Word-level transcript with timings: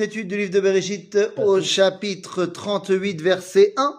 étude 0.00 0.26
du 0.26 0.36
livre 0.36 0.50
de 0.50 0.58
Bereshit 0.58 1.16
au 1.36 1.60
chapitre 1.60 2.46
38, 2.46 3.22
verset 3.22 3.74
1. 3.76 3.94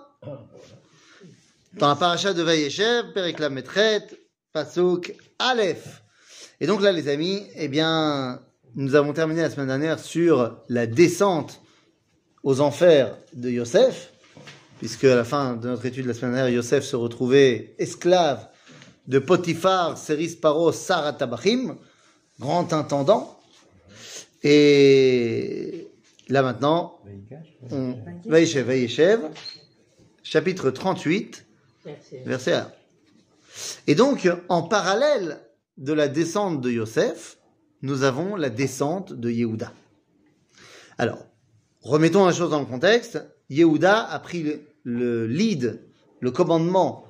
Dans 1.76 1.88
la 1.88 1.96
paracha 1.96 2.34
de 2.34 2.44
Vayeshev, 2.44 3.14
Periklam 3.14 3.54
Metret, 3.54 4.06
Pasuk, 4.52 5.16
Aleph. 5.40 6.04
Et 6.60 6.68
donc 6.68 6.82
là, 6.82 6.92
les 6.92 7.08
amis, 7.08 7.48
eh 7.56 7.70
bien, 7.70 8.42
nous 8.76 8.96
avons 8.96 9.14
terminé 9.14 9.42
la 9.42 9.50
semaine 9.50 9.68
dernière 9.68 9.98
sur 9.98 10.58
la 10.68 10.86
descente 10.86 11.62
aux 12.44 12.60
enfers 12.60 13.18
de 13.32 13.50
Yosef, 13.50 14.12
puisque 14.80 15.06
à 15.06 15.16
la 15.16 15.24
fin 15.24 15.56
de 15.56 15.70
notre 15.70 15.86
étude 15.86 16.08
la 16.08 16.14
semaine 16.14 16.34
dernière, 16.34 16.54
Yosef 16.54 16.84
se 16.84 16.98
retrouvait 16.98 17.74
esclave 17.80 18.46
de 19.08 19.18
Potiphar, 19.18 19.98
Seris 19.98 20.36
Paro, 20.42 20.74
Sarah 20.74 21.14
Tabachim, 21.14 21.78
grand 22.38 22.74
intendant. 22.74 23.40
Et 24.48 25.85
là 26.30 26.42
maintenant, 26.42 27.00
on... 27.72 27.96
Vaïchev, 28.26 28.66
Vaïchev, 28.66 29.20
chapitre 30.24 30.72
38, 30.72 31.46
verset 32.26 32.54
1. 32.54 32.72
Et 33.88 33.96
donc, 33.96 34.30
en 34.50 34.64
parallèle 34.64 35.40
de 35.78 35.94
la 35.94 36.08
descente 36.08 36.62
de 36.62 36.72
Yosef, 36.72 37.38
nous 37.82 38.04
avons 38.04 38.36
la 38.36 38.50
descente 38.50 39.14
de 39.14 39.30
Yehuda. 39.30 39.72
Alors, 40.98 41.26
remettons 41.82 42.26
la 42.26 42.32
chose 42.32 42.50
dans 42.50 42.60
le 42.60 42.66
contexte. 42.66 43.24
Yehuda 43.50 44.04
a 44.04 44.20
pris 44.20 44.44
le, 44.44 44.62
le 44.84 45.28
lead, 45.28 45.82
le 46.20 46.32
commandement 46.32 47.06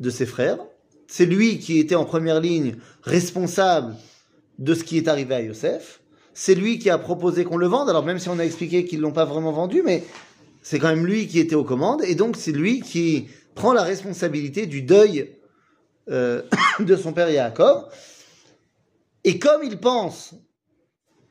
de 0.00 0.10
ses 0.10 0.26
frères. 0.26 0.58
C'est 1.06 1.26
lui 1.26 1.58
qui 1.58 1.78
était 1.78 1.94
en 1.94 2.04
première 2.04 2.40
ligne 2.40 2.76
responsable 3.02 3.96
de 4.58 4.74
ce 4.74 4.84
qui 4.84 4.98
est 4.98 5.08
arrivé 5.08 5.34
à 5.34 5.40
Yosef. 5.40 6.00
C'est 6.40 6.54
lui 6.54 6.78
qui 6.78 6.88
a 6.88 6.98
proposé 6.98 7.42
qu'on 7.42 7.56
le 7.56 7.66
vende. 7.66 7.90
Alors 7.90 8.04
même 8.04 8.20
si 8.20 8.28
on 8.28 8.38
a 8.38 8.44
expliqué 8.44 8.84
qu'ils 8.84 9.00
l'ont 9.00 9.10
pas 9.10 9.24
vraiment 9.24 9.50
vendu, 9.50 9.82
mais 9.84 10.04
c'est 10.62 10.78
quand 10.78 10.86
même 10.86 11.04
lui 11.04 11.26
qui 11.26 11.40
était 11.40 11.56
aux 11.56 11.64
commandes. 11.64 12.00
Et 12.04 12.14
donc 12.14 12.36
c'est 12.36 12.52
lui 12.52 12.80
qui 12.80 13.26
prend 13.56 13.72
la 13.72 13.82
responsabilité 13.82 14.66
du 14.66 14.82
deuil 14.82 15.34
euh, 16.08 16.42
de 16.78 16.94
son 16.94 17.12
père 17.12 17.28
Yaakov. 17.28 17.86
Et 19.24 19.40
comme 19.40 19.64
il 19.64 19.80
pense, 19.80 20.34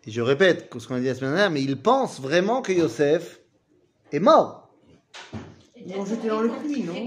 et 0.05 0.11
je 0.11 0.19
répète 0.19 0.69
ce 0.77 0.85
qu'on 0.85 0.95
a 0.95 0.99
dit 0.99 1.05
la 1.05 1.15
semaine 1.15 1.31
dernière, 1.31 1.51
mais 1.51 1.61
il 1.61 1.81
pense 1.81 2.19
vraiment 2.19 2.61
que 2.61 2.73
Yosef 2.73 3.39
est 4.11 4.19
mort. 4.19 4.73
Ils 5.77 5.93
l'ont 5.95 6.05
jeté 6.05 6.27
dans 6.27 6.41
le 6.41 6.49
puits, 6.49 6.83
non? 6.83 6.93
Ils 6.97 7.05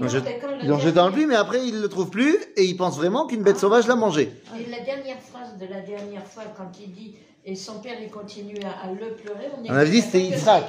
l'ont 0.67 0.79
jeté- 0.79 0.93
dans 0.93 1.07
le 1.07 1.13
puits, 1.13 1.27
mais 1.27 1.35
après 1.35 1.67
il 1.67 1.79
le 1.79 1.87
trouve 1.87 2.09
plus 2.09 2.35
et 2.57 2.63
il 2.63 2.75
pense 2.75 2.97
vraiment 2.97 3.27
qu'une 3.27 3.43
bête 3.43 3.59
sauvage 3.59 3.85
l'a 3.85 3.95
mangé. 3.95 4.33
Et 4.59 4.71
la 4.71 4.79
dernière 4.79 5.21
phrase 5.21 5.55
de 5.59 5.67
la 5.67 5.81
dernière 5.81 6.25
fois, 6.25 6.45
quand 6.57 6.71
il 6.83 6.91
dit 6.91 7.15
et 7.43 7.55
son 7.55 7.79
père 7.81 7.99
il 8.01 8.09
continue 8.09 8.59
à, 8.63 8.87
à 8.87 8.91
le 8.91 9.15
pleurer, 9.15 9.47
on, 9.57 9.63
est 9.63 9.69
On 9.69 9.73
avait 9.73 9.89
dit 9.89 10.01
c'était 10.01 10.21
Yitzhak. 10.21 10.65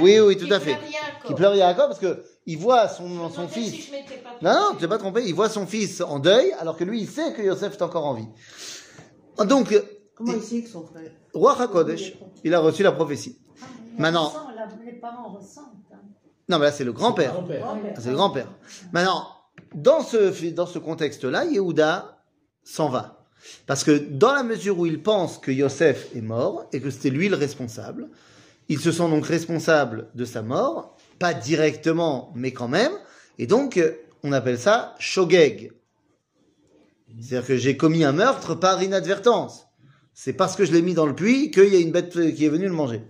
Oui, 0.00 0.18
oui, 0.20 0.36
tout 0.36 0.52
à 0.52 0.60
fait. 0.60 0.76
Qui 1.26 1.34
pleure 1.34 1.54
Yaakov 1.54 1.88
parce 1.88 1.98
que 1.98 2.24
il 2.46 2.58
voit 2.58 2.88
son, 2.88 3.48
fils. 3.48 3.72
si 3.72 3.82
je 3.82 3.90
m'étais 3.92 4.18
pas 4.18 4.30
Non, 4.40 4.52
non, 4.52 4.68
tu 4.72 4.78
t'es 4.78 4.88
pas 4.88 4.98
trompé. 4.98 5.22
Il 5.26 5.34
voit 5.34 5.48
son 5.48 5.66
fils 5.66 6.00
en 6.00 6.18
deuil, 6.20 6.52
alors 6.60 6.76
que 6.76 6.84
lui, 6.84 7.00
il 7.00 7.08
sait 7.08 7.32
que 7.32 7.42
Yosef 7.42 7.74
est 7.74 7.82
encore 7.82 8.06
en 8.06 8.14
vie. 8.14 8.28
Donc, 9.44 9.74
Comment 10.14 10.32
il 10.32 10.42
sait 10.42 10.62
que 10.62 10.68
son 10.68 10.86
frère 10.86 11.10
Roi 11.34 11.60
HaKodesh, 11.60 12.14
il 12.44 12.54
a 12.54 12.60
reçu 12.60 12.82
la 12.82 12.92
prophétie. 12.92 13.38
Maintenant, 13.98 14.32
Les 14.84 14.92
parents 14.92 15.32
ressentent. 15.32 15.64
hein. 15.92 15.96
non, 16.48 16.58
mais 16.58 16.66
là, 16.66 16.72
c'est 16.72 16.84
le 16.84 16.92
grand-père. 16.92 17.34
C'est 17.98 18.10
le 18.10 18.16
grand-père. 18.16 18.48
Maintenant, 18.92 19.26
dans 19.74 20.00
ce, 20.02 20.50
dans 20.50 20.66
ce 20.66 20.78
contexte-là, 20.78 21.44
Yehuda 21.46 22.22
s'en 22.62 22.88
va. 22.88 23.15
Parce 23.66 23.84
que 23.84 23.92
dans 23.92 24.32
la 24.32 24.42
mesure 24.42 24.78
où 24.78 24.86
il 24.86 25.02
pense 25.02 25.38
que 25.38 25.50
Yosef 25.50 26.08
est 26.14 26.20
mort 26.20 26.68
et 26.72 26.80
que 26.80 26.90
c'était 26.90 27.10
lui 27.10 27.28
le 27.28 27.36
responsable, 27.36 28.08
il 28.68 28.78
se 28.80 28.92
sent 28.92 29.08
donc 29.08 29.26
responsable 29.26 30.08
de 30.14 30.24
sa 30.24 30.42
mort, 30.42 30.96
pas 31.18 31.34
directement, 31.34 32.32
mais 32.34 32.52
quand 32.52 32.68
même. 32.68 32.92
Et 33.38 33.46
donc, 33.46 33.76
euh, 33.76 33.92
on 34.22 34.32
appelle 34.32 34.58
ça 34.58 34.94
shogeg. 34.98 35.72
C'est-à-dire 37.20 37.46
que 37.46 37.56
j'ai 37.56 37.76
commis 37.76 38.04
un 38.04 38.12
meurtre 38.12 38.54
par 38.54 38.82
inadvertance. 38.82 39.66
C'est 40.12 40.32
parce 40.32 40.56
que 40.56 40.64
je 40.64 40.72
l'ai 40.72 40.82
mis 40.82 40.94
dans 40.94 41.06
le 41.06 41.14
puits 41.14 41.50
qu'il 41.50 41.72
y 41.72 41.76
a 41.76 41.80
une 41.80 41.92
bête 41.92 42.12
qui 42.34 42.44
est 42.44 42.48
venue 42.48 42.66
le 42.66 42.72
manger. 42.72 43.02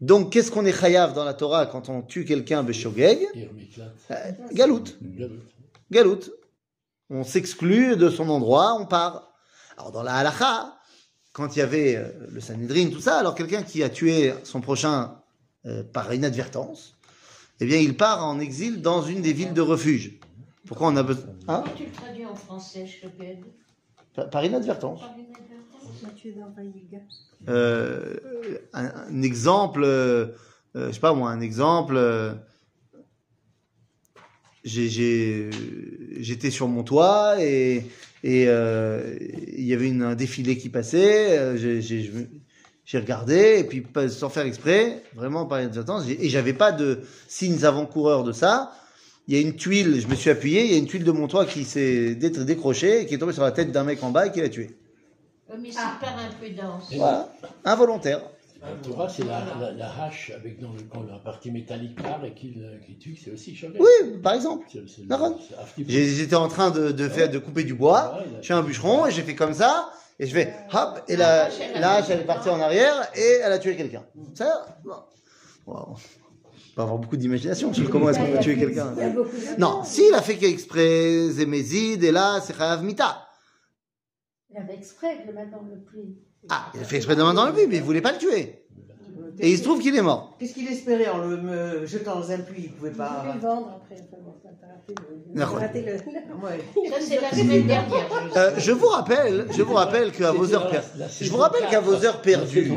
Donc, 0.00 0.32
qu'est-ce 0.32 0.50
qu'on 0.50 0.64
est 0.66 0.72
chayav 0.72 1.14
dans 1.14 1.24
la 1.24 1.34
Torah 1.34 1.66
quand 1.66 1.88
on 1.88 2.02
tue 2.02 2.24
quelqu'un 2.24 2.62
beshogeg 2.64 3.18
Euh, 4.10 4.14
Galout. 4.52 4.84
Galout. 5.90 6.20
On 7.10 7.22
s'exclut 7.22 7.96
de 7.96 8.08
son 8.10 8.28
endroit, 8.28 8.74
on 8.80 8.86
part. 8.86 9.31
Alors 9.76 9.92
dans 9.92 10.02
la 10.02 10.14
halakha, 10.16 10.76
quand 11.32 11.56
il 11.56 11.60
y 11.60 11.62
avait 11.62 11.96
euh, 11.96 12.10
le 12.30 12.40
Sanhedrin, 12.40 12.90
tout 12.90 13.00
ça, 13.00 13.18
alors 13.18 13.34
quelqu'un 13.34 13.62
qui 13.62 13.82
a 13.82 13.88
tué 13.88 14.34
son 14.44 14.60
prochain 14.60 15.20
euh, 15.66 15.82
par 15.82 16.12
inadvertance, 16.12 16.96
eh 17.60 17.66
bien 17.66 17.78
il 17.78 17.96
part 17.96 18.24
en 18.24 18.38
exil 18.40 18.82
dans 18.82 19.02
une 19.02 19.22
des 19.22 19.32
villes 19.32 19.54
de 19.54 19.60
refuge. 19.60 20.18
Pourquoi 20.66 20.88
on 20.88 20.96
a 20.96 21.02
besoin 21.02 21.24
hein 21.48 21.64
tu 21.76 21.84
le 21.86 21.92
traduis 21.92 22.26
en 22.26 22.34
français, 22.34 22.86
par, 24.14 24.30
par 24.30 24.44
inadvertance. 24.44 25.00
Par. 25.00 25.14
Euh, 27.48 28.16
un, 28.72 28.86
un 29.08 29.22
exemple, 29.22 29.82
euh, 29.84 30.28
euh, 30.76 30.88
je 30.88 30.92
sais 30.92 31.00
pas 31.00 31.14
moi, 31.14 31.30
un 31.30 31.40
exemple. 31.40 31.94
euh, 31.96 32.34
j'ai- 34.64 34.88
j'ai- 34.88 35.50
j'étais 36.20 36.50
sur 36.50 36.68
mon 36.68 36.82
toit 36.82 37.36
et 37.40 37.84
et 38.24 38.44
euh, 38.46 39.16
il 39.56 39.64
y 39.64 39.74
avait 39.74 39.88
une, 39.88 40.02
un 40.02 40.14
défilé 40.14 40.56
qui 40.56 40.68
passait. 40.68 41.38
euh, 41.38 41.56
j'ai- 41.56 42.98
regardé 42.98 43.56
et 43.58 43.64
puis 43.64 43.80
pas- 43.80 44.08
sans 44.10 44.28
faire 44.28 44.44
exprès, 44.44 45.02
vraiment 45.14 45.46
par 45.46 45.60
inadvertance, 45.60 46.04
et 46.08 46.28
j'avais 46.28 46.52
pas 46.52 46.72
de 46.72 47.00
signes 47.26 47.64
avant-coureurs 47.64 48.22
de 48.22 48.32
ça. 48.32 48.72
Il 49.28 49.34
y 49.34 49.38
a 49.38 49.40
une 49.40 49.56
tuile, 49.56 49.98
je 50.00 50.06
me 50.08 50.14
suis 50.14 50.28
appuyé, 50.28 50.64
il 50.66 50.72
y 50.72 50.74
a 50.74 50.78
une 50.78 50.86
tuile 50.86 51.04
de 51.04 51.10
mon 51.12 51.26
toit 51.26 51.46
qui 51.46 51.64
s'est 51.64 52.14
dé- 52.16 52.28
décrochée 52.30 53.00
et 53.02 53.06
qui 53.06 53.14
est 53.14 53.18
tombée 53.18 53.32
sur 53.32 53.44
la 53.44 53.52
tête 53.52 53.72
d'un 53.72 53.84
mec 53.84 54.02
en 54.02 54.10
bas 54.10 54.26
et 54.26 54.32
qui 54.32 54.40
l'a 54.42 54.48
tué. 54.50 54.76
Homicide 55.52 55.78
Ah. 55.82 55.98
par 56.00 56.18
imprudence. 56.18 56.92
Voilà, 56.94 57.32
involontaire. 57.64 58.20
La 58.62 58.76
Torah, 58.80 59.08
c'est 59.08 59.24
la, 59.24 59.44
la, 59.60 59.72
la 59.72 60.04
hache 60.04 60.30
avec 60.30 60.60
dans 60.60 60.72
le, 60.72 60.82
quand 60.82 61.02
la 61.02 61.18
partie 61.18 61.50
métallique 61.50 62.00
part 62.00 62.24
et 62.24 62.32
qui, 62.32 62.54
tue, 63.00 63.16
c'est 63.16 63.32
aussi 63.32 63.56
Shogun. 63.56 63.78
Oui, 63.80 64.18
par 64.22 64.34
exemple. 64.34 64.66
J'étais 65.88 66.36
en 66.36 66.46
train 66.48 66.70
de, 66.70 66.92
de 66.92 67.08
faire 67.08 67.28
de 67.28 67.38
couper 67.38 67.64
du 67.64 67.74
bois. 67.74 68.18
Ouais, 68.18 68.26
Je 68.38 68.44
suis 68.44 68.54
un 68.54 68.62
bûcheron 68.62 69.06
et 69.06 69.10
j'ai 69.10 69.22
fait 69.22 69.34
comme 69.34 69.52
ça 69.52 69.90
et 70.20 70.26
je 70.26 70.32
fais 70.32 70.54
hop 70.72 71.02
et 71.08 71.16
la 71.16 71.48
la 71.80 71.94
hache 71.94 72.10
elle 72.10 72.20
est 72.20 72.24
partie 72.24 72.50
en 72.50 72.60
arrière 72.60 72.94
et 73.16 73.40
elle 73.42 73.52
a 73.52 73.58
tué 73.58 73.76
quelqu'un. 73.76 74.04
Ça, 74.34 74.64
bon. 74.84 74.92
Wow. 75.66 75.96
On 75.96 76.74
peut 76.76 76.82
avoir 76.82 76.98
beaucoup 76.98 77.16
d'imagination 77.16 77.74
sur 77.74 77.90
comment 77.90 78.10
est-ce 78.10 78.18
qu'on 78.20 78.30
peut 78.30 78.38
tuer 78.38 78.56
quelqu'un. 78.56 78.94
Non, 79.58 79.82
s'il 79.84 80.14
a 80.14 80.22
fait 80.22 80.40
exprès, 80.44 81.28
Zémézide 81.30 82.04
et 82.04 82.12
là 82.12 82.40
c'est 82.40 82.56
Chayav 82.56 82.84
Mita. 82.84 83.26
Il 84.50 84.56
avait 84.56 84.74
exprès 84.74 85.24
de 85.26 85.32
le 85.32 85.74
le 85.74 85.80
puits. 85.82 86.18
Ah, 86.50 86.66
il 86.74 86.80
a 86.80 86.84
fait 86.84 86.96
exprès 86.96 87.16
de 87.16 87.22
main 87.22 87.34
dans 87.34 87.46
le 87.46 87.52
but, 87.52 87.66
mais 87.68 87.76
il 87.76 87.82
voulait 87.82 88.00
pas 88.00 88.12
le 88.12 88.18
tuer. 88.18 88.58
Et 89.38 89.50
il 89.50 89.58
se 89.58 89.62
trouve 89.62 89.80
qu'il 89.80 89.96
est 89.96 90.02
mort. 90.02 90.36
Qu'est-ce 90.38 90.52
qu'il 90.54 90.68
espérait 90.68 91.08
en 91.08 91.18
le 91.18 91.36
me 91.38 91.86
jetant 91.86 92.16
dans 92.20 92.30
un 92.30 92.38
puits 92.38 92.64
Il 92.64 92.72
pouvait 92.72 92.90
Il 92.90 92.96
pas. 92.96 93.20
voulait 93.22 93.34
le 93.34 93.40
vendre 93.40 93.80
après. 93.82 93.96
Ça 96.90 96.96
c'est 97.00 97.20
la 97.20 97.30
semaine 97.30 97.66
dernière. 97.66 98.06
je 98.34 98.38
Euh, 98.38 98.50
je 98.58 98.72
vous 98.72 98.86
rappelle, 98.88 99.46
je 99.50 99.62
vous 99.62 99.74
rappelle 99.74 100.12
qu'à 100.12 100.32
vos 100.32 100.52
heures 100.54 100.68
per- 100.70 100.80
La 100.98 101.06
je 101.08 101.30
vous 101.30 101.36
rappelle 101.38 101.66
qu'à 101.70 101.80
vos 101.80 102.04
heures 102.04 102.20
perdues, 102.20 102.72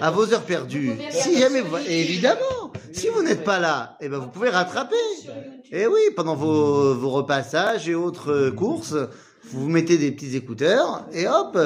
à 0.00 0.10
vos 0.10 0.32
heures 0.32 0.42
perdues, 0.44 0.92
si 1.10 1.38
jamais 1.38 1.62
évidemment, 1.88 2.72
si 2.92 3.08
vous 3.08 3.22
n'êtes 3.22 3.44
pas 3.44 3.58
là, 3.58 3.96
eh 4.00 4.08
ben 4.08 4.18
vous 4.18 4.28
pouvez 4.28 4.50
rattraper. 4.50 4.94
Et 5.72 5.86
oui, 5.86 6.00
pendant 6.14 6.36
vos, 6.36 6.94
vos 6.94 7.10
repassages 7.10 7.88
et 7.88 7.94
autres 7.94 8.50
courses, 8.50 8.94
vous 9.44 9.62
vous 9.62 9.68
mettez 9.68 9.98
des 9.98 10.12
petits 10.12 10.36
écouteurs 10.36 11.06
et 11.12 11.26
hop, 11.26 11.58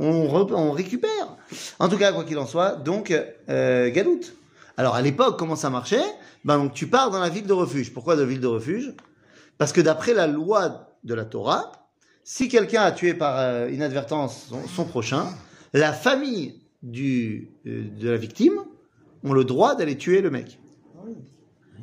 on, 0.00 0.26
re- 0.26 0.52
on 0.54 0.72
récupère. 0.72 1.36
En 1.78 1.88
tout 1.88 1.98
cas, 1.98 2.12
quoi 2.12 2.24
qu'il 2.24 2.38
en 2.38 2.46
soit, 2.46 2.72
donc 2.72 3.12
euh, 3.48 3.90
Galoute. 3.90 4.34
Alors 4.76 4.94
à 4.94 5.02
l'époque, 5.02 5.38
comment 5.38 5.56
ça 5.56 5.70
marchait? 5.70 6.02
Ben 6.44 6.58
donc 6.58 6.72
tu 6.72 6.86
pars 6.86 7.10
dans 7.10 7.20
la 7.20 7.28
ville 7.28 7.46
de 7.46 7.52
refuge. 7.52 7.92
Pourquoi 7.92 8.16
de 8.16 8.22
ville 8.24 8.40
de 8.40 8.46
refuge? 8.46 8.94
Parce 9.58 9.72
que 9.72 9.80
d'après 9.80 10.14
la 10.14 10.26
loi 10.26 10.88
de 11.04 11.14
la 11.14 11.24
Torah, 11.24 11.72
si 12.24 12.48
quelqu'un 12.48 12.82
a 12.82 12.92
tué 12.92 13.14
par 13.14 13.38
euh, 13.38 13.70
inadvertance 13.70 14.46
son, 14.48 14.66
son 14.66 14.84
prochain, 14.84 15.26
la 15.72 15.92
famille 15.92 16.62
du, 16.82 17.50
euh, 17.66 17.84
de 17.98 18.08
la 18.08 18.16
victime 18.16 18.54
ont 19.22 19.34
le 19.34 19.44
droit 19.44 19.74
d'aller 19.74 19.98
tuer 19.98 20.22
le 20.22 20.30
mec. 20.30 20.58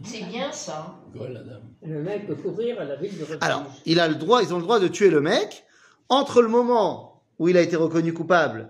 C'est 0.04 0.24
bien 0.26 0.52
ça. 0.52 0.96
Ouais, 1.16 1.30
la 1.32 1.44
dame. 1.44 1.64
Le 1.86 2.02
mec 2.02 2.28
peut 2.28 2.36
courir 2.36 2.80
à 2.80 2.86
la 2.86 2.96
ville 2.96 3.18
de 3.18 3.24
refuge. 3.24 3.38
Alors, 3.42 3.64
il 3.86 4.00
a 4.00 4.08
le 4.08 4.16
droit, 4.16 4.42
ils 4.42 4.54
ont 4.54 4.58
le 4.58 4.64
droit 4.64 4.80
de 4.80 4.88
tuer 4.88 5.10
le 5.10 5.22
mec 5.22 5.66
entre 6.10 6.42
le 6.42 6.48
moment 6.48 7.17
où 7.40 7.48
il 7.48 7.58
a 7.58 7.62
été 7.62 7.76
reconnu 7.76 8.14
coupable 8.14 8.70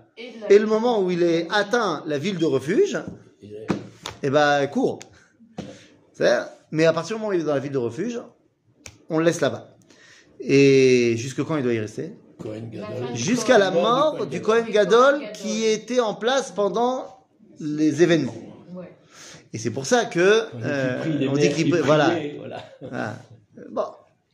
Et, 0.50 0.58
le 0.58 0.66
moment 0.66 1.00
où 1.02 1.10
il 1.10 1.22
est 1.22 1.46
atteint 1.50 2.02
la 2.06 2.18
ville 2.18 2.38
de 2.38 2.44
refuge. 2.44 2.98
Eh 4.22 4.30
ben, 4.30 4.66
court. 4.66 4.98
C'est- 6.12 6.40
Mais 6.70 6.84
à 6.84 6.92
partir 6.92 7.16
du 7.16 7.20
moment 7.22 7.30
où 7.30 7.34
il 7.34 7.40
est 7.40 7.44
dans 7.44 7.54
la 7.54 7.60
ville 7.60 7.72
de 7.72 7.78
refuge, 7.78 8.20
on 9.08 9.18
le 9.18 9.24
laisse 9.24 9.40
là-bas. 9.40 9.68
Et 10.40 11.14
jusque 11.16 11.42
quand 11.44 11.56
il 11.56 11.62
doit 11.62 11.72
y 11.72 11.78
rester? 11.80 12.12
Cohen 12.38 12.70
Jusqu'à 13.14 13.58
la 13.58 13.70
Mort 13.70 14.26
du 14.26 14.40
Kohen 14.40 14.66
Gadol. 14.70 15.18
Gadol 15.20 15.32
qui 15.32 15.64
était 15.64 16.00
en 16.00 16.14
place 16.14 16.52
pendant 16.52 17.04
les 17.58 18.02
événements. 18.02 18.34
Ouais. 18.74 18.92
Et 19.52 19.58
c'est 19.58 19.70
pour 19.70 19.86
ça 19.86 20.04
que 20.04 20.44
On 20.54 20.58
dit 20.58 20.62
euh, 20.64 21.02
qu'il 21.02 21.28
on 21.28 21.32
dit 21.32 21.48
prie- 21.48 21.70
voilà. 21.80 22.12
voilà. 22.80 23.16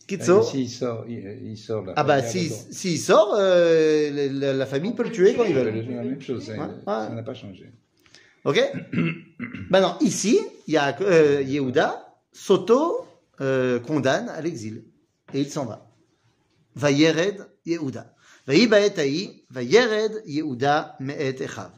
Kitso. 0.06 0.42
S'il 0.42 0.68
sort, 0.68 1.04
il, 1.08 1.40
il 1.44 1.56
sort 1.56 1.84
là. 1.84 1.94
Ah 1.96 2.04
bah 2.04 2.16
regarde 2.16 2.30
si 2.30 2.50
s'il 2.50 2.98
sort, 2.98 3.34
euh, 3.38 4.28
la, 4.54 4.66
famille 4.66 4.92
peut 4.94 5.04
le 5.04 5.10
tuer 5.10 5.34
quand 5.34 5.44
ils 5.44 5.54
C'est 5.54 5.62
veulent. 5.64 5.86
la 5.88 6.02
même 6.04 6.20
chose, 6.20 6.44
ça 6.44 6.52
Ouais, 6.52 6.58
ça 6.84 7.08
ouais. 7.08 7.14
n'a 7.14 7.22
pas 7.22 7.34
changé. 7.34 7.72
Ok 8.44 8.60
Maintenant, 9.70 9.96
ici, 10.00 10.38
il 10.66 10.74
y 10.74 10.76
a 10.76 10.94
euh, 11.00 11.42
Yehuda 11.42 12.14
s'auto 12.32 13.06
euh, 13.40 13.80
condamne 13.80 14.28
à 14.28 14.40
l'exil 14.42 14.84
et 15.32 15.40
il 15.40 15.50
s'en 15.50 15.64
va. 15.64 15.90
Va 16.74 16.90
Yered 16.90 17.46
Yehuda. 17.64 18.14
Va 18.46 18.54
Ibaet 18.54 18.98
Haï, 18.98 19.44
va 19.50 19.62
Yered 19.62 20.22
Yehuda 20.26 20.96
Me'et 21.00 21.40
Echav. 21.40 21.70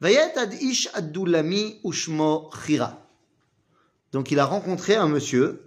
Va 0.00 0.10
Yet 0.10 0.36
ad 0.36 0.52
Ish 0.60 0.90
Adulami 0.92 1.80
Ushmo 1.82 2.50
Chira. 2.66 3.02
Donc 4.12 4.30
il 4.30 4.38
a 4.38 4.44
rencontré 4.44 4.94
un 4.96 5.08
monsieur 5.08 5.65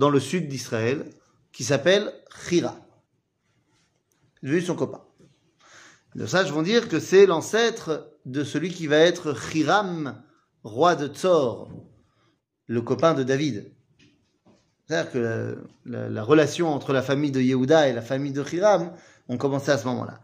dans 0.00 0.08
le 0.08 0.18
sud 0.18 0.48
d'Israël 0.48 1.04
qui 1.52 1.62
s'appelle 1.62 2.10
Chira. 2.48 2.74
Il 4.42 4.48
est 4.48 4.52
devenu 4.52 4.64
son 4.66 4.74
copain. 4.74 5.04
Les 6.14 6.26
sages 6.26 6.50
vont 6.50 6.62
dire 6.62 6.88
que 6.88 6.98
c'est 6.98 7.26
l'ancêtre 7.26 8.10
de 8.24 8.42
celui 8.42 8.70
qui 8.70 8.86
va 8.86 8.96
être 8.96 9.36
Hiram, 9.54 10.22
roi 10.64 10.96
de 10.96 11.06
Tsor, 11.06 11.70
le 12.66 12.80
copain 12.80 13.12
de 13.12 13.22
David. 13.22 13.72
C'est-à-dire 14.86 15.12
que 15.12 15.18
la, 15.18 15.54
la- 15.84 16.08
la 16.08 16.22
relation 16.22 16.68
entre 16.68 16.94
la 16.94 17.02
famille 17.02 17.30
de 17.30 17.40
Yehuda 17.42 17.88
et 17.88 17.92
la 17.92 18.02
famille 18.02 18.32
de 18.32 18.42
Hiram 18.42 18.94
ont 19.28 19.36
commencé 19.36 19.70
à 19.70 19.76
ce 19.76 19.84
moment-là. 19.86 20.20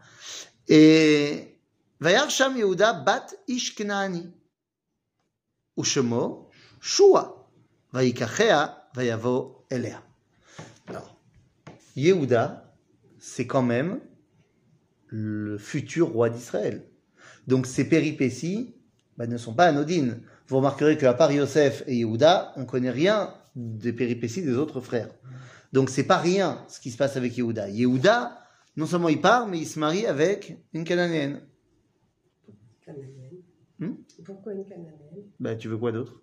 Et 0.67 1.55
Vayar 1.99 2.31
Sham 2.31 2.57
Yehuda 2.57 2.93
bat. 2.93 3.27
Ushemo 5.77 6.49
Shua. 6.81 7.47
Vayavo 7.93 9.56
Elea. 9.69 10.01
Alors, 10.87 11.19
Yehuda, 11.95 12.75
c'est 13.19 13.47
quand 13.47 13.63
même 13.63 13.99
le 15.07 15.57
futur 15.57 16.09
roi 16.09 16.29
d'Israël. 16.29 16.83
Donc 17.47 17.65
ces 17.65 17.87
péripéties 17.87 18.75
bah, 19.17 19.27
ne 19.27 19.37
sont 19.37 19.53
pas 19.53 19.65
anodines. 19.65 20.21
Vous 20.47 20.57
remarquerez 20.57 20.97
qu'à 20.97 21.13
part 21.13 21.31
Yosef 21.31 21.83
et 21.87 21.95
Yehuda, 21.97 22.53
on 22.55 22.65
connaît 22.65 22.91
rien 22.91 23.33
des 23.55 23.93
péripéties 23.93 24.43
des 24.43 24.55
autres 24.55 24.81
frères. 24.81 25.09
Donc 25.73 25.89
c'est 25.89 26.03
pas 26.03 26.17
rien 26.17 26.65
ce 26.69 26.79
qui 26.79 26.91
se 26.91 26.97
passe 26.97 27.17
avec 27.17 27.37
Yehuda. 27.37 27.69
Yehuda, 27.69 28.39
non 28.75 28.85
seulement 28.85 29.09
il 29.09 29.21
part, 29.21 29.47
mais 29.47 29.59
il 29.59 29.65
se 29.65 29.79
marie 29.79 30.05
avec 30.05 30.57
une 30.73 30.83
Cananéenne. 30.83 31.41
Cananéenne. 32.85 33.41
Hmm? 33.79 33.93
Pourquoi 34.23 34.53
une 34.53 34.65
cananéenne? 34.65 35.25
Bah, 35.39 35.55
tu 35.55 35.67
veux 35.67 35.77
quoi 35.77 35.91
d'autre? 35.91 36.21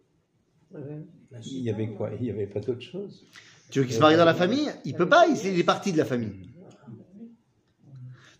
Il 1.42 1.62
y 1.62 1.70
avait 1.70 1.88
quoi 1.88 2.10
Il 2.18 2.22
n'y 2.22 2.30
avait 2.30 2.46
pas 2.46 2.60
d'autre 2.60 2.82
chose 2.82 3.26
Tu 3.70 3.80
veux 3.80 3.84
qu'il 3.84 3.94
se 3.94 4.00
marie 4.00 4.16
dans 4.16 4.24
la 4.24 4.34
famille 4.34 4.70
Il 4.84 4.94
peut 4.94 5.08
pas, 5.08 5.26
il 5.26 5.58
est 5.58 5.64
parti 5.64 5.92
de 5.92 5.98
la 5.98 6.04
famille. 6.04 6.50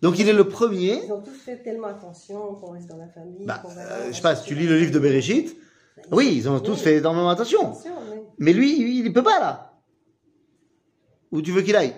Donc 0.01 0.19
il 0.19 0.27
est 0.27 0.33
le 0.33 0.47
premier. 0.47 1.03
Ils 1.03 1.11
ont 1.11 1.21
tous 1.21 1.33
fait 1.33 1.63
tellement 1.63 1.87
attention 1.87 2.55
qu'on 2.55 2.71
reste 2.71 2.87
dans 2.87 2.97
la 2.97 3.07
famille. 3.07 3.45
Bah, 3.45 3.63
euh, 3.65 4.07
je 4.09 4.13
sais 4.13 4.21
pas, 4.21 4.35
si 4.35 4.45
tu 4.45 4.55
lis 4.55 4.67
le 4.67 4.77
livre 4.77 4.91
de 4.91 4.99
Bereshit, 4.99 5.55
oui, 6.11 6.33
ils 6.35 6.49
ont 6.49 6.59
tous 6.59 6.75
fait 6.75 6.97
énormément 6.97 7.29
attention. 7.29 7.73
Mais 8.37 8.53
lui, 8.53 8.99
il 8.99 9.03
ne 9.05 9.09
peut 9.09 9.23
pas 9.23 9.39
là. 9.39 9.73
Où 11.31 11.41
tu 11.41 11.51
veux 11.51 11.61
qu'il 11.61 11.75
aille 11.75 11.95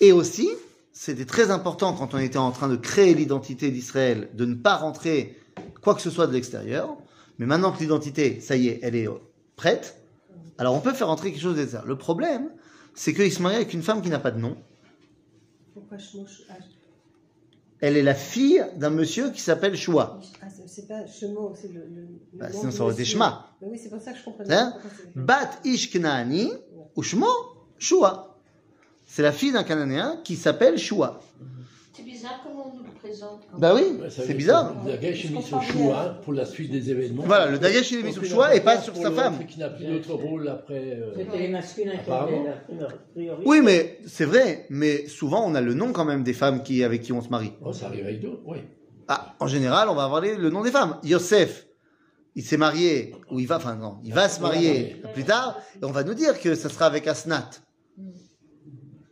Et 0.00 0.12
aussi, 0.12 0.48
c'était 0.92 1.24
très 1.24 1.50
important 1.50 1.92
quand 1.92 2.14
on 2.14 2.18
était 2.18 2.38
en 2.38 2.50
train 2.50 2.68
de 2.68 2.76
créer 2.76 3.14
l'identité 3.14 3.70
d'Israël, 3.70 4.28
de 4.34 4.44
ne 4.44 4.54
pas 4.54 4.76
rentrer 4.76 5.38
quoi 5.80 5.94
que 5.94 6.00
ce 6.00 6.10
soit 6.10 6.26
de 6.26 6.32
l'extérieur. 6.32 6.96
Mais 7.42 7.48
maintenant 7.48 7.72
que 7.72 7.80
l'identité, 7.80 8.40
ça 8.40 8.54
y 8.54 8.68
est, 8.68 8.78
elle 8.82 8.94
est 8.94 9.08
euh, 9.08 9.14
prête, 9.56 9.96
alors 10.58 10.74
on 10.76 10.80
peut 10.80 10.92
faire 10.92 11.08
rentrer 11.08 11.32
quelque 11.32 11.40
chose 11.42 11.56
d'extérieur. 11.56 11.88
Le 11.88 11.98
problème, 11.98 12.50
c'est 12.94 13.12
qu'il 13.14 13.32
se 13.32 13.42
marie 13.42 13.56
avec 13.56 13.74
une 13.74 13.82
femme 13.82 14.00
qui 14.00 14.10
n'a 14.10 14.20
pas 14.20 14.30
de 14.30 14.38
nom. 14.38 14.56
pourquoi 15.74 15.98
Shmosh 15.98 16.42
Elle 17.80 17.96
est 17.96 18.02
la 18.02 18.14
fille 18.14 18.64
d'un 18.76 18.90
monsieur 18.90 19.30
qui 19.30 19.40
s'appelle 19.40 19.76
Shua. 19.76 20.20
ah, 20.40 20.46
c'est- 20.66 20.86
pas 20.86 21.04
Shemo, 21.04 21.52
c'est 21.60 21.72
le. 21.72 21.80
le, 21.80 22.06
Bah, 22.34 22.48
nom 22.50 22.60
sinon, 22.60 22.70
ça 22.70 22.84
aurait 22.84 22.94
été. 22.94 23.04
Shema. 23.04 23.48
Mais 23.60 23.66
oui, 23.72 23.80
c'est 23.82 23.88
pour 23.90 24.00
ça 24.00 24.12
que 24.12 24.18
je 24.20 24.24
comprenais. 24.24 24.54
Hein 24.54 24.74
pas 24.80 24.88
Bat 25.16 25.50
Ish 25.64 25.90
Knaani, 25.90 26.52
Ushmo, 26.96 27.26
Shua. 27.78 28.38
C'est 29.04 29.22
la 29.22 29.32
fille 29.32 29.50
d'un 29.52 29.64
Cananéen 29.64 30.20
qui 30.22 30.36
s'appelle 30.36 30.78
Shua. 30.78 31.20
C'est 31.94 32.04
bizarre 32.04 32.40
comment 32.42 32.72
on 32.72 32.76
nous 32.78 32.84
le 32.84 32.90
présente. 32.92 33.42
quand 33.50 33.58
Bah 33.58 33.74
oui, 33.74 33.82
c'est 34.08 34.32
bizarre. 34.34 34.74
que 34.82 34.88
Dagesh 34.92 35.26
est 35.26 35.28
mis 35.28 35.42
sur. 35.42 35.62
Choua 35.62 36.18
pour 36.24 36.32
la 36.32 36.46
suite 36.46 36.70
des 36.70 36.90
événements. 36.90 37.24
Voilà, 37.26 37.50
le 37.50 37.58
Dagesh, 37.58 37.92
est 37.92 38.02
mis 38.02 38.12
sur 38.14 38.24
Choua 38.24 38.54
et 38.56 38.60
pas 38.60 38.80
sur 38.80 38.96
sa 38.96 39.10
le 39.10 39.14
femme. 39.14 39.46
qu'il 39.46 39.58
n'a 39.58 39.68
plus 39.68 39.84
d'autre 39.84 40.14
rôle 40.14 40.48
après. 40.48 40.74
euh, 40.78 41.12
C'était 41.14 41.38
les 41.38 41.48
masculins 41.48 41.98
qui 42.02 42.10
avaient 42.10 42.44
la 42.78 42.86
priorité. 43.12 43.42
Oui, 43.46 43.60
mais 43.62 43.98
c'est 44.06 44.24
vrai, 44.24 44.66
mais 44.70 45.06
souvent 45.06 45.44
on 45.46 45.54
a 45.54 45.60
le 45.60 45.74
nom 45.74 45.92
quand 45.92 46.06
même 46.06 46.22
des 46.22 46.32
femmes 46.32 46.62
qui, 46.62 46.82
avec 46.82 47.02
qui 47.02 47.12
on 47.12 47.20
se 47.20 47.28
marie. 47.28 47.52
Oh, 47.62 47.72
ça 47.74 47.86
arrive 47.86 48.04
avec 48.06 48.20
d'autres, 48.22 48.40
oui. 48.46 48.58
Ah, 49.08 49.34
en 49.40 49.46
général, 49.46 49.88
on 49.90 49.94
va 49.94 50.04
avoir 50.04 50.22
les- 50.22 50.36
le 50.36 50.48
nom 50.48 50.62
des 50.62 50.70
femmes. 50.70 50.96
Yosef, 51.02 51.66
il 52.36 52.42
s'est 52.42 52.56
marié, 52.56 53.14
ou 53.30 53.38
il 53.38 53.46
va, 53.46 53.56
enfin 53.58 53.74
non, 53.74 53.98
il 54.02 54.14
va 54.14 54.30
se 54.30 54.40
marier 54.40 54.96
plus 55.12 55.24
tard, 55.24 55.58
et 55.80 55.84
on 55.84 55.90
va 55.90 56.04
nous 56.04 56.14
dire 56.14 56.40
que 56.40 56.54
ça 56.54 56.70
sera 56.70 56.86
avec 56.86 57.06
Asnat. 57.06 57.50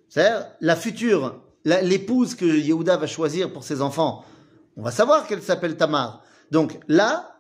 C'est-à-dire, 0.09 0.47
la 0.61 0.77
future, 0.77 1.43
l'épouse 1.65 2.35
que 2.35 2.45
Yehuda 2.45 2.97
va 2.97 3.07
choisir 3.07 3.53
pour 3.53 3.65
ses 3.65 3.81
enfants, 3.83 4.25
on 4.77 4.83
va 4.83 4.91
savoir 4.91 5.27
qu'elle 5.27 5.43
s'appelle 5.43 5.77
Tamar. 5.77 6.23
Donc 6.51 6.79
là, 6.89 7.37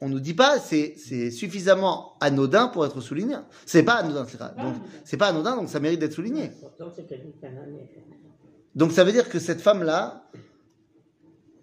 on 0.00 0.08
nous 0.08 0.20
dit 0.20 0.34
pas, 0.34 0.58
c'est, 0.58 0.94
c'est 0.98 1.30
suffisamment 1.30 2.16
anodin 2.20 2.68
pour 2.68 2.84
être 2.84 3.00
souligné. 3.00 3.36
C'est 3.66 3.82
pas 3.82 3.94
anodin, 3.94 4.26
c'est 4.28 4.36
ça. 4.38 4.48
Donc, 4.50 4.74
c'est 5.04 5.16
pas 5.16 5.28
anodin, 5.28 5.56
donc 5.56 5.68
ça 5.68 5.80
mérite 5.80 6.00
d'être 6.00 6.12
souligné. 6.12 6.50
Donc 8.74 8.92
ça 8.92 9.04
veut 9.04 9.12
dire 9.12 9.28
que 9.28 9.38
cette 9.38 9.60
femme-là, 9.60 10.24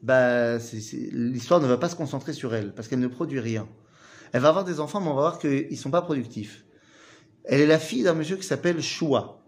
bah, 0.02 0.60
c'est- 0.60 0.80
c'est- 0.80 1.10
l'histoire 1.12 1.60
ne 1.62 1.68
va 1.68 1.78
pas 1.78 1.90
se 1.90 1.96
concentrer 1.96 2.34
sur 2.34 2.56
elle, 2.56 2.74
parce 2.74 2.88
qu'elle 2.88 3.00
ne 3.00 3.08
produit 3.08 3.40
rien. 3.40 3.68
Elle 4.34 4.42
va 4.42 4.50
avoir 4.50 4.64
des 4.64 4.80
enfants, 4.80 5.00
mais 5.02 5.08
on 5.08 5.14
va 5.16 5.22
voir 5.22 5.40
qu'ils 5.40 5.68
ne 5.70 5.76
sont 5.76 5.92
pas 5.92 6.02
productifs. 6.02 6.66
Elle 7.44 7.62
est 7.62 7.68
la 7.68 7.80
fille 7.80 8.04
d'un 8.04 8.14
monsieur 8.14 8.38
qui 8.38 8.44
s'appelle 8.48 8.82
Shua. 8.82 9.44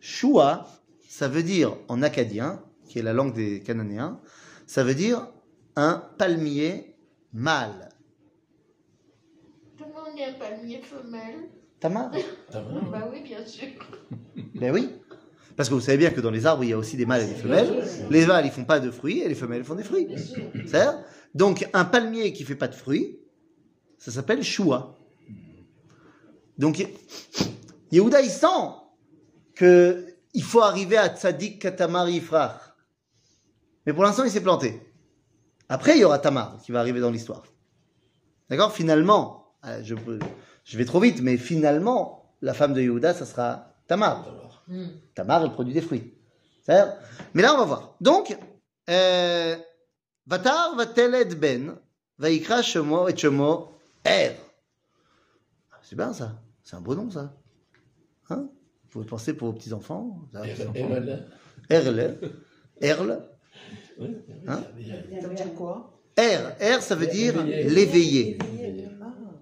Shua, 0.00 0.68
ça 1.08 1.26
veut 1.26 1.42
dire 1.42 1.76
en 1.88 2.02
acadien, 2.02 2.62
qui 2.86 2.98
est 2.98 3.02
la 3.02 3.14
langue 3.14 3.34
des 3.34 3.62
Cananéens, 3.62 4.20
ça 4.66 4.84
veut 4.84 4.94
dire 4.94 5.26
un 5.74 6.04
palmier 6.18 6.94
mâle. 7.32 7.88
Tout 9.78 9.84
le 9.84 9.92
monde 9.92 10.18
est 10.18 10.24
un 10.26 10.32
palmier 10.34 10.82
femelle. 10.82 11.48
Tamar 11.80 12.10
Bah 12.92 13.08
oui, 13.10 13.22
bien 13.22 13.44
sûr. 13.44 13.68
Ben 14.54 14.72
oui. 14.72 14.90
Parce 15.56 15.68
que 15.68 15.74
vous 15.74 15.80
savez 15.80 15.98
bien 15.98 16.10
que 16.10 16.20
dans 16.20 16.30
les 16.30 16.46
arbres, 16.46 16.62
il 16.62 16.70
y 16.70 16.72
a 16.72 16.78
aussi 16.78 16.96
des 16.96 17.06
mâles 17.06 17.22
et 17.22 17.26
des 17.26 17.34
femelles. 17.34 17.84
Les 18.10 18.26
mâles, 18.26 18.44
ils 18.44 18.52
font 18.52 18.64
pas 18.64 18.78
de 18.78 18.90
fruits 18.90 19.20
et 19.20 19.28
les 19.28 19.34
femelles 19.34 19.64
font 19.64 19.76
des 19.76 19.84
fruits. 19.84 20.08
Donc, 21.34 21.68
un 21.72 21.84
palmier 21.84 22.32
qui 22.32 22.44
fait 22.44 22.54
pas 22.54 22.68
de 22.68 22.74
fruits, 22.74 23.18
ça 23.96 24.10
s'appelle 24.10 24.42
choua. 24.42 24.98
Donc, 26.58 26.86
Yehuda, 27.92 28.20
il 28.20 28.30
sent 28.30 28.46
que 29.54 30.07
il 30.34 30.42
faut 30.42 30.62
arriver 30.62 30.96
à 30.96 31.08
Tzadik 31.08 31.60
Katamar 31.60 32.08
Yifrach. 32.08 32.60
Mais 33.86 33.92
pour 33.92 34.02
l'instant, 34.04 34.24
il 34.24 34.30
s'est 34.30 34.42
planté. 34.42 34.82
Après, 35.68 35.96
il 35.96 36.00
y 36.00 36.04
aura 36.04 36.18
Tamar 36.18 36.58
qui 36.62 36.72
va 36.72 36.80
arriver 36.80 37.00
dans 37.00 37.10
l'histoire. 37.10 37.42
D'accord? 38.48 38.72
Finalement, 38.72 39.54
euh, 39.64 39.80
je, 39.82 39.94
je 40.64 40.78
vais 40.78 40.84
trop 40.84 41.00
vite, 41.00 41.20
mais 41.22 41.36
finalement, 41.36 42.34
la 42.40 42.54
femme 42.54 42.72
de 42.72 42.80
Yehuda, 42.80 43.14
ça 43.14 43.26
sera 43.26 43.74
Tamar. 43.86 44.26
Tamar, 45.14 45.42
elle 45.44 45.52
produit 45.52 45.74
des 45.74 45.80
fruits. 45.80 46.14
Mais 46.68 47.42
là, 47.42 47.54
on 47.54 47.58
va 47.58 47.64
voir. 47.64 47.96
Donc, 48.00 48.36
euh, 48.90 49.56
Vatar 50.26 50.76
vateled 50.76 51.38
ben, 51.40 51.78
vaikra 52.18 52.62
shemo 52.62 53.08
et 53.08 53.16
shemo 53.16 53.72
er. 54.04 54.36
Ah, 55.72 55.78
C'est 55.82 55.96
bien 55.96 56.12
ça. 56.12 56.32
C'est 56.62 56.76
un 56.76 56.82
beau 56.82 56.94
nom 56.94 57.10
ça. 57.10 57.32
Hein? 58.28 58.50
Vous 58.88 58.92
pouvez 59.00 59.06
penser 59.06 59.34
pour 59.34 59.48
vos 59.48 59.52
petits-enfants. 59.54 60.18
ça. 60.32 60.42
Erle. 61.68 62.18
Erle. 62.80 63.22
Oui, 64.00 64.08
Hein 64.46 64.62
Ça 65.20 65.28
veut 65.28 65.34
dire 65.34 65.54
quoi? 65.54 66.00
Er. 66.16 66.38
Er, 66.60 66.80
ça 66.80 66.94
veut 66.94 67.06
dire 67.06 67.44
L'éveillé. 67.44 67.68
l'éveillé. 67.68 68.38
Éveillé. 68.54 68.88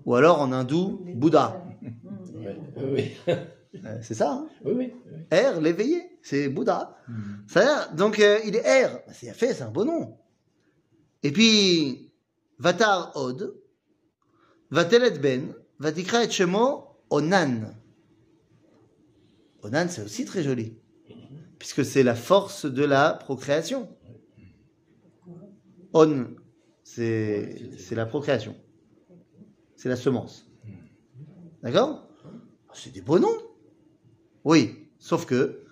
Ou 0.05 0.15
alors 0.15 0.41
en 0.41 0.53
hindou, 0.53 1.01
Bouddha. 1.15 1.63
Oui. 2.77 3.13
Euh, 3.29 3.99
C'est 4.03 4.15
ça. 4.15 4.33
Hein? 4.33 4.49
Oui, 4.65 4.73
oui, 4.77 4.93
oui. 5.07 5.13
Er, 5.31 5.61
l'éveillé, 5.61 6.03
c'est 6.23 6.49
Bouddha. 6.49 6.97
C'est-à-dire, 7.47 7.93
donc 7.95 8.19
euh, 8.19 8.39
il 8.45 8.57
est 8.57 8.65
Er, 8.67 8.89
c'est 9.13 9.33
fait, 9.35 9.53
c'est 9.55 9.63
un 9.65 9.71
beau 9.71 9.85
nom. 9.85 10.17
Et 11.23 11.31
puis, 11.31 12.11
Vatar 12.59 13.13
Od, 13.15 13.55
Vatelet 14.71 15.19
Ben, 15.19 15.53
Vatikra 15.79 16.25
et 16.25 16.31
Shemo 16.31 16.85
Onan. 17.11 17.75
Onan, 19.67 19.87
c'est 19.89 20.03
aussi 20.03 20.25
très 20.25 20.43
joli, 20.43 20.79
puisque 21.59 21.85
c'est 21.85 22.03
la 22.03 22.15
force 22.15 22.67
de 22.67 22.85
la 22.85 23.13
procréation. 23.13 23.89
On, 25.93 26.27
c'est 26.85 27.59
la 27.91 28.07
procréation. 28.07 28.57
C'est 29.77 29.89
la 29.89 29.97
semence. 29.97 30.47
D'accord? 31.63 32.07
C'est 32.75 32.93
des 32.93 33.01
beaux 33.01 33.19
noms. 33.19 33.39
Oui, 34.45 34.89
sauf 34.99 35.27
que 35.27 35.67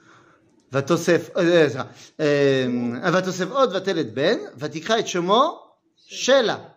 Vatosef 0.72 1.30
euh, 1.36 1.68
euh, 1.70 1.84
euh, 2.20 3.10
Vatosef 3.10 3.48
Od 3.54 3.70
vatelet 3.70 4.04
Ben 4.04 4.40
Vatikra 4.56 4.98
et 4.98 5.06
Shemo 5.06 5.60
Shela 6.08 6.76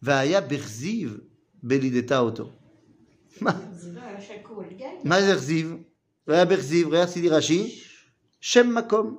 Vaya 0.00 0.40
Berziv 0.40 1.20
Belideta 1.62 2.24
Oto 2.24 2.52
מה? 3.41 3.51
Ah, 3.51 4.21
שקול, 4.21 4.65
גיא. 4.77 4.85
מה 5.03 5.21
זה 5.21 5.33
אכזיב? 5.33 5.75
והיה 6.27 6.45
בכזיב, 6.45 6.93
ראה 6.93 7.07
סידי 7.07 7.29
רש"י, 7.29 7.79
שם 8.41 8.75
מקום. 8.75 9.17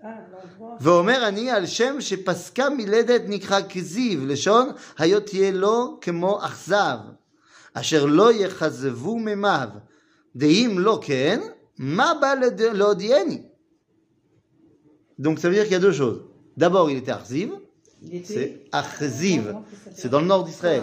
Ah, 0.00 0.04
l'endroit. 0.04 0.62
ואומר 0.80 1.28
אני 1.28 1.50
על 1.50 1.66
שם 1.66 1.96
שפסקה 2.00 2.70
מלדת 2.70 3.22
נקרא 3.26 3.60
כזיב, 3.68 4.24
לשון 4.26 4.68
היות 4.98 5.26
תהיה 5.26 5.50
לו 5.50 5.98
כמו 6.00 6.44
אכזב, 6.44 6.98
אשר 7.74 8.04
לא 8.06 8.32
יכזבו 8.32 9.18
מימיו, 9.18 9.68
דאם 10.36 10.78
לא 10.78 10.98
כן, 11.02 11.40
מה 11.78 12.12
בא 12.20 12.34
לד- 12.34 12.60
להודיעני? 12.62 13.42
Donc 15.18 15.38
ça 15.38 15.48
veut 15.48 15.54
dire 15.54 15.64
qu'il 15.64 15.72
y 15.72 15.76
a 15.76 15.78
deux 15.80 15.92
choses. 15.92 16.20
D'abord, 16.58 16.90
il 16.90 16.98
était 16.98 17.12
Akhziv, 17.12 17.50
Il 18.02 18.14
était. 18.14 18.26
c'est 18.34 18.64
Akhziv, 18.72 19.54
c'est 19.94 20.08
dans 20.10 20.20
le 20.20 20.26
nord 20.26 20.44
d'Israël. 20.44 20.82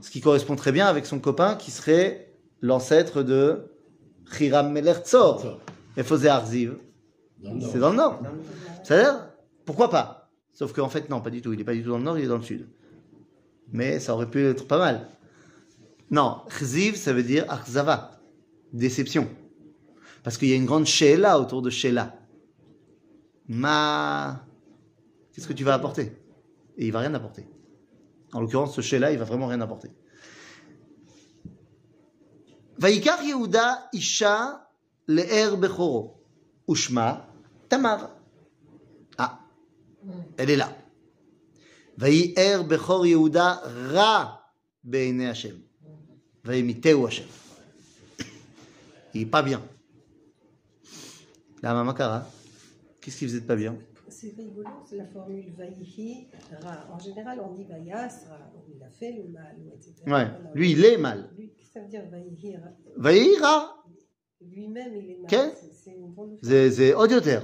Ce 0.00 0.10
qui 0.10 0.20
correspond 0.20 0.56
très 0.56 0.72
bien 0.72 0.86
avec 0.86 1.06
son 1.06 1.18
copain 1.18 1.56
qui 1.56 1.70
serait 1.70 2.32
l'ancêtre 2.60 3.22
de 3.22 3.72
Hiram 4.38 4.70
Melech 4.72 5.04
Tzor. 5.04 5.60
Et 5.96 6.02
faisait 6.02 6.28
Akhziv, 6.28 6.76
Dans 7.42 7.50
le 7.52 7.58
nord. 7.58 7.70
c'est 7.72 7.78
dans 7.78 7.90
le 7.90 7.96
nord. 7.96 8.22
C'est-à-dire, 8.84 9.28
pourquoi 9.64 9.90
pas? 9.90 10.30
Sauf 10.52 10.72
qu'en 10.72 10.88
fait, 10.88 11.08
non, 11.10 11.20
pas 11.20 11.30
du 11.30 11.42
tout. 11.42 11.52
Il 11.52 11.58
n'est 11.58 11.64
pas 11.64 11.74
du 11.74 11.82
tout 11.82 11.90
dans 11.90 11.98
le 11.98 12.04
nord, 12.04 12.18
il 12.18 12.24
est 12.24 12.28
dans 12.28 12.36
le 12.36 12.42
sud. 12.42 12.68
Mais 13.72 13.98
ça 14.00 14.14
aurait 14.14 14.30
pu 14.30 14.44
être 14.44 14.66
pas 14.66 14.78
mal. 14.78 15.08
Non, 16.10 16.38
Chziv, 16.48 16.96
ça 16.96 17.12
veut 17.12 17.22
dire 17.22 17.44
Akhzava, 17.50 18.20
déception. 18.72 19.28
Parce 20.22 20.38
qu'il 20.38 20.48
y 20.48 20.52
a 20.52 20.56
une 20.56 20.66
grande 20.66 20.86
Sheila 20.86 21.38
autour 21.38 21.62
de 21.62 21.70
Sheila. 21.70 22.14
Ma. 23.48 24.44
Qu'est-ce 25.32 25.48
que 25.48 25.52
tu 25.52 25.64
vas 25.64 25.74
apporter? 25.74 26.12
Et 26.76 26.86
il 26.86 26.92
va 26.92 27.00
rien 27.00 27.14
apporter. 27.14 27.46
En 28.32 28.40
l'occurrence, 28.40 28.74
ce 28.74 28.80
chez-là, 28.80 29.12
il 29.12 29.18
va 29.18 29.24
vraiment 29.24 29.46
rien 29.46 29.60
apporter. 29.60 29.90
Vaikar 32.78 33.22
Yehuda 33.22 33.88
Isha 33.92 34.68
Le'er 35.08 35.56
Bechoro 35.56 36.22
Ushma 36.68 37.26
Tamar. 37.68 38.10
Ah, 39.16 39.40
elle 40.36 40.50
est 40.50 40.56
là. 40.56 40.76
Vaïer 41.96 42.62
Bechor 42.64 43.06
Yehuda 43.06 43.62
Ra 43.92 44.52
beine 44.84 45.22
Hashem. 45.22 45.60
Vaïmiteu 46.44 47.04
Hashem. 47.06 47.26
Il 49.14 49.20
n'est 49.22 49.26
pas 49.26 49.42
bien. 49.42 49.62
La 51.62 51.74
mamakara. 51.74 52.26
Qu'est-ce 53.00 53.18
qu'il 53.18 53.28
faisait 53.28 53.40
de 53.40 53.46
pas 53.46 53.56
bien? 53.56 53.76
C'est 54.09 54.33
rigolo, 54.37 54.69
c'est 54.87 54.97
la 54.97 55.05
formule 55.07 55.51
Vaïhi, 55.57 56.27
Ra. 56.61 56.87
En 56.93 56.99
général, 56.99 57.39
on 57.45 57.51
dit 57.53 57.63
Vaïas, 57.63 58.25
Ra, 58.29 58.37
il 58.75 58.83
a 58.83 58.89
fait 58.89 59.11
le 59.13 59.29
mal, 59.31 59.55
ou 59.65 59.73
etc. 59.75 59.93
Ouais, 60.07 60.13
Alors, 60.13 60.51
lui 60.53 60.71
il 60.71 60.85
est 60.85 60.97
mal. 60.97 61.29
Lui, 61.37 61.51
qu'est-ce 61.57 61.69
que 61.69 61.73
ça 61.73 61.79
veut 61.81 61.87
dire 61.87 62.03
Vaïhi, 62.11 62.55
Ra 62.57 62.69
ויהי 62.97 63.37
רע. 63.39 63.57
Lui-même, 64.41 64.93
il 64.95 65.11
est 65.11 65.17
mal. 65.21 65.27
Quel 65.29 65.51
C'est- 65.55 65.73
C'est 65.83 65.91
une 65.91 66.11
drôle 66.13 66.29
de 66.41 66.45
זה, 66.45 66.69
זה 66.69 66.93
עוד 66.93 67.11
יותר. 67.11 67.41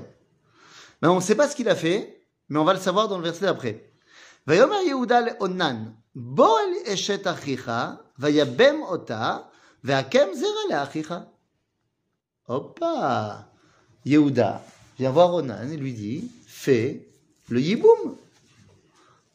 Mais 1.02 1.08
on 1.08 1.16
ne 1.16 1.22
sait 1.22 1.36
pas 1.36 1.48
ce 1.48 1.56
qu'il 1.56 1.70
a 1.70 1.76
fait, 1.76 2.22
mais 2.50 2.60
on 2.60 2.66
va 2.66 2.74
le 2.74 2.80
savoir 2.80 3.08
dans 3.08 3.18
le 3.18 3.24
verset 3.24 3.46
d'après. 3.46 3.76
ויאמר 4.48 4.76
יהודה 4.88 5.20
לאונן, 5.22 5.86
בוא 6.16 6.58
אל 6.60 6.94
אשת 6.94 7.28
אחיך, 7.28 7.72
ויבם 8.20 8.76
אותה, 8.82 9.38
והקם 9.84 10.28
זרע 10.34 10.64
לאחיך. 10.70 11.14
Hoppa 12.48 13.48
Yehuda 14.06 14.62
vient 14.98 15.12
voir 15.12 15.34
Onan 15.34 15.70
et 15.72 15.78
lui 15.78 15.94
dit, 15.94 16.32
le 16.67 17.61
yiboum. 17.61 18.17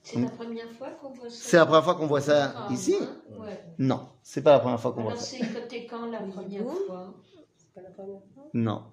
C'est 0.04 0.20
la 0.20 0.30
première 0.30 0.72
fois 0.72 0.90
qu'on 0.90 1.10
voit 1.10 1.30
ça. 1.30 1.36
C'est 1.40 1.58
la 1.58 1.66
première 1.66 1.84
fois 1.84 1.96
qu'on 1.96 2.08
voit 2.08 2.22
ça 2.22 2.54
Ah, 2.56 2.68
ici 2.74 2.96
hein, 3.00 3.08
ouais. 3.40 3.64
Non, 3.78 4.08
c'est 4.24 4.42
pas 4.42 4.54
la 4.54 4.60
première 4.60 4.80
fois 4.80 4.92
qu'on 4.92 5.04
voit 5.04 5.12
Alors 5.12 5.24
ça. 5.24 5.38
c'est 5.38 5.54
côté 5.54 5.86
quand 5.88 6.08
la 6.08 6.20
première 6.22 6.64
fois? 6.88 7.14
C'est 7.58 7.74
pas 7.76 7.82
la 7.82 7.90
première 7.92 8.22
fois? 8.34 8.44
Non. 8.54 8.84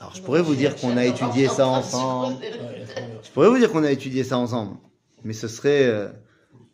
Alors 0.00 0.14
je 0.14 0.22
pourrais 0.22 0.42
vous 0.42 0.54
dire 0.54 0.76
qu'on 0.76 0.96
a 0.96 1.04
étudié 1.06 1.48
ça 1.48 1.66
ensemble. 1.66 2.36
Je 3.22 3.30
pourrais 3.32 3.48
vous 3.48 3.58
dire 3.58 3.72
qu'on 3.72 3.82
a 3.82 3.90
étudié 3.90 4.22
ça 4.22 4.38
ensemble, 4.38 4.76
mais 5.24 5.32
ce 5.32 5.48
serait 5.48 5.86
euh, 5.86 6.08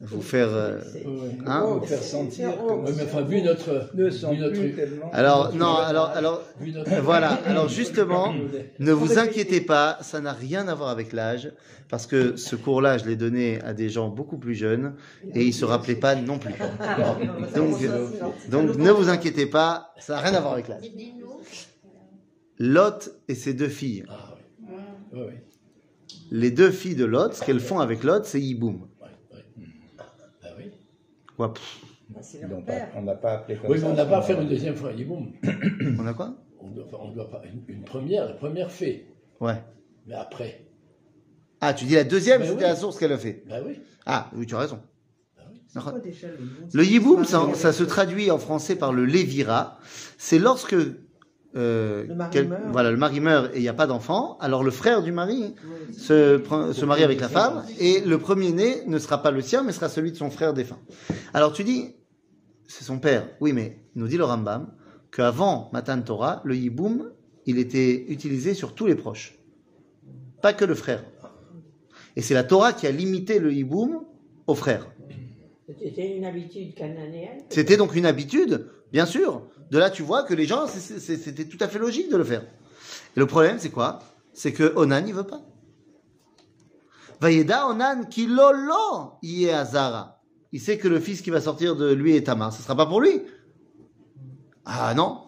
vous 0.00 0.22
faire. 0.22 0.48
euh, 0.48 0.80
fois. 0.80 1.10
Ouais. 1.10 1.38
hein 1.46 1.80
faire 1.84 2.02
sentir 2.02 2.50
mais 2.96 3.02
enfin, 3.02 3.22
vu 3.22 3.42
notre. 3.42 3.90
ne 3.94 4.48
vu. 4.48 4.74
Alors 5.12 5.54
non, 5.54 5.76
alors 5.76 6.08
alors 6.08 6.42
notre 6.60 7.00
voilà. 7.00 7.38
Alors 7.46 7.68
justement, 7.68 8.34
ne 8.78 8.92
vous 8.92 9.18
inquiétez 9.18 9.60
pas, 9.60 9.98
ça 10.02 10.20
n'a 10.20 10.32
rien 10.32 10.68
à 10.68 10.74
voir 10.74 10.90
avec 10.90 11.12
l'âge, 11.12 11.52
parce 11.88 12.06
que 12.06 12.36
ce 12.36 12.56
cours-là, 12.56 12.98
je 12.98 13.06
l'ai 13.06 13.16
donné 13.16 13.60
à 13.62 13.72
des 13.72 13.88
gens 13.88 14.08
beaucoup 14.08 14.38
plus 14.38 14.54
jeunes 14.54 14.94
et 15.34 15.44
ils 15.44 15.54
se 15.54 15.64
rappelaient 15.64 15.94
pas 15.94 16.14
non 16.14 16.38
plus. 16.38 16.54
Donc 17.54 17.76
donc 18.50 18.76
ne 18.76 18.90
vous 18.90 19.08
inquiétez 19.08 19.46
pas, 19.46 19.92
ça 19.98 20.14
n'a 20.14 20.20
rien 20.20 20.34
à 20.34 20.40
voir 20.40 20.52
avec 20.54 20.68
l'âge. 20.68 20.90
Lot 22.58 23.10
et 23.28 23.34
ses 23.34 23.54
deux 23.54 23.68
filles. 23.68 24.04
Ah. 24.08 24.34
Les 26.30 26.50
deux 26.50 26.70
filles 26.70 26.94
de 26.96 27.04
Lot, 27.04 27.34
ce 27.34 27.44
qu'elles 27.44 27.60
font 27.60 27.78
avec 27.78 28.02
Lot, 28.02 28.24
c'est 28.24 28.40
yiboum. 28.40 28.88
Ouais, 29.00 29.08
ouais. 29.32 29.44
Ah 30.42 30.48
oui. 30.58 30.70
Quoi, 31.36 31.52
pff, 31.54 31.80
Ah, 32.14 32.18
C'est 32.22 32.40
leur 32.42 32.50
Donc, 32.50 32.66
père. 32.66 32.88
on 32.96 33.02
n'a 33.02 33.14
pas 33.14 33.32
appelé 33.34 33.58
comme 33.58 33.70
Oui, 33.70 33.78
ça. 33.80 33.86
mais 33.86 33.92
on 33.92 33.96
n'a 33.96 34.06
pas 34.06 34.18
à 34.18 34.22
faire 34.22 34.40
une 34.40 34.48
deuxième 34.48 34.76
fois. 34.76 34.90
Il 34.92 34.96
dit 34.98 35.04
bon, 35.04 35.26
On 35.98 36.06
a 36.06 36.14
quoi? 36.14 36.34
On 36.60 36.68
doit, 36.68 36.86
on 37.00 37.10
doit 37.10 37.30
pas. 37.30 37.42
Une, 37.44 37.74
une 37.74 37.82
première, 37.84 38.26
la 38.26 38.32
première 38.34 38.70
fait. 38.70 39.06
Ouais. 39.40 39.62
Mais 40.06 40.14
après. 40.14 40.60
Ah, 41.60 41.74
tu 41.74 41.84
dis 41.86 41.94
la 41.94 42.04
deuxième, 42.04 42.40
Ben 42.40 42.46
c'était 42.48 42.64
oui. 42.64 42.70
la 42.70 42.76
source 42.76 42.98
qu'elle 42.98 43.12
a 43.12 43.18
fait. 43.18 43.42
Bah 43.48 43.56
oui. 43.66 43.80
Ah, 44.06 44.30
oui, 44.34 44.46
tu 44.46 44.54
as 44.54 44.58
raison. 44.58 44.80
Yiboum 45.74 46.00
Le 46.72 46.84
yiboum, 46.84 47.24
ça, 47.24 47.52
ça 47.54 47.72
se 47.72 47.82
traduit 47.82 48.30
en 48.30 48.38
français 48.38 48.76
par 48.76 48.92
le 48.92 49.04
lévira. 49.04 49.78
C'est 50.18 50.38
lorsque 50.38 50.76
euh, 51.56 52.04
Le 52.06 52.14
mari 52.14 52.30
quel- 52.32 52.48
meurt. 52.48 52.62
voilà, 52.72 52.90
le 52.90 52.96
mari 52.96 53.20
meurt 53.20 53.54
et 53.54 53.58
il 53.58 53.62
n'y 53.62 53.68
a 53.68 53.74
pas 53.74 53.86
d'enfant, 53.86 54.36
alors 54.40 54.64
le 54.64 54.70
frère 54.70 55.02
du 55.02 55.12
mari 55.12 55.54
Oui. 55.88 55.94
se, 55.94 56.36
prend- 56.38 56.72
se 56.72 56.84
marie 56.84 57.04
avec 57.04 57.20
la 57.20 57.28
femme 57.28 57.64
et 57.78 58.00
le 58.00 58.18
premier-né 58.18 58.82
ne 58.86 58.98
sera 58.98 59.22
pas 59.22 59.30
le 59.30 59.40
sien, 59.40 59.62
mais 59.62 59.72
sera 59.72 59.88
celui 59.88 60.10
de 60.12 60.16
son 60.16 60.30
frère 60.30 60.52
défunt. 60.54 60.78
Alors 61.32 61.52
tu 61.52 61.62
dis, 61.64 61.94
c'est 62.66 62.84
son 62.84 62.98
père. 62.98 63.28
Oui, 63.40 63.52
mais 63.52 63.78
nous 63.94 64.08
dit 64.08 64.16
le 64.16 64.24
Rambam 64.24 64.72
qu'avant 65.12 65.70
Matan 65.72 66.00
Torah, 66.02 66.40
le 66.44 66.56
yiboum, 66.56 67.10
il 67.46 67.58
était 67.58 68.04
utilisé 68.08 68.54
sur 68.54 68.74
tous 68.74 68.86
les 68.86 68.94
proches, 68.96 69.38
pas 70.42 70.52
que 70.54 70.64
le 70.64 70.74
frère. 70.74 71.04
Et 72.16 72.22
c'est 72.22 72.34
la 72.34 72.44
Torah 72.44 72.72
qui 72.72 72.86
a 72.86 72.90
limité 72.90 73.38
le 73.38 73.52
yiboum 73.52 74.04
aux 74.46 74.54
frères. 74.54 74.88
C'était 75.82 76.16
une 76.16 76.24
habitude 76.24 76.74
cananéenne. 76.74 77.40
C'était 77.48 77.76
donc 77.76 77.94
une 77.96 78.06
habitude, 78.06 78.66
bien 78.92 79.06
sûr. 79.06 79.42
De 79.73 79.77
là, 79.77 79.89
tu 79.89 80.03
vois 80.03 80.23
que 80.23 80.33
les 80.33 80.45
gens, 80.45 80.67
c'est- 80.67 80.99
c'est- 80.99 81.17
c'était 81.17 81.45
tout 81.45 81.57
à 81.61 81.67
fait 81.67 81.79
logique 81.79 82.09
de 82.09 82.17
le 82.17 82.23
faire. 82.23 82.43
Et 83.15 83.19
le 83.19 83.25
problème, 83.27 83.57
c'est 83.59 83.69
quoi 83.69 83.99
C'est 84.33 84.53
que 84.53 84.73
Onan, 84.75 85.03
il 85.05 85.13
veut 85.13 85.23
pas. 85.27 85.41
Vayeda 87.21 87.67
Onan 87.67 88.05
ki 88.09 88.27
lolo 88.27 89.13
yé 89.21 89.51
Azara. 89.51 90.21
Il 90.51 90.59
sait 90.61 90.77
que 90.77 90.87
le 90.87 90.99
fils 90.99 91.21
qui 91.21 91.29
va 91.29 91.41
sortir 91.41 91.75
de 91.75 91.91
lui 91.93 92.15
est 92.15 92.23
Tamar. 92.25 92.53
Ce 92.53 92.61
sera 92.63 92.75
pas 92.75 92.85
pour 92.85 93.01
lui. 93.01 93.21
Ah 94.65 94.93
non. 94.95 95.21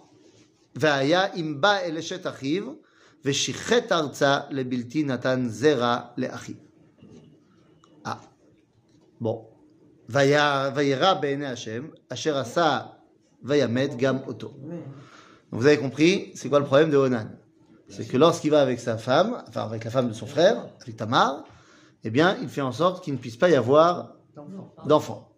Vaya 0.76 1.36
imba 1.36 1.84
eleshet 1.86 2.26
achiv 2.26 2.64
veshichet 3.24 3.92
arza 3.92 4.48
lebilti 4.52 5.04
natan 5.04 5.50
zera 5.50 6.14
leachiv. 6.18 6.56
Ah. 8.04 8.20
Bon. 9.20 9.48
Vaya- 10.08 10.70
Vayera 10.72 11.16
בעיני 11.16 11.46
Hashem, 11.46 11.92
asher 12.10 12.32
asa 12.36 12.95
vayamet 13.47 13.97
gam 13.97 14.23
oto. 14.27 14.49
Donc 15.51 15.61
vous 15.61 15.67
avez 15.67 15.79
compris, 15.79 16.33
c'est 16.35 16.49
quoi 16.49 16.59
le 16.59 16.65
problème 16.67 16.91
de 16.91 16.97
Onan? 16.97 17.29
C'est 17.89 18.07
que 18.07 18.17
lorsqu'il 18.17 18.51
va 18.51 18.61
avec 18.61 18.81
sa 18.81 18.99
femme, 18.99 19.43
enfin 19.49 19.63
avec 19.63 19.85
la 19.85 19.91
femme 19.91 20.09
de 20.09 20.13
son 20.13 20.27
frère, 20.27 20.69
avec 20.83 20.97
Tamar, 20.97 21.45
eh 22.03 22.11
bien, 22.11 22.37
il 22.43 22.49
fait 22.49 22.61
en 22.61 22.73
sorte 22.73 23.03
qu'il 23.05 23.13
ne 23.15 23.19
puisse 23.19 23.37
pas 23.37 23.49
y 23.49 23.55
avoir 23.55 24.17
D'enfant. 24.35 24.73
d'enfants. 24.87 25.33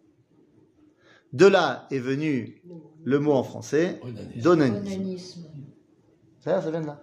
De 1.32 1.46
là 1.46 1.86
est 1.90 1.98
venu 1.98 2.62
le 3.04 3.18
mot 3.20 3.32
en 3.32 3.42
français 3.44 4.00
Onanisme. 4.02 4.40
d'onanisme. 4.42 4.86
Onanisme. 4.86 5.44
Ça, 6.40 6.62
ça 6.62 6.70
vient 6.70 6.80
de 6.80 6.86
là? 6.86 7.02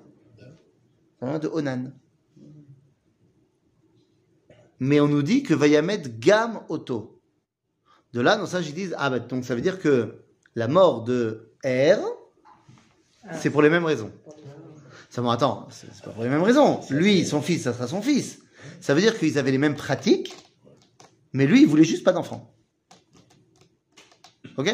Ça 1.20 1.26
vient 1.28 1.40
de 1.40 1.48
Onan. 1.48 1.92
Mais 4.80 5.00
on 5.00 5.08
nous 5.08 5.22
dit 5.24 5.44
que 5.44 5.54
Vayamet 5.54 6.02
Gam 6.20 6.62
Oto. 6.70 7.22
De 8.14 8.22
là, 8.22 8.38
nos 8.38 8.46
sages 8.48 8.68
ils 8.70 8.74
disent 8.76 8.96
Ah, 8.98 9.10
bah, 9.10 9.20
donc 9.20 9.46
ça 9.46 9.56
veut 9.56 9.62
dire 9.62 9.80
que 9.80 10.25
la 10.56 10.68
mort 10.68 11.04
de 11.04 11.52
Er, 11.64 11.98
c'est 13.34 13.50
pour 13.50 13.62
les 13.62 13.70
mêmes 13.70 13.86
raisons. 13.86 14.12
Ça 15.10 15.22
bon, 15.22 15.30
attends, 15.30 15.68
c'est 15.70 15.90
pas 16.04 16.12
pour 16.12 16.24
les 16.24 16.30
mêmes 16.30 16.44
raisons. 16.44 16.82
Lui, 16.90 17.26
son 17.26 17.42
fils, 17.42 17.64
ça 17.64 17.74
sera 17.74 17.88
son 17.88 18.02
fils. 18.02 18.40
Ça 18.82 18.94
veut 18.94 19.02
dire 19.02 19.18
qu'ils 19.18 19.38
avaient 19.38 19.52
les 19.52 19.58
mêmes 19.58 19.76
pratiques, 19.76 20.36
Mais 21.34 21.46
lui, 21.46 21.62
il 21.62 21.68
voulait 21.68 21.84
juste 21.84 22.04
pas 22.06 22.14
d'enfant. 22.14 22.56
Ok? 24.58 24.70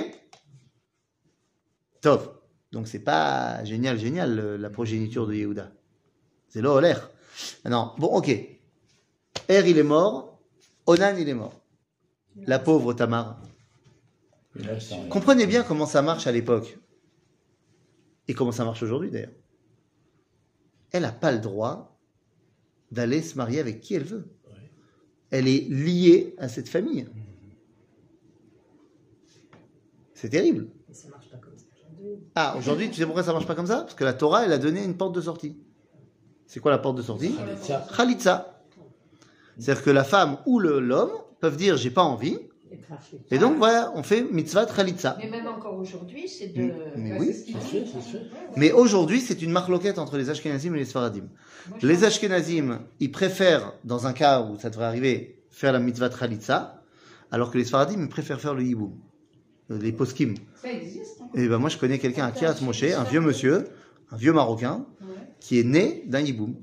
Top. 2.01 2.43
Donc 2.71 2.87
c'est 2.87 2.99
pas 2.99 3.63
génial, 3.63 3.97
génial 3.99 4.35
le- 4.35 4.57
la 4.57 4.69
progéniture 4.69 5.25
de 5.27 5.33
Yehuda. 5.33 5.71
C'est 6.49 6.61
l'air. 6.61 7.09
Non, 7.65 7.93
bon, 7.97 8.07
ok. 8.07 8.29
Er, 8.29 8.59
il 9.67 9.77
est 9.77 9.83
mort. 9.83 10.39
Onan, 10.85 11.15
il 11.17 11.27
est 11.27 11.33
mort. 11.33 11.59
La 12.35 12.59
pauvre 12.59 12.93
Tamar. 12.93 13.41
Comprenez 15.09 15.47
bien 15.47 15.63
comment 15.63 15.85
ça 15.85 16.01
marche 16.01 16.27
à 16.27 16.31
l'époque. 16.31 16.77
Et 18.27 18.33
comment 18.33 18.51
ça 18.51 18.65
marche 18.65 18.83
aujourd'hui 18.83 19.09
d'ailleurs. 19.11 19.31
Elle 20.91 21.03
n'a 21.03 21.11
pas 21.11 21.31
le 21.31 21.39
droit 21.39 21.97
d'aller 22.91 23.21
se 23.21 23.35
marier 23.37 23.59
avec 23.59 23.79
qui 23.81 23.93
elle 23.95 24.03
veut. 24.03 24.27
Elle 25.29 25.47
est 25.47 25.69
liée 25.69 26.35
à 26.37 26.49
cette 26.49 26.67
famille. 26.67 27.07
C'est 30.13 30.29
terrible. 30.29 30.67
Mais 30.87 30.93
ça 30.93 31.07
marche 31.09 31.29
pas 31.29 31.37
comme 31.37 31.57
ça 31.57 31.65
aujourd'hui. 31.81 32.19
Ah, 32.35 32.55
aujourd'hui, 32.57 32.89
tu 32.89 32.95
sais 32.97 33.05
pourquoi 33.05 33.23
ça 33.23 33.31
marche 33.31 33.47
pas 33.47 33.55
comme 33.55 33.67
ça? 33.67 33.81
Parce 33.81 33.95
que 33.95 34.03
la 34.03 34.13
Torah, 34.13 34.43
elle 34.45 34.51
a 34.51 34.57
donné 34.57 34.83
une 34.83 34.97
porte 34.97 35.15
de 35.15 35.21
sortie. 35.21 35.57
C'est 36.45 36.59
quoi 36.59 36.71
la 36.71 36.77
porte 36.77 36.97
de 36.97 37.01
sortie? 37.01 37.33
Khalitsa. 37.33 37.87
Khalitsa. 37.95 38.63
C'est-à-dire 39.57 39.83
que 39.83 39.89
la 39.89 40.03
femme 40.03 40.37
ou 40.45 40.59
le- 40.59 40.79
l'homme 40.79 41.11
peuvent 41.39 41.55
dire 41.57 41.77
j'ai 41.77 41.91
pas 41.91 42.03
envie. 42.03 42.37
Et 43.31 43.37
donc 43.37 43.57
voilà, 43.57 43.91
on 43.95 44.03
fait 44.03 44.23
mitzvah 44.31 44.65
Khalitsa. 44.65 45.17
Mais 45.19 45.29
même 45.29 45.47
encore 45.47 45.77
aujourd'hui, 45.77 46.27
c'est 46.27 46.47
de. 46.47 46.61
Mm, 46.63 46.71
Mais 46.97 47.19
oui. 47.19 47.27
c'est 47.27 47.33
ce 47.33 47.43
qu'ils 47.45 47.53
Ça 47.55 47.61
se 47.61 47.65
font. 47.65 47.71
fait, 47.71 47.85
ça 47.85 48.01
se 48.01 48.11
fait. 48.17 48.23
Mais 48.55 48.71
aujourd'hui, 48.71 49.19
c'est 49.19 49.41
une 49.41 49.51
marloquette 49.51 49.97
entre 49.99 50.17
les 50.17 50.29
Ashkenazim 50.29 50.73
et 50.75 50.79
les 50.79 50.85
Sfaradim. 50.85 51.27
Moi, 51.69 51.77
Les 51.83 52.03
Ashkenazim, 52.03 52.79
ils 52.99 53.11
préfèrent, 53.11 53.73
dans 53.83 54.07
un 54.07 54.13
cas 54.13 54.41
où 54.41 54.57
ça 54.57 54.69
devrait 54.69 54.85
arriver, 54.85 55.43
faire 55.49 55.73
la 55.73 55.79
mitzvah 55.79 56.09
Khalitsa, 56.09 56.81
alors 57.31 57.51
que 57.51 57.57
les 57.57 57.65
Sfaradim, 57.65 58.01
ils 58.01 58.09
préfèrent 58.09 58.39
faire 58.41 58.53
le 58.55 58.63
Yiboum, 58.63 58.93
euh, 59.71 59.77
les 59.77 59.91
poskim. 59.91 60.35
Ça 60.61 60.71
existe. 60.71 61.21
hein. 61.21 61.29
Et 61.35 61.47
ben 61.47 61.57
moi, 61.57 61.69
je 61.69 61.77
connais 61.77 61.99
quelqu'un 61.99 62.25
à 62.25 62.31
Kiryat 62.31 62.55
Moshe, 62.61 62.83
un 62.83 63.03
vieux 63.03 63.21
monsieur, 63.21 63.67
un 64.11 64.17
vieux 64.17 64.33
Marocain, 64.33 64.85
Ouais. 65.01 65.07
qui 65.39 65.59
est 65.59 65.63
né 65.63 66.03
d'un 66.07 66.19
Yiboum. 66.21 66.55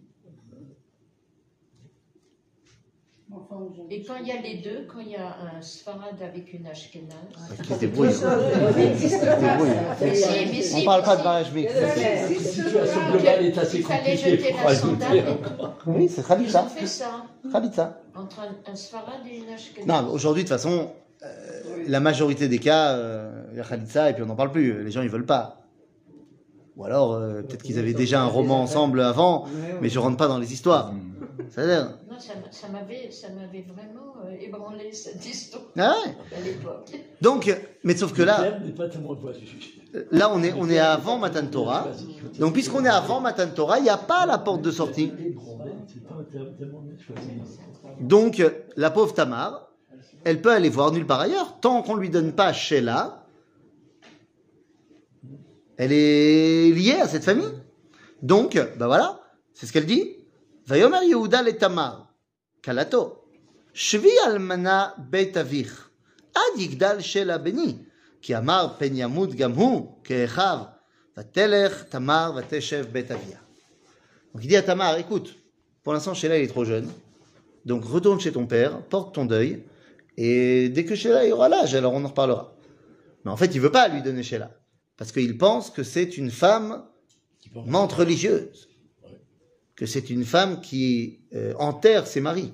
Enfin, 3.30 3.47
aujourd'hui. 3.47 3.47
Et 3.90 4.02
quand 4.02 4.14
il 4.20 4.28
y 4.28 4.32
a 4.32 4.40
les 4.40 4.56
deux, 4.58 4.86
quand 4.86 5.00
il 5.00 5.10
y 5.10 5.16
a 5.16 5.36
un 5.56 5.60
Sfarad 5.62 6.20
avec 6.22 6.52
une 6.52 6.66
Ashkenaz. 6.66 7.14
Qui 7.62 7.72
se 7.74 7.78
débrouille. 7.78 8.08
On 10.74 10.84
parle 10.84 11.02
pas 11.02 11.16
de 11.16 11.22
mariage 11.22 11.52
mixte. 11.52 11.76
La 11.76 12.28
situation 12.28 13.10
globale 13.10 13.44
est 13.46 13.58
assez 13.58 13.78
Il 13.78 13.84
fallait 13.84 14.16
compliquée 14.16 14.36
jeter 14.36 14.54
la 14.64 14.74
sandale. 14.74 15.24
Oui, 15.86 16.08
c'est 16.08 16.22
Ils 16.22 16.56
ont 16.56 16.68
fait 16.68 16.86
ça 16.86 17.26
Khalitsa. 17.52 18.00
entre 18.14 18.40
un, 18.40 18.74
Sfarad 18.76 19.26
et 19.30 19.38
une 19.38 19.52
Ashkenaz. 19.52 19.86
Non, 19.86 20.12
aujourd'hui, 20.12 20.44
de 20.44 20.48
toute 20.48 20.56
façon, 20.56 20.90
euh, 21.22 21.26
la 21.86 22.00
majorité 22.00 22.48
des 22.48 22.58
cas, 22.58 22.90
euh, 22.92 23.44
il 23.52 23.58
y 23.58 23.60
a 23.60 23.64
Khalitsa 23.64 24.10
et 24.10 24.14
puis 24.14 24.22
on 24.22 24.26
n'en 24.26 24.36
parle 24.36 24.52
plus. 24.52 24.84
Les 24.84 24.90
gens, 24.90 25.02
ils 25.02 25.08
veulent 25.08 25.26
pas. 25.26 25.62
Ou 26.76 26.84
alors, 26.84 27.14
euh, 27.14 27.42
peut-être 27.42 27.62
qu'ils 27.62 27.78
avaient 27.78 27.92
déjà 27.94 28.22
un 28.22 28.26
roman 28.26 28.62
ensemble 28.62 29.00
avant, 29.00 29.46
mais 29.80 29.88
je 29.88 29.98
rentre 29.98 30.16
pas 30.16 30.28
dans 30.28 30.38
les 30.38 30.52
histoires. 30.52 30.92
C'est-à-dire, 31.50 31.82
Non, 31.84 31.90
ça, 31.90 32.07
ça 32.18 32.68
m'avait, 32.68 33.10
ça 33.10 33.28
m'avait 33.30 33.62
vraiment 33.62 34.14
euh, 34.24 34.36
ébranlé 34.40 34.92
cette 34.92 35.24
histoire 35.24 35.64
ah 35.76 35.94
ouais. 36.04 36.36
à 36.36 36.40
l'époque. 36.40 36.90
Donc, 37.20 37.54
mais 37.84 37.96
sauf 37.96 38.12
que 38.12 38.22
là, 38.22 38.58
là, 40.10 40.30
on 40.32 40.42
est, 40.42 40.52
on 40.52 40.68
est 40.68 40.78
avant 40.78 41.18
Matan 41.18 41.46
Torah. 41.46 41.88
Donc, 42.38 42.52
puisqu'on 42.54 42.84
est 42.84 42.88
avant 42.90 43.20
Matan 43.20 43.48
Torah, 43.54 43.78
il 43.78 43.84
n'y 43.84 43.90
a 43.90 43.96
pas 43.96 44.26
la 44.26 44.38
porte 44.38 44.62
de 44.62 44.70
sortie. 44.70 45.12
Donc, 48.00 48.42
la 48.76 48.90
pauvre 48.90 49.14
Tamar, 49.14 49.68
elle 50.24 50.42
peut 50.42 50.52
aller 50.52 50.68
voir 50.68 50.92
nulle 50.92 51.06
part 51.06 51.20
ailleurs. 51.20 51.58
Tant 51.60 51.82
qu'on 51.82 51.96
lui 51.96 52.10
donne 52.10 52.32
pas 52.32 52.52
Sheila, 52.52 53.24
elle 55.76 55.92
est 55.92 56.70
liée 56.72 56.98
à 57.00 57.08
cette 57.08 57.24
famille. 57.24 57.52
Donc, 58.22 58.54
ben 58.54 58.86
voilà, 58.86 59.20
c'est 59.54 59.66
ce 59.66 59.72
qu'elle 59.72 59.86
dit. 59.86 60.16
Vayomer 60.66 61.06
Yehuda 61.06 61.42
le 61.42 61.56
Tamar, 61.56 62.07
Donc 74.32 74.44
il 74.44 74.48
dit 74.48 74.56
à 74.56 74.62
Tamar, 74.62 74.98
écoute, 74.98 75.36
pour 75.82 75.92
l'instant 75.92 76.14
Sheila 76.14 76.38
il 76.38 76.44
est 76.44 76.48
trop 76.48 76.64
jeune, 76.64 76.88
donc 77.64 77.84
retourne 77.84 78.20
chez 78.20 78.32
ton 78.32 78.46
père, 78.46 78.82
porte 78.82 79.14
ton 79.14 79.24
deuil, 79.24 79.64
et 80.16 80.68
dès 80.68 80.84
que 80.84 80.94
Sheila 80.94 81.26
il 81.26 81.32
aura 81.32 81.48
l'âge, 81.48 81.74
alors 81.74 81.94
on 81.94 82.04
en 82.04 82.08
reparlera. 82.08 82.54
Mais 83.24 83.30
en 83.30 83.36
fait, 83.36 83.54
il 83.54 83.60
veut 83.60 83.72
pas 83.72 83.88
lui 83.88 84.02
donner 84.02 84.22
Sheila, 84.22 84.50
parce 84.96 85.12
qu'il 85.12 85.38
pense 85.38 85.70
que 85.70 85.82
c'est 85.82 86.18
une 86.18 86.30
femme 86.30 86.84
mente 87.54 87.92
religieuse, 87.92 88.67
que 89.78 89.86
c'est 89.86 90.10
une 90.10 90.24
femme 90.24 90.60
qui 90.60 91.20
euh, 91.34 91.54
enterre 91.56 92.08
ses 92.08 92.20
maris. 92.20 92.52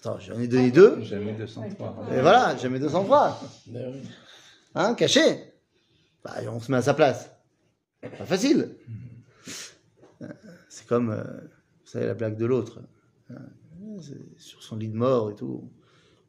Attends, 0.00 0.18
j'en 0.18 0.40
ai 0.40 0.48
donné 0.48 0.72
deux, 0.72 1.00
Jamais 1.02 1.34
203. 1.34 2.08
et 2.10 2.20
voilà, 2.20 2.56
jamais 2.56 2.80
203. 2.80 3.40
Mais 3.68 3.86
oui. 3.86 4.02
Hein, 4.74 4.94
caché. 4.94 5.52
Bah, 6.24 6.34
on 6.50 6.58
se 6.58 6.72
met 6.72 6.78
à 6.78 6.82
sa 6.82 6.94
place. 6.94 7.30
Pas 8.00 8.26
facile. 8.26 8.74
Euh, 10.22 10.26
C'est 10.68 10.88
comme, 10.88 11.10
euh, 11.10 11.22
vous 11.22 11.86
savez, 11.86 12.06
la 12.06 12.14
blague 12.14 12.36
de 12.36 12.44
l'autre. 12.46 12.80
Hein, 13.30 13.36
Sur 14.38 14.64
son 14.64 14.74
lit 14.74 14.88
de 14.88 14.96
mort 14.96 15.30
et 15.30 15.36
tout. 15.36 15.70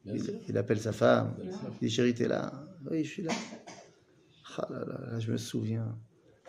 Il, 0.06 0.56
appelle 0.56 0.78
sa 0.78 0.92
femme. 0.92 1.34
Il 1.80 1.88
dit, 1.88 1.90
chérie, 1.90 2.14
t'es 2.14 2.28
là 2.28 2.52
Oui, 2.88 3.02
je 3.02 3.08
suis 3.10 3.22
là. 3.24 3.32
Ah 4.58 4.68
là 4.70 4.78
là, 4.78 5.00
là, 5.10 5.18
je 5.18 5.32
me 5.32 5.38
souviens. 5.38 5.98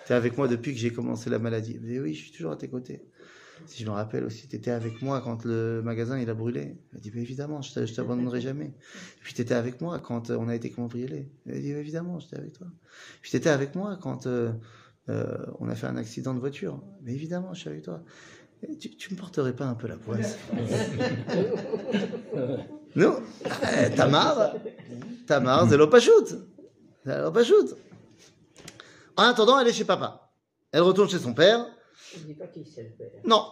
T'es 0.06 0.14
avec 0.14 0.38
moi 0.38 0.48
depuis 0.48 0.74
que 0.74 0.80
j'ai 0.80 0.92
commencé 0.92 1.30
la 1.30 1.40
maladie. 1.40 1.80
Me 1.80 1.88
dit, 1.88 2.00
oui, 2.00 2.14
je 2.14 2.24
suis 2.24 2.32
toujours 2.32 2.52
à 2.52 2.56
tes 2.58 2.68
côtés. 2.68 3.02
Si 3.66 3.82
je 3.84 3.88
me 3.88 3.94
rappelle 3.94 4.24
aussi, 4.26 4.48
t'étais 4.48 4.72
avec 4.72 5.02
moi 5.02 5.22
quand 5.22 5.46
le 5.46 5.82
magasin 5.84 6.20
il 6.20 6.30
a 6.30 6.34
brûlé. 6.34 6.78
Il 6.92 6.98
a 6.98 7.00
dit, 7.00 7.10
bah, 7.10 7.20
évidemment, 7.20 7.62
je 7.62 7.86
je 7.86 7.94
t'abandonnerai 7.94 8.42
jamais. 8.42 8.66
Et 8.66 9.22
puis 9.22 9.34
t'étais 9.34 9.54
avec 9.56 9.82
moi 9.82 10.00
quand 10.00 10.30
euh, 10.30 10.38
on 10.38 10.48
a 10.50 10.56
été 10.56 10.70
cambriolé. 10.70 11.32
Il 11.46 11.54
a 11.54 11.60
dit, 11.60 11.72
bah, 11.74 11.80
évidemment, 11.80 12.20
j'étais 12.20 12.38
avec 12.38 12.54
toi. 12.54 12.68
Puis 13.22 13.32
t'étais 13.32 13.50
avec 13.50 13.74
moi 13.76 13.98
quand 14.00 14.28
euh, 14.28 14.52
euh, 15.10 15.38
on 15.60 15.70
a 15.70 15.76
fait 15.76 15.88
un 15.88 15.98
accident 15.98 16.34
de 16.34 16.40
voiture. 16.40 16.84
Mais 17.02 17.14
évidemment, 17.14 17.54
je 17.54 17.62
suis 17.62 17.70
avec 17.70 17.84
toi. 17.84 18.04
Et 18.68 18.78
Tu, 18.78 18.90
tu 18.96 19.14
me 19.14 19.18
porterais 19.20 19.56
pas 19.56 19.66
un 19.66 19.76
peu 19.76 19.88
la 19.88 19.98
poisse 19.98 20.38
Non 22.96 23.22
Eh, 23.46 23.90
Tamar 23.96 24.54
Tamar, 25.28 25.68
c'est 25.70 25.78
l'opachut. 25.78 26.12
C'est 27.06 27.22
l'opachut. 27.22 27.76
En 29.18 29.24
attendant, 29.24 29.60
elle 29.60 29.68
est 29.68 29.74
chez 29.74 29.86
papa. 29.86 30.32
Elle 30.72 30.82
retourne 30.82 31.10
chez 31.10 31.20
son 31.20 31.34
père. 31.34 31.66
Je 32.14 32.20
ne 32.20 32.26
dis 32.26 32.34
pas 32.34 32.48
qui 32.48 32.66
c'est 32.66 32.84
le 32.84 32.90
père. 32.90 33.10
Non. 33.26 33.46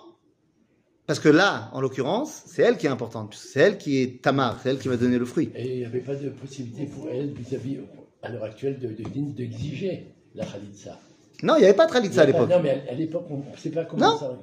Parce 1.05 1.19
que 1.19 1.29
là, 1.29 1.69
en 1.73 1.81
l'occurrence, 1.81 2.43
c'est 2.47 2.61
elle 2.61 2.77
qui 2.77 2.85
est 2.85 2.89
importante. 2.89 3.33
C'est 3.35 3.59
elle 3.59 3.77
qui 3.77 4.01
est 4.01 4.21
Tamar. 4.23 4.59
C'est 4.61 4.69
elle 4.69 4.79
qui 4.79 4.87
va 4.87 4.97
donner 4.97 5.17
le 5.17 5.25
fruit. 5.25 5.51
Et 5.55 5.73
il 5.73 5.79
n'y 5.79 5.85
avait 5.85 5.99
pas 6.01 6.15
de 6.15 6.29
possibilité 6.29 6.85
pour 6.85 7.09
elle, 7.09 7.33
vis-à-vis, 7.33 7.79
à 8.21 8.29
l'heure 8.29 8.43
actuelle, 8.43 8.79
de- 8.79 8.87
de- 8.87 9.31
d'exiger 9.33 10.13
la 10.35 10.45
Khalitsa. 10.45 10.97
Non, 11.43 11.55
il 11.55 11.59
n'y 11.59 11.65
avait 11.65 11.75
pas 11.75 11.87
de 11.87 11.91
Khalitsa 11.91 12.21
à 12.21 12.25
l'époque. 12.25 12.49
Non, 12.49 12.61
mais 12.61 12.85
à, 12.87 12.91
à 12.91 12.95
l'époque, 12.95 13.25
on 13.29 13.37
ne 13.51 13.57
sait 13.57 13.71
pas 13.71 13.83
comment 13.85 14.11
Non. 14.13 14.17
ça. 14.17 14.37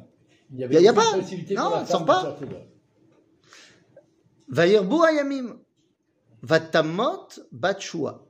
Il 0.51 0.57
n'y 0.57 0.63
Y 0.63 0.77
a- 0.77 0.81
y 0.81 0.89
a 0.89 0.93
pas. 0.93 1.13
possibilité 1.15 1.55
Non, 1.55 1.63
pour 1.63 1.71
la 1.73 1.79
femme 1.85 1.87
sort 1.87 2.05
pas. 2.05 2.23
de 2.23 2.27
sortir. 2.29 2.49
Vayirbu 4.49 4.97
ayamim. 5.07 5.57
Vatamot 6.43 7.29
batshua. 7.53 8.27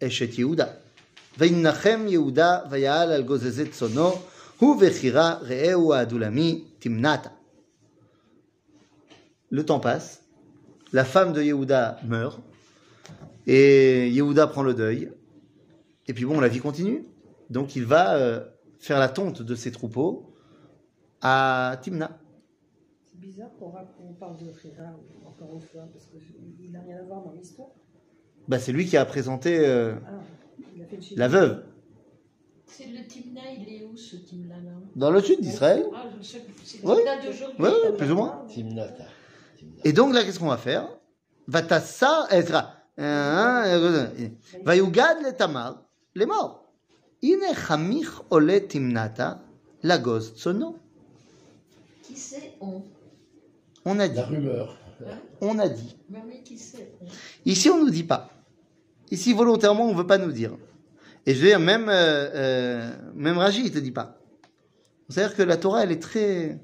Eshet 0.00 0.26
Yehuda. 0.38 0.80
Le 9.50 9.64
temps 9.64 9.80
passe. 9.80 10.24
La 10.92 11.04
femme 11.04 11.32
de 11.32 11.42
Yehuda 11.42 12.00
meurt. 12.04 12.40
Et 13.46 14.10
Yehuda 14.10 14.46
prend 14.46 14.62
le 14.62 14.74
deuil. 14.74 15.12
Et 16.06 16.14
puis 16.14 16.24
bon, 16.24 16.40
la 16.40 16.48
vie 16.48 16.60
continue. 16.60 17.04
Donc 17.50 17.76
il 17.76 17.84
va 17.84 18.16
euh, 18.16 18.44
faire 18.78 18.98
la 18.98 19.08
tonte 19.08 19.42
de 19.42 19.54
ses 19.54 19.70
troupeaux 19.70 20.34
à 21.20 21.78
Timna. 21.82 22.18
C'est 23.04 23.20
bizarre 23.20 23.50
qu'on 23.58 24.12
parle 24.14 24.36
de 24.38 24.50
Rira 24.50 24.94
encore 25.26 25.54
une 25.54 25.60
fois, 25.60 25.88
parce 25.92 26.06
qu'il 26.06 26.72
n'a 26.72 26.80
rien 26.80 26.98
à 26.98 27.02
voir 27.02 27.22
dans 27.22 27.32
l'histoire. 27.32 27.68
Bah, 28.48 28.58
c'est 28.58 28.72
lui 28.72 28.86
qui 28.86 28.96
a 28.96 29.04
présenté 29.04 29.58
euh, 29.66 29.94
Ah, 30.06 30.20
la 31.16 31.28
veuve 31.28 31.64
C'est 32.66 32.86
le 32.86 33.06
Timna, 33.06 33.40
il 33.58 33.74
est 33.74 33.84
où 33.84 33.96
ce 33.96 34.16
Timna-là 34.16 34.70
dans 34.94 35.10
le 35.10 35.20
sud 35.20 35.40
d'Israël. 35.40 35.84
Ah, 35.94 36.04
c'est 36.22 36.38
le 36.38 36.88
Oui. 36.88 36.96
Timna 36.96 37.16
d'aujourd'hui. 37.16 37.56
Oui, 37.58 37.68
oui, 37.84 37.96
plus 37.96 38.10
ou 38.12 38.16
moins. 38.16 38.44
Timnata. 38.48 39.04
Timnata. 39.56 39.82
Et 39.84 39.92
donc 39.92 40.14
là, 40.14 40.24
qu'est-ce 40.24 40.38
qu'on 40.38 40.48
va 40.48 40.56
faire? 40.56 40.88
Vatassa 41.46 42.26
Ezra. 42.30 42.74
Vayugad 44.64 45.22
le 45.22 45.32
Tamar, 45.36 45.84
les 46.14 46.26
morts. 46.26 46.64
Ine 47.22 47.54
chamich 47.54 48.08
ole 48.30 48.66
timnata, 48.66 49.40
la 49.82 49.98
goz 49.98 50.34
tsono. 50.36 50.76
Qui 52.02 52.16
c'est 52.16 52.54
on? 52.60 52.82
On 53.84 53.98
a 53.98 54.08
dit. 54.08 54.16
La 54.16 54.26
rumeur. 54.26 54.76
On 55.40 55.58
a 55.58 55.68
dit. 55.68 55.96
Mamie 56.10 56.42
qui 56.42 56.58
sait. 56.58 56.92
Ici, 57.44 57.70
on 57.70 57.78
nous 57.84 57.90
dit 57.90 58.04
pas. 58.04 58.30
Ici, 59.10 59.32
volontairement, 59.32 59.88
on 59.88 59.94
veut 59.94 60.06
pas 60.06 60.18
nous 60.18 60.32
dire. 60.32 60.56
Et 61.28 61.34
je 61.34 61.42
veux 61.42 61.48
dire, 61.48 61.60
même, 61.60 61.90
euh, 61.90 62.30
euh, 62.34 62.90
même 63.14 63.36
Raji, 63.36 63.66
il 63.66 63.70
te 63.70 63.78
dit 63.78 63.90
pas. 63.90 64.18
C'est-à-dire 65.10 65.36
que 65.36 65.42
la 65.42 65.58
Torah, 65.58 65.82
elle 65.82 65.92
est 65.92 66.00
très 66.00 66.58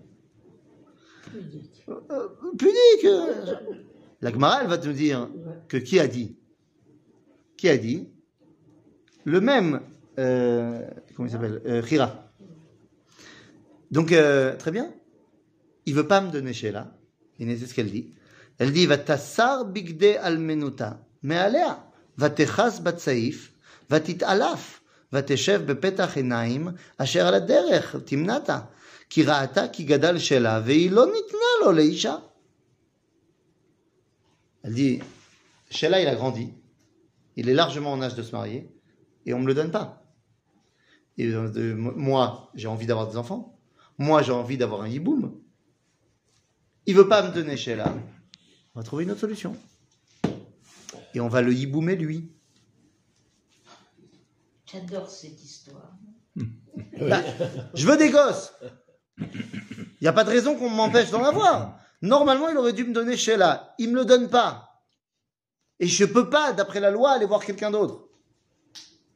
euh, 1.86 2.28
pudique. 2.56 3.06
La 4.22 4.32
Gemara, 4.32 4.62
elle 4.62 4.68
va 4.68 4.78
te 4.78 4.88
dire 4.88 5.28
que 5.68 5.76
qui 5.76 6.00
a 6.00 6.06
dit? 6.06 6.38
Qui 7.58 7.68
a 7.68 7.76
dit? 7.76 8.08
Le 9.24 9.42
même, 9.42 9.82
euh, 10.18 10.80
comment 11.14 11.28
il 11.28 11.32
s'appelle? 11.32 11.60
Euh, 11.66 11.82
Hira. 11.90 12.32
Donc, 13.90 14.12
euh, 14.12 14.56
très 14.56 14.70
bien. 14.70 14.94
Il 15.84 15.94
veut 15.94 16.08
pas 16.08 16.22
me 16.22 16.30
donner 16.30 16.54
Sheila. 16.54 16.96
Et 17.38 17.56
c'est 17.58 17.66
ce 17.66 17.74
qu'elle 17.74 17.90
dit. 17.90 18.14
Elle 18.56 18.72
dit, 18.72 18.86
va 18.86 18.96
tassar 18.96 19.66
bigde 19.66 20.16
almenuta. 20.22 21.06
Mais 21.22 21.36
alea, 21.36 21.84
va 22.16 22.30
techas 22.30 22.80
batsaif, 22.80 23.53
elle 34.62 34.74
dit, 34.74 35.00
Sheila, 35.70 36.00
il 36.00 36.08
a 36.08 36.14
grandi, 36.14 36.52
il 37.36 37.48
est 37.48 37.54
largement 37.54 37.92
en 37.92 38.02
âge 38.02 38.14
de 38.14 38.22
se 38.22 38.32
marier, 38.32 38.68
et 39.26 39.34
on 39.34 39.38
ne 39.38 39.42
me 39.42 39.48
le 39.48 39.54
donne 39.54 39.70
pas. 39.70 40.02
Moi, 41.16 42.50
j'ai 42.54 42.66
envie 42.66 42.86
d'avoir 42.86 43.08
des 43.08 43.16
enfants. 43.16 43.58
Moi, 43.98 44.22
j'ai 44.22 44.32
envie 44.32 44.58
d'avoir 44.58 44.82
un 44.82 44.88
hiboum. 44.88 45.38
Il 46.86 46.96
veut 46.96 47.08
pas 47.08 47.22
me 47.26 47.32
donner 47.32 47.56
Sheila. 47.56 47.94
On 48.74 48.80
va 48.80 48.84
trouver 48.84 49.04
une 49.04 49.12
autre 49.12 49.20
solution. 49.20 49.56
Et 51.14 51.20
on 51.20 51.28
va 51.28 51.42
le 51.42 51.52
hiboumer 51.52 51.94
lui. 51.94 52.33
J'adore 54.70 55.08
cette 55.08 55.42
histoire. 55.42 55.92
Bah, 57.00 57.20
je 57.74 57.86
veux 57.86 57.96
des 57.96 58.10
gosses. 58.10 58.52
Il 59.18 59.28
n'y 60.02 60.08
a 60.08 60.12
pas 60.12 60.24
de 60.24 60.30
raison 60.30 60.56
qu'on 60.56 60.68
m'empêche 60.70 61.10
d'en 61.10 61.22
avoir. 61.24 61.78
Normalement, 62.02 62.48
il 62.48 62.56
aurait 62.56 62.72
dû 62.72 62.84
me 62.84 62.92
donner 62.92 63.16
Sheila. 63.16 63.74
Il 63.78 63.90
me 63.90 63.96
le 63.96 64.04
donne 64.04 64.28
pas. 64.28 64.82
Et 65.78 65.86
je 65.86 66.04
peux 66.04 66.28
pas, 66.30 66.52
d'après 66.52 66.80
la 66.80 66.90
loi, 66.90 67.12
aller 67.12 67.26
voir 67.26 67.44
quelqu'un 67.44 67.70
d'autre. 67.70 68.08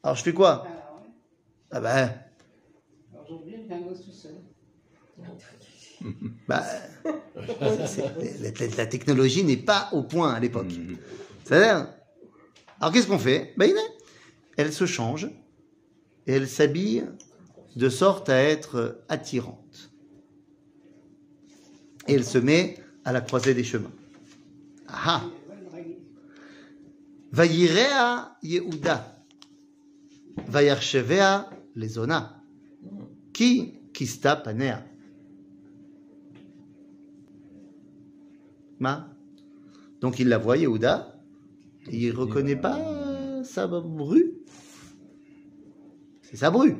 Alors 0.04 0.16
je 0.16 0.22
fais 0.22 0.32
quoi? 0.32 0.66
Alors, 0.66 1.00
ouais. 1.02 1.10
Ah 1.72 1.80
ben, 1.80 1.90
Alors, 3.12 3.24
Aujourd'hui, 3.24 3.54
il 3.58 3.66
vient 3.66 3.80
gosse 3.80 4.04
tout 4.04 4.12
seul. 4.12 4.34
bah, 6.48 6.64
la, 7.04 8.50
la- 8.50 8.76
la 8.76 8.86
technologie 8.86 9.42
n'est 9.44 9.56
pas 9.56 9.88
au 9.92 10.02
point 10.02 10.32
à 10.32 10.38
l'époque. 10.40 10.72
C'est-à-dire, 11.44 11.88
alors 12.80 12.92
qu'est-ce 12.92 13.06
qu'on 13.08 13.18
fait? 13.18 13.52
Ben, 13.56 13.66
il 13.68 13.76
est- 13.76 13.97
elle 14.58 14.72
se 14.72 14.86
change 14.86 15.30
et 16.26 16.32
elle 16.32 16.48
s'habille 16.48 17.06
de 17.76 17.88
sorte 17.88 18.28
à 18.28 18.42
être 18.42 19.04
attirante. 19.08 19.92
Et 22.08 22.14
elle 22.14 22.24
se 22.24 22.38
met 22.38 22.76
à 23.04 23.12
la 23.12 23.20
croisée 23.20 23.54
des 23.54 23.62
chemins. 23.62 23.92
Ah 24.88 25.22
Vayirea 27.30 28.36
Yehuda. 28.42 29.24
Vayarshevea 30.48 31.50
lezona. 31.76 32.42
Qui 33.32 33.74
kista 33.92 34.34
panea. 34.34 34.84
Ma. 38.80 39.14
Donc 40.00 40.18
il 40.18 40.28
la 40.28 40.38
voit, 40.38 40.56
Yehuda. 40.56 41.20
il 41.92 42.10
reconnaît 42.12 42.56
pas 42.56 43.44
sa 43.44 43.68
bru. 43.68 44.37
C'est 46.30 46.36
sa 46.36 46.50
bru. 46.50 46.76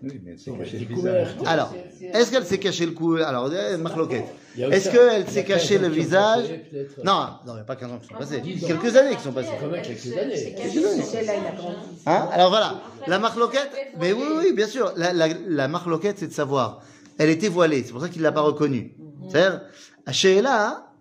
Oui, 0.00 0.20
mais 0.24 0.36
c'est 0.36 0.52
caché 0.56 0.78
le. 0.88 1.48
Alors, 1.48 1.74
est-ce 2.00 2.30
qu'elle 2.30 2.44
s'est 2.44 2.58
caché 2.58 2.86
le 2.86 2.92
cou 2.92 3.16
Alors, 3.16 3.50
euh, 3.52 3.76
marloquette. 3.78 4.26
Est-ce 4.56 4.90
qu'elle 4.90 5.26
s'est 5.28 5.42
15 5.44 5.56
caché 5.58 5.78
ans 5.78 5.82
le 5.82 5.88
visage. 5.88 6.44
Non, 7.04 7.12
non, 7.44 7.52
il 7.52 7.54
n'y 7.54 7.60
a 7.60 7.64
pas 7.64 7.74
15 7.74 7.90
ans 7.92 7.98
qui 7.98 8.06
sont 8.06 8.14
passés. 8.14 8.40
10 8.40 8.64
ans. 8.64 8.68
Quelques 8.68 8.96
années 8.96 9.16
qui 9.16 9.22
sont 9.22 9.32
passées. 9.32 9.48
Quelques 9.82 10.16
années. 10.16 10.36
C'est 10.36 10.54
Quelques 10.54 10.74
caché, 10.74 10.86
années. 10.86 11.02
c'est 11.02 11.24
Là, 11.24 11.32
il 11.34 11.46
a 11.46 11.50
caché. 11.50 11.56
grandi. 11.56 11.76
Hein 12.06 12.28
Alors 12.32 12.50
voilà, 12.50 12.80
la 13.08 13.18
marloquette, 13.18 13.70
mais 13.98 14.12
oui, 14.12 14.22
oui, 14.36 14.52
bien 14.52 14.68
sûr, 14.68 14.92
la, 14.96 15.12
la, 15.12 15.28
la 15.48 15.66
marloquette, 15.68 16.18
c'est 16.20 16.28
de 16.28 16.32
savoir. 16.32 16.80
Elle 17.18 17.30
était 17.30 17.48
voilée, 17.48 17.82
c'est 17.84 17.90
pour 17.90 18.00
ça 18.00 18.08
qu'il 18.08 18.20
ne 18.20 18.24
l'a 18.26 18.32
pas 18.32 18.42
reconnue. 18.42 18.94
C'est-à-dire, 19.28 19.62
à 20.06 20.12
Sheila, 20.12 20.92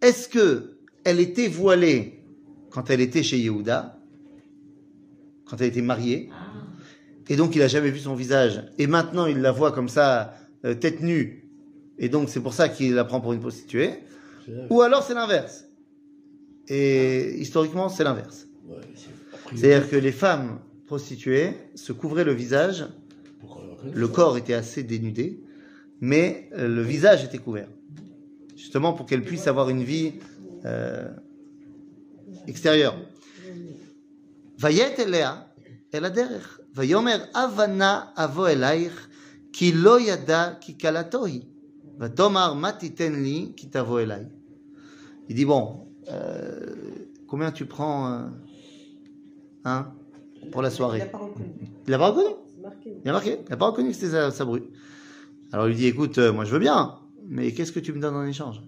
est-ce 0.00 0.30
que 0.30 0.78
elle 1.04 1.20
était 1.20 1.48
voilée 1.48 2.22
quand 2.70 2.88
elle 2.88 3.02
était 3.02 3.22
chez 3.22 3.36
Yehuda, 3.38 3.98
quand 5.48 5.60
elle 5.60 5.68
était 5.68 5.82
mariée, 5.82 6.30
et 7.28 7.36
donc 7.36 7.54
il 7.56 7.62
a 7.62 7.68
jamais 7.68 7.90
vu 7.90 7.98
son 7.98 8.14
visage, 8.14 8.62
et 8.78 8.86
maintenant 8.86 9.26
il 9.26 9.40
la 9.40 9.52
voit 9.52 9.72
comme 9.72 9.88
ça, 9.88 10.34
euh, 10.64 10.74
tête 10.74 11.00
nue, 11.00 11.48
et 11.98 12.08
donc 12.08 12.28
c'est 12.28 12.40
pour 12.40 12.54
ça 12.54 12.68
qu'il 12.68 12.94
la 12.94 13.04
prend 13.04 13.20
pour 13.20 13.32
une 13.32 13.40
prostituée, 13.40 13.94
ou 14.70 14.82
alors 14.82 15.02
c'est 15.02 15.14
l'inverse. 15.14 15.64
Et 16.68 17.38
historiquement, 17.38 17.88
c'est 17.88 18.04
l'inverse. 18.04 18.46
ouais, 18.66 18.76
a 18.76 19.56
C'est-à-dire 19.56 19.88
que 19.88 19.96
les 19.96 20.12
femmes 20.12 20.58
prostituées 20.86 21.54
se 21.74 21.92
couvraient 21.92 22.24
le 22.24 22.34
visage, 22.34 22.86
le 23.92 24.08
corps 24.08 24.36
était 24.36 24.54
assez 24.54 24.82
dénudé, 24.82 25.40
mais 26.00 26.50
euh, 26.56 26.68
le 26.68 26.82
visage 26.82 27.24
était 27.24 27.38
couvert. 27.38 27.68
Justement 28.56 28.92
pour 28.92 29.06
qu'elles 29.06 29.22
puissent 29.22 29.46
avoir 29.46 29.70
une 29.70 29.82
vie 29.82 30.14
euh, 30.64 31.08
extérieure. 32.46 32.96
Vayet 34.58 34.94
elea 34.98 35.46
Il 36.80 36.86
dit 45.34 45.44
bon, 45.44 45.88
euh, 46.08 46.74
combien 47.26 47.50
tu 47.50 47.66
prends 47.66 48.12
euh, 48.12 48.28
hein, 49.64 49.92
pour 50.52 50.62
la 50.62 50.70
soirée? 50.70 50.98
Il 50.98 51.00
l'a 51.00 51.06
pas 51.06 51.18
reconnu. 51.18 51.50
Il 51.86 51.94
a 51.94 51.98
marqué, 53.12 53.38
il 53.44 53.50
n'a 53.50 53.56
pas 53.56 53.66
reconnu 53.66 53.88
que 53.88 53.96
c'était 53.96 54.12
sa, 54.12 54.30
sa 54.30 54.44
bru. 54.44 54.62
Alors 55.50 55.66
il 55.66 55.70
lui 55.70 55.76
dit, 55.76 55.86
écoute, 55.86 56.18
euh, 56.18 56.32
moi 56.32 56.44
je 56.44 56.52
veux 56.52 56.60
bien, 56.60 57.00
mais 57.26 57.50
qu'est-ce 57.52 57.72
que 57.72 57.80
tu 57.80 57.92
me 57.92 58.00
donnes 58.00 58.14
en 58.14 58.24
échange? 58.24 58.62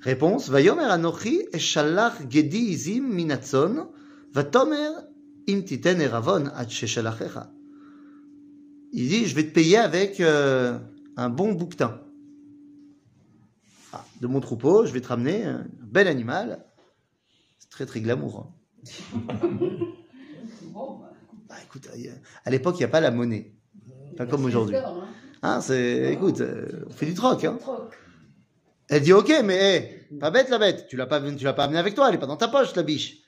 Réponse, 0.00 0.48
Vayomer 0.48 0.84
anochi 0.84 1.46
eshalach 1.52 2.28
gedi 2.28 2.72
izim 2.72 3.06
minatzon, 3.06 3.88
vatomer 4.32 4.90
Il 8.92 9.08
dit, 9.08 9.26
je 9.26 9.34
vais 9.34 9.44
te 9.44 9.52
payer 9.52 9.78
avec 9.78 10.20
euh, 10.20 10.78
un 11.16 11.28
bon 11.28 11.52
bouquetin. 11.52 12.00
Ah, 13.92 14.04
de 14.20 14.26
mon 14.26 14.40
troupeau, 14.40 14.86
je 14.86 14.92
vais 14.92 15.00
te 15.00 15.08
ramener 15.08 15.44
un 15.44 15.66
bel 15.82 16.08
animal. 16.08 16.64
C'est 17.58 17.70
très 17.70 17.86
très 17.86 18.00
glamour. 18.00 18.54
hein. 19.16 19.22
Bah, 21.48 21.56
écoute, 21.64 21.88
euh, 21.94 22.10
à 22.44 22.50
l'époque, 22.50 22.76
il 22.76 22.78
n'y 22.80 22.84
a 22.84 22.88
pas 22.88 23.00
la 23.00 23.10
monnaie. 23.10 23.54
Pas 24.16 24.26
comme 24.26 24.44
aujourd'hui. 24.44 24.76
hein. 24.76 25.04
Hein, 25.42 25.60
c'est, 25.60 26.12
écoute, 26.12 26.40
euh, 26.40 26.84
on 26.88 26.90
fait 26.92 27.06
du 27.06 27.14
troc. 27.14 27.44
Hein. 27.44 27.56
Troc. 27.60 27.92
Elle 28.88 29.02
dit, 29.02 29.12
ok, 29.12 29.32
mais 29.44 29.54
hey, 29.56 30.18
pas 30.18 30.30
bête 30.30 30.48
la 30.50 30.58
bête. 30.58 30.86
Tu 30.88 30.96
l'as 30.96 31.06
pas, 31.06 31.20
tu 31.20 31.44
l'as 31.44 31.52
pas 31.52 31.64
amenée 31.64 31.78
avec 31.78 31.94
toi. 31.94 32.08
Elle 32.08 32.14
est 32.14 32.18
pas 32.18 32.26
dans 32.26 32.36
ta 32.36 32.48
poche, 32.48 32.74
la 32.76 32.82
biche. 32.82 33.18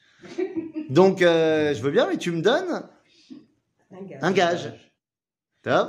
Donc, 0.89 1.21
euh, 1.21 1.73
je 1.73 1.81
veux 1.81 1.91
bien, 1.91 2.07
mais 2.07 2.17
tu 2.17 2.31
me 2.31 2.41
donnes 2.41 2.83
Un 3.91 4.01
gars. 4.03 4.19
un 4.21 4.31
gage. 4.31 4.71
טוב? 5.61 5.87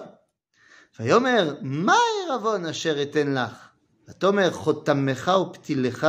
ויאמר, 1.00 1.56
מה 1.62 1.96
הערבון 2.28 2.66
אשר 2.66 3.02
אתן 3.02 3.34
לך? 3.34 3.68
ותאמר, 4.08 4.50
חותמך 4.50 5.30
ופתילך 5.40 6.06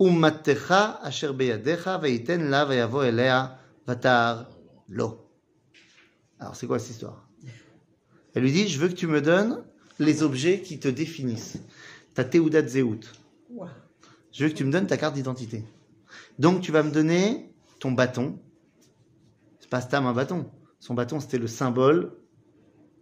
ומטך 0.00 0.74
אשר 1.00 1.32
בידיך, 1.32 1.90
וייתן 2.02 2.40
לה 2.40 2.64
ויבוא 2.68 3.04
אליה, 3.04 3.46
ותער 3.88 4.42
לו. 4.88 5.22
Alors, 6.38 6.54
c'est 6.54 6.66
quoi 6.66 6.78
cette 6.78 6.90
histoire 6.90 7.26
Elle 8.34 8.42
lui 8.42 8.52
dit, 8.52 8.68
je 8.68 8.78
veux 8.78 8.88
que 8.88 8.94
tu 8.94 9.06
me 9.06 9.20
donnes 9.22 9.64
les 9.98 10.22
objets 10.22 10.60
qui 10.60 10.78
te 10.78 10.88
définissent. 10.88 11.56
Ta 12.14 12.24
Teudat 12.24 12.66
Zeut. 12.66 13.00
Ouah. 13.50 13.70
Je 14.32 14.44
veux 14.44 14.50
que 14.50 14.54
tu 14.56 14.64
me 14.64 14.70
donnes 14.70 14.86
ta 14.86 14.98
carte 14.98 15.14
d'identité. 15.14 15.64
Donc, 16.38 16.60
tu 16.60 16.70
vas 16.72 16.82
me 16.82 16.90
donner 16.90 17.49
ton 17.81 17.91
bâton. 17.91 18.39
C'est 19.59 19.69
pas 19.69 19.81
Stam 19.81 20.05
un 20.05 20.13
bâton. 20.13 20.45
Son 20.79 20.93
bâton, 20.93 21.19
c'était 21.19 21.39
le 21.39 21.47
symbole 21.47 22.13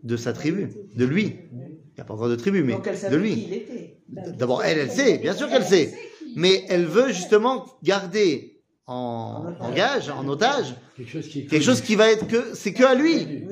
de 0.04 0.18
sa 0.18 0.34
tribu, 0.34 0.70
de 0.96 1.06
lui. 1.06 1.36
Il 1.52 1.96
n'y 1.96 2.02
a 2.02 2.06
pas 2.06 2.16
encore 2.16 2.30
de 2.30 2.36
tribu, 2.36 2.64
mais 2.64 2.76
de 2.76 3.16
lui. 3.16 3.66
D'abord, 4.08 4.64
elle, 4.64 4.80
elle 4.80 4.90
sait, 4.90 5.20
bien 5.20 5.34
sûr 5.34 5.50
qu'elle 5.50 5.66
sait. 5.66 5.94
Mais 6.36 6.66
elle 6.70 6.86
veut 6.86 7.10
justement 7.10 7.66
garder 7.84 8.62
en, 8.88 9.54
gage, 9.76 10.10
en 10.10 10.28
otage, 10.28 10.76
quelque 10.96 11.62
chose 11.62 11.82
qui, 11.82 11.96
va 11.96 12.10
être 12.10 12.28
que, 12.28 12.56
c'est 12.56 12.74
que 12.74 12.84
à 12.84 12.96
lui. 12.96 13.46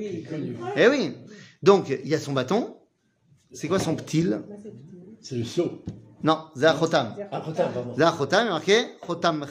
Eh 0.75 0.87
oui. 0.87 1.13
Donc, 1.61 1.89
il 1.89 2.09
y 2.09 2.15
a 2.15 2.19
son 2.19 2.33
bâton. 2.33 2.77
C'est 3.51 3.67
quoi 3.67 3.79
son 3.79 3.95
ptil? 3.95 4.41
C'est 5.21 5.35
le 5.35 5.43
seau. 5.43 5.83
Non, 6.23 6.45
Zachotam. 6.55 7.15
Zachotam, 7.17 7.27
ah, 7.29 7.73
pardon. 7.73 7.95
Zachotam. 7.97 9.45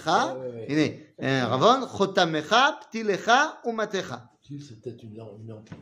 Hein, 1.18 1.46
Ravon, 1.46 1.86
chotamecha, 1.86 2.78
ptilecha. 2.82 3.62
C'est 3.64 4.80
peut-être 4.80 5.02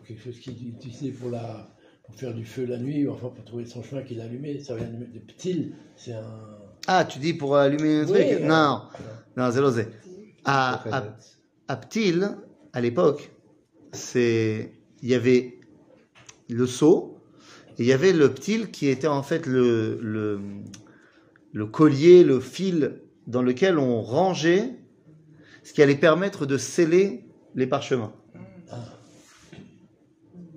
quelque 0.07 0.23
chose 0.23 0.39
qui 0.39 0.51
est 0.51 0.69
utilisé 0.69 1.11
pour, 1.11 1.31
la, 1.31 1.75
pour 2.05 2.15
faire 2.15 2.33
du 2.33 2.45
feu 2.45 2.67
la 2.67 2.79
nuit, 2.79 3.07
ou 3.07 3.13
enfin 3.13 3.29
pour 3.29 3.45
trouver 3.45 3.67
son 3.67 3.83
chemin 3.83 4.03
qu'il 4.03 4.21
a 4.21 4.25
allumé. 4.25 4.61
Ça 4.61 4.77
vient 4.77 4.87
de 4.87 5.19
ptil, 5.19 5.75
c'est 5.97 6.13
un. 6.13 6.59
Ah, 6.87 7.05
tu 7.05 7.19
dis 7.19 7.35
pour 7.35 7.57
allumer 7.57 8.01
un 8.01 8.05
truc? 8.05 8.41
Non, 8.43 8.83
non, 9.37 9.51
c'est 9.51 9.61
l'osé. 9.61 9.89
À, 10.45 10.97
à, 10.97 11.05
à 11.69 11.77
ptil, 11.77 12.37
à 12.73 12.81
l'époque, 12.81 13.33
il 14.15 14.69
y 15.03 15.15
avait 15.15 15.59
le 16.49 16.67
seau 16.67 17.19
et 17.79 17.83
il 17.83 17.87
y 17.87 17.93
avait 17.93 18.13
le 18.13 18.33
ptil 18.33 18.71
qui 18.71 18.89
était 18.89 19.09
en 19.09 19.23
fait 19.23 19.47
le, 19.47 19.99
le, 20.01 20.41
le 21.53 21.67
collier, 21.67 22.23
le 22.23 22.39
fil 22.39 23.01
dans 23.27 23.43
lequel 23.43 23.79
on 23.79 24.01
rangeait 24.03 24.77
ce 25.65 25.73
qui 25.73 25.83
allait 25.83 25.97
permettre 25.97 26.47
de 26.47 26.57
sceller 26.57 27.25
les 27.57 27.67
parchemins. 27.67 28.13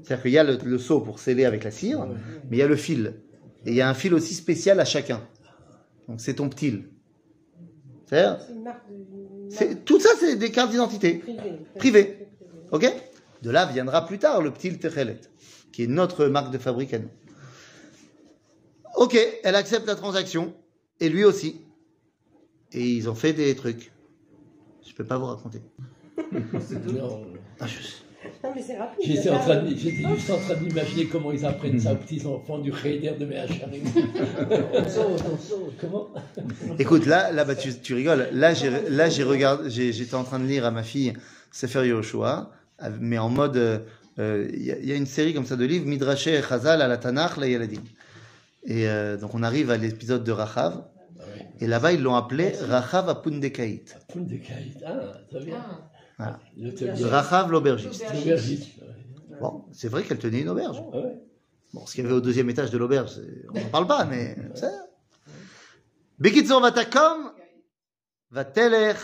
C'est-à-dire 0.03 0.21
qu'il 0.21 0.31
y 0.31 0.37
a 0.37 0.43
le, 0.43 0.57
le 0.63 0.77
seau 0.77 1.01
pour 1.01 1.19
sceller 1.19 1.45
avec 1.45 1.63
la 1.63 1.71
cire, 1.71 2.05
mais 2.49 2.57
il 2.57 2.59
y 2.59 2.61
a 2.61 2.67
le 2.67 2.75
fil. 2.75 3.15
Et 3.65 3.71
il 3.71 3.75
y 3.75 3.81
a 3.81 3.89
un 3.89 3.93
fil 3.93 4.13
aussi 4.13 4.33
spécial 4.35 4.79
à 4.79 4.85
chacun. 4.85 5.27
Donc 6.07 6.21
c'est 6.21 6.35
ton 6.35 6.47
Ptil. 6.49 6.89
C'est-à-dire, 8.05 8.39
C'est 8.45 8.53
une 8.53 8.63
marque 8.63 8.87
de. 8.89 8.93
une 8.95 9.51
c'est- 9.51 9.67
marque 9.69 9.83
tout 9.85 9.99
ça, 9.99 10.09
c'est 10.19 10.35
des 10.37 10.51
cartes 10.51 10.71
d'identité. 10.71 11.15
privée. 11.15 11.59
Privé. 11.75 12.27
Ok? 12.71 12.85
De 13.41 13.49
là 13.49 13.65
viendra 13.65 14.05
plus 14.05 14.17
tard 14.19 14.41
le 14.41 14.51
Ptil 14.51 14.79
Techelet, 14.79 15.19
qui 15.73 15.83
est 15.83 15.87
notre 15.87 16.25
marque 16.27 16.51
de 16.53 16.57
fabrique 16.57 16.93
à 16.93 16.99
nous. 16.99 17.09
Ok, 18.95 19.17
elle 19.43 19.55
accepte 19.55 19.85
la 19.87 19.95
transaction, 19.95 20.53
et 20.99 21.09
lui 21.09 21.23
aussi. 21.25 21.61
Et 22.71 22.83
ils 22.89 23.09
ont 23.09 23.15
fait 23.15 23.33
des 23.33 23.53
trucs. 23.55 23.91
Je 24.87 24.93
peux 24.93 25.03
pas 25.03 25.17
vous 25.17 25.25
raconter. 25.25 25.61
Non. 26.17 27.21
Ah, 27.59 27.67
je- 27.67 28.27
Non, 28.43 28.51
mais 28.55 28.61
c'est 28.61 28.77
rapide. 28.77 29.05
J'étais 29.05 29.29
en 29.29 29.39
train 29.39 29.63
j'étais 29.69 30.07
juste 30.15 30.29
en 30.31 30.37
train 30.37 30.55
d'imaginer 30.55 31.05
comment 31.05 31.31
ils 31.31 31.45
apprennent 31.45 31.79
ça 31.79 31.93
aux 31.93 31.97
petits 31.97 32.25
enfants 32.25 32.59
du 32.59 32.71
Raider 32.71 33.11
de 33.19 33.25
Méhacharim. 33.25 33.83
On 33.85 34.89
saute, 34.89 35.23
on 35.31 35.37
saute. 35.37 35.73
comment 35.79 36.07
Écoute, 36.79 37.05
là, 37.05 37.31
là 37.31 37.45
bah, 37.45 37.55
tu, 37.55 37.73
tu 37.79 37.93
rigoles. 37.93 38.27
Là, 38.33 38.53
j'ai, 38.53 38.71
là, 38.89 39.09
j'ai 39.09 39.23
regardé, 39.23 39.69
j'ai- 39.69 39.93
j'étais 39.93 40.15
en 40.15 40.23
train 40.23 40.39
de 40.39 40.45
lire 40.45 40.65
à 40.65 40.71
ma 40.71 40.83
fille 40.83 41.13
Sefer 41.51 41.87
Yoshua, 41.87 42.51
mais 42.99 43.17
en 43.17 43.29
mode, 43.29 43.57
euh, 43.57 43.79
euh, 44.19 44.47
il 44.53 44.63
y, 44.63 44.71
a- 44.71 44.77
il 44.79 44.87
y 44.87 44.91
a 44.91 44.95
une 44.95 45.05
série 45.05 45.33
comme 45.33 45.45
ça 45.45 45.55
de 45.55 45.65
livres, 45.65 45.85
Midrashé 45.85 46.41
Chazal 46.41 46.81
à 46.81 46.87
la 46.87 46.97
Tanakh, 46.97 47.37
la 47.37 47.47
Yaladim. 47.47 47.81
Et 48.65 48.87
euh, 48.87 49.15
donc 49.17 49.33
on 49.35 49.43
arrive 49.43 49.69
à 49.71 49.77
l'épisode 49.77 50.23
de 50.23 50.31
Rachav, 50.31 50.73
Ah. 50.83 50.91
Et 51.59 51.67
là-bas 51.67 51.93
ils 51.93 52.01
l'ont 52.01 52.15
appelé 52.15 52.51
Rachav 52.61 53.09
Apundekait. 53.09 53.85
Poule 54.09 54.27
de 54.27 54.37
Kaït. 54.37 54.83
Ah, 54.85 54.93
très 55.29 55.43
bien. 55.45 55.63
Ah, 56.19 56.39
Voilà. 56.57 57.09
Rachav 57.09 57.51
l'aubergiste. 57.51 58.05
Bon, 59.39 59.65
c'est 59.71 59.87
vrai 59.87 60.03
qu'elle 60.03 60.17
tenait 60.19 60.41
une 60.41 60.49
auberge. 60.49 60.81
Ah 60.93 60.97
ouais. 60.97 61.21
Bon, 61.73 61.85
ce 61.85 61.93
qu'il 61.93 62.03
y 62.03 62.07
avait 62.07 62.15
au 62.15 62.21
deuxième 62.21 62.49
étage 62.49 62.71
de 62.71 62.77
l'auberge, 62.77 63.19
on 63.53 63.59
n'en 63.59 63.69
parle 63.69 63.87
pas, 63.87 64.05
mais 64.05 64.35
c'est. 64.55 64.71
Bekitzur 66.17 66.59
vatakom, 66.59 67.31
vatelech, 68.31 68.97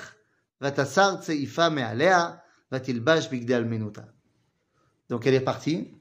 vatasar 0.60 1.22
tseifa 1.22 1.70
me'alea, 1.70 2.42
vatilbash 2.72 3.30
bigde 3.30 3.52
almenuta. 3.52 4.06
Donc 5.10 5.28
elle 5.28 5.36
est 5.36 5.42
partie 5.42 5.92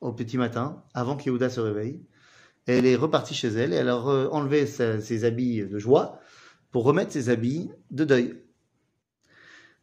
au 0.00 0.12
petit 0.12 0.36
matin, 0.36 0.84
avant 0.92 1.16
qu'Yehuda 1.16 1.48
se 1.48 1.60
réveille 1.60 2.04
Elle 2.67 2.85
est 2.85 2.95
repartie 2.95 3.33
chez 3.33 3.49
elle 3.49 3.73
et 3.73 3.77
elle 3.77 3.89
a 3.89 3.95
re- 3.95 4.29
enlevé 4.29 4.65
sa- 4.67 5.01
ses 5.01 5.25
habits 5.25 5.63
de 5.63 5.79
joie 5.79 6.19
pour 6.71 6.83
remettre 6.85 7.11
ses 7.11 7.29
habits 7.29 7.69
de 7.91 8.05
deuil. 8.05 8.35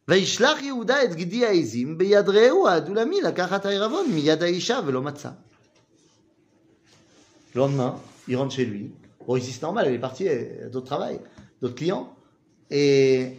וישלח 0.07 0.61
יהודה 0.61 1.03
את 1.03 1.15
גדי 1.15 1.45
העזים 1.45 1.97
ביד 1.97 2.29
רעהו 2.29 2.67
האדולמי 2.67 3.21
לקחת 3.21 3.65
העירבון 3.65 4.11
מיד 4.11 4.43
האישה 4.43 4.79
ולא 4.85 5.01
מצא. 5.01 5.29
Le 7.53 7.59
lendemain, 7.59 7.95
il 8.27 8.35
rentre 8.37 8.53
chez 8.53 8.65
lui. 8.65 8.91
Bon, 9.27 9.35
ici 9.35 9.51
c'est 9.51 9.61
normal, 9.61 9.87
elle 9.87 9.93
est 9.93 9.99
partie, 9.99 10.25
elle 10.25 10.63
a 10.65 10.69
d'autres 10.69 10.85
travail, 10.87 11.19
d'autres 11.61 11.75
clients. 11.75 12.15
Et 12.71 13.37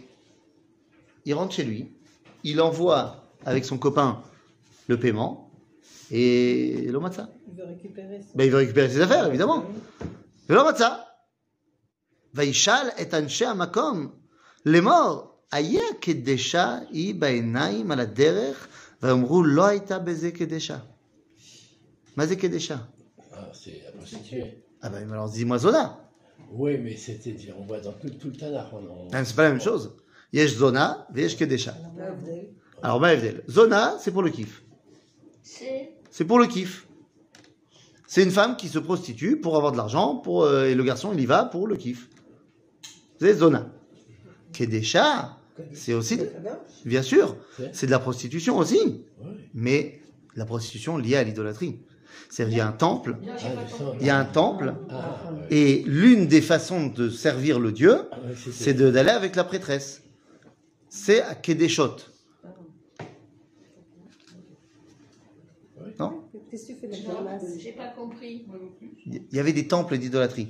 il 1.25 1.33
rentre 1.33 1.53
chez 1.53 1.63
lui. 1.63 1.91
Il 2.43 2.61
envoie 2.61 3.23
avec 3.45 3.65
son 3.65 3.77
copain 3.77 4.21
le 4.87 4.97
paiement. 4.99 5.46
Et 6.11 6.87
l'homme 6.91 7.11
ça. 7.11 7.29
Il 7.47 7.53
veut 7.57 7.65
récupérer 7.65 8.21
son. 8.21 8.37
Ben, 8.37 8.43
il 8.45 8.51
veut 8.51 8.57
récupérer 8.57 8.89
ses 8.89 9.01
affaires, 9.01 9.27
évidemment. 9.27 9.63
ולא 10.49 10.69
מצא. 10.69 10.89
וישאל 12.33 12.87
את 13.01 13.13
אנשי 13.13 13.45
המקום 13.45 14.07
לאמור, 14.65 15.31
היה 15.51 15.81
קדשה 16.01 16.77
היא 16.89 17.15
בעיניים 17.15 17.91
על 17.91 17.99
הדרך? 17.99 18.67
ואמרו, 19.01 19.43
לא 19.43 19.65
הייתה 19.65 19.99
בזה 19.99 20.31
קדשה. 20.31 20.77
מה 22.15 22.25
זה 22.25 22.35
קדשה? 22.35 22.77
Ah, 23.31 23.35
c'est 23.53 23.81
la 23.85 23.91
prostituée. 23.97 24.63
Ah 24.83 24.89
ben 24.89 25.11
alors 25.11 25.29
dis-moi 25.29 25.57
zona. 25.59 25.85
Oui, 26.51 26.77
mais 26.83 26.95
c'était 26.97 27.31
dire, 27.31 27.55
on 27.59 27.65
voit 27.65 27.79
dans 27.79 27.93
tout, 27.93 28.09
tout 28.21 28.27
le 28.27 28.37
Tanakh. 28.41 28.67
On, 28.73 28.77
on- 28.77 29.07
Ah, 29.13 29.23
C'est 29.25 29.35
pas 29.35 29.43
la 29.43 29.49
même 29.49 29.61
chose. 29.69 29.83
Yesh 30.33 30.53
zona, 30.63 31.07
veyesh 31.13 31.35
kedesha. 31.39 31.73
L'Avdel. 31.97 32.49
Alors 32.83 32.99
ma 32.99 33.13
Evdel. 33.13 33.43
Zona, 33.49 33.97
c'est 34.01 34.11
pour 34.11 34.23
le 34.23 34.29
kiff. 34.29 34.53
c'est 36.10 36.24
pour 36.24 36.38
le 36.38 36.46
kiff. 36.46 36.86
C'est 38.06 38.22
une 38.22 38.30
femme 38.30 38.56
qui 38.56 38.68
se 38.68 38.78
prostitue 38.78 39.38
pour 39.40 39.56
avoir 39.56 39.72
de 39.72 39.76
l'argent, 39.76 40.16
pour, 40.16 40.44
euh, 40.44 40.66
et 40.66 40.74
le 40.74 40.82
garçon 40.84 41.10
il 41.12 41.20
y 41.20 41.26
va 41.26 41.44
pour 41.44 41.66
le 41.66 41.76
kiff. 41.76 42.08
C'est 43.20 43.34
zona. 43.34 43.70
Kedesha, 44.52 45.36
c'est 45.72 45.92
aussi, 45.92 46.18
bien 46.84 47.02
sûr, 47.02 47.36
c'est 47.72 47.86
de 47.86 47.90
la 47.90 47.98
prostitution 47.98 48.56
aussi, 48.58 49.04
mais 49.54 50.00
la 50.36 50.46
prostitution 50.46 50.96
liée 50.96 51.16
à 51.16 51.24
l'idolâtrie. 51.24 51.80
C'est-à-dire 52.30 52.54
il 52.54 52.58
y 52.58 52.60
a 52.60 52.68
un 52.68 52.72
temple, 52.72 53.16
Ah, 53.26 53.36
il 54.00 54.06
y 54.06 54.10
a 54.10 54.18
un 54.18 54.24
temple, 54.24 54.74
Ah, 54.90 55.20
et 55.50 55.82
l'une 55.86 56.26
des 56.26 56.40
façons 56.42 56.86
de 56.86 57.10
servir 57.10 57.58
le 57.60 57.72
dieu, 57.72 58.08
Ah, 58.12 58.16
c'est 58.52 58.74
de- 58.74 58.90
d'aller 58.90 59.10
avec 59.10 59.34
la 59.36 59.44
prêtresse. 59.44 60.02
C'est 60.88 61.22
à 61.22 61.34
Kedeshot. 61.34 61.96
Qu'est-ce 66.50 66.66
que 66.68 66.72
tu 66.72 66.78
fais 66.80 66.86
de 66.88 66.92
la 66.92 67.38
j'ai 67.58 67.72
pas 67.72 67.88
compris. 67.88 68.46
Il 69.06 69.36
y 69.36 69.38
avait 69.40 69.52
des 69.52 69.66
temples 69.68 69.98
d'idolâtrie. 69.98 70.48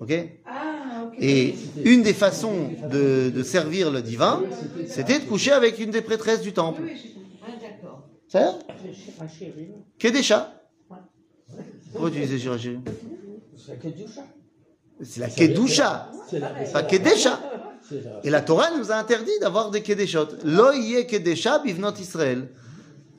Ok 0.00 0.12
Ah, 0.46 1.04
ok. 1.06 1.16
Et 1.20 1.54
une 1.84 2.02
des 2.02 2.14
façons 2.14 2.70
de, 2.90 3.30
de 3.30 3.42
servir 3.42 3.90
le 3.90 4.02
divin, 4.02 4.42
c'était 4.88 5.18
de 5.18 5.24
coucher 5.24 5.52
avec 5.52 5.78
une 5.78 5.90
des 5.90 6.02
prêtresses 6.02 6.40
du 6.40 6.52
temple. 6.52 6.82
Oui. 6.84 7.14
Ah, 7.42 7.50
d'accord. 7.60 8.08
C'est 8.28 8.38
ça 8.38 8.58
Ah, 9.20 9.28
chérie. 9.28 9.68
Kedesha. 9.98 10.52
Pourquoi 11.92 12.10
tu 12.10 12.20
disais 12.20 12.38
Shirachirim 12.38 12.82
C'est 13.58 13.78
que 13.78 15.20
la 15.20 15.28
Kedusha, 15.28 16.10
C'est 16.28 16.38
la, 16.38 16.48
pas 16.72 16.82
Kedesha. 16.82 17.40
c'est 17.88 18.02
la- 18.04 18.20
Et 18.24 18.30
la 18.30 18.40
Torah 18.42 18.70
nous 18.76 18.90
a 18.90 18.96
interdit 18.96 19.38
d'avoir 19.40 19.70
des 19.70 19.82
Kedeshot. 19.82 20.28
Lo 20.44 20.72
yeh 20.72 21.06
Kedesha 21.06 21.58
bivnot 21.60 21.94
Israël. 22.00 22.48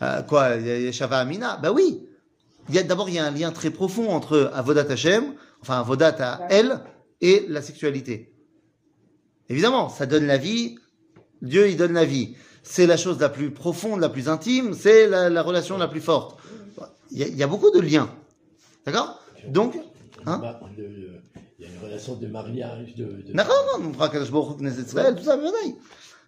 Euh, 0.01 0.21
quoi, 0.23 0.55
Yeshava 0.57 1.17
Amina? 1.19 1.57
Ben 1.57 1.71
oui. 1.71 2.03
Il 2.69 2.75
y 2.75 2.79
a- 2.79 2.83
D'abord, 2.83 3.09
il 3.09 3.15
y 3.15 3.19
a 3.19 3.25
un 3.25 3.31
lien 3.31 3.51
très 3.51 3.71
profond 3.71 4.09
entre 4.11 4.51
Avodat 4.53 4.85
Hashem, 4.91 5.33
enfin 5.61 5.79
Avodat 5.79 6.15
à 6.19 6.47
elle, 6.49 6.79
et 7.21 7.45
la 7.47 7.61
sexualité. 7.61 8.33
Évidemment, 9.49 9.89
ça 9.89 10.05
donne 10.05 10.25
la 10.27 10.37
vie. 10.37 10.77
Dieu, 11.41 11.69
il 11.69 11.77
donne 11.77 11.93
la 11.93 12.05
vie. 12.05 12.35
C'est 12.63 12.85
la 12.85 12.97
chose 12.97 13.19
la 13.19 13.29
plus 13.29 13.51
profonde, 13.51 14.01
la 14.01 14.09
plus 14.09 14.27
intime, 14.27 14.73
c'est 14.73 15.07
la, 15.07 15.29
la 15.29 15.41
relation 15.41 15.77
la 15.77 15.87
plus 15.87 16.01
forte. 16.01 16.37
Il 17.11 17.19
y 17.19 17.23
a, 17.23 17.27
il 17.27 17.37
y 17.37 17.43
a 17.43 17.47
beaucoup 17.47 17.71
de 17.71 17.79
liens. 17.79 18.09
D'accord? 18.85 19.21
Donc, 19.47 19.77
hein? 20.25 20.41
Le- 20.77 21.21
il 21.59 21.65
y 21.65 21.69
a 21.69 21.73
une 21.73 21.81
relation 21.83 22.15
de 22.15 22.27
mariage, 22.27 22.95
de. 22.95 23.05
de- 23.05 23.33
D'accord, 23.33 23.79
non, 23.79 23.89
on 23.89 23.93
fera 23.93 24.09
Kadosh 24.09 24.29
Baruch 24.31 24.57
Hu, 24.57 24.61
Knesset 24.61 24.81
Israël, 24.81 25.15
tout 25.15 25.23
ça, 25.23 25.37
badaï. 25.37 25.75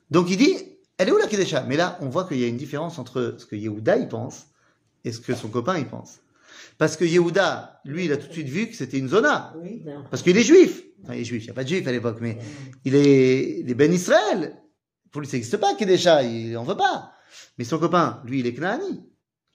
Donc 0.10 0.28
il 0.30 0.38
dit, 0.38 0.56
elle 1.00 1.08
est 1.08 1.12
où 1.12 1.18
la 1.18 1.28
Kedesha 1.28 1.64
Mais 1.64 1.78
là, 1.78 1.98
on 2.02 2.10
voit 2.10 2.28
qu'il 2.28 2.38
y 2.38 2.44
a 2.44 2.48
une 2.48 2.58
différence 2.58 3.00
entre 3.00 3.36
ce 3.40 3.46
que 3.46 3.56
Yehuda 3.56 3.98
il 3.98 4.08
pense 4.08 4.48
et 5.04 5.12
ce 5.12 5.20
que 5.20 5.34
son 5.34 5.48
copain 5.48 5.78
il 5.80 5.88
pense. 5.88 6.20
Parce 6.78 6.96
que 6.96 7.06
Yehuda, 7.06 7.82
lui, 7.86 8.06
il 8.06 8.12
a 8.12 8.18
tout 8.18 8.28
de 8.28 8.34
suite 8.34 8.48
vu 8.48 8.68
que 8.68 8.76
c'était 8.76 9.00
une 9.00 9.08
zona. 9.08 9.56
Parce 10.12 10.22
qu'il 10.22 10.38
est 10.38 10.44
juif. 10.44 10.84
Enfin, 11.04 11.16
il 11.16 11.22
est 11.22 11.26
juif, 11.26 11.44
il 11.44 11.46
n'y 11.48 11.52
a 11.52 11.54
pas 11.54 11.64
de 11.64 11.70
juif 11.70 11.88
à 11.88 11.92
l'époque, 11.92 12.20
mais 12.22 12.38
il 12.86 12.96
est, 12.96 13.60
il 13.62 13.70
est 13.70 13.74
Ben 13.74 13.92
Israël. 13.92 14.62
Pour 15.12 15.22
lui, 15.22 15.28
ça 15.28 15.38
n'existe 15.38 15.58
pas, 15.58 15.74
Kedesha, 15.76 16.24
il 16.24 16.56
en 16.58 16.64
veut 16.64 16.78
pas. 16.78 17.14
Mais 17.58 17.64
son 17.64 17.80
copain, 17.80 18.22
lui, 18.26 18.40
il 18.40 18.48
est 18.48 18.54
Knaani, 18.54 19.02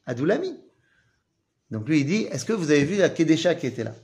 Adoulami. 0.07 0.59
Donc 1.71 1.89
lui, 1.89 2.01
il 2.01 2.07
dit, 2.07 2.23
est-ce 2.31 2.45
que 2.45 2.53
vous 2.53 2.71
avez 2.71 2.85
vu 2.85 2.97
la 2.97 3.11
Kedesha 3.11 3.55
qui 3.55 3.67
était 3.67 3.85
là? 3.85 3.95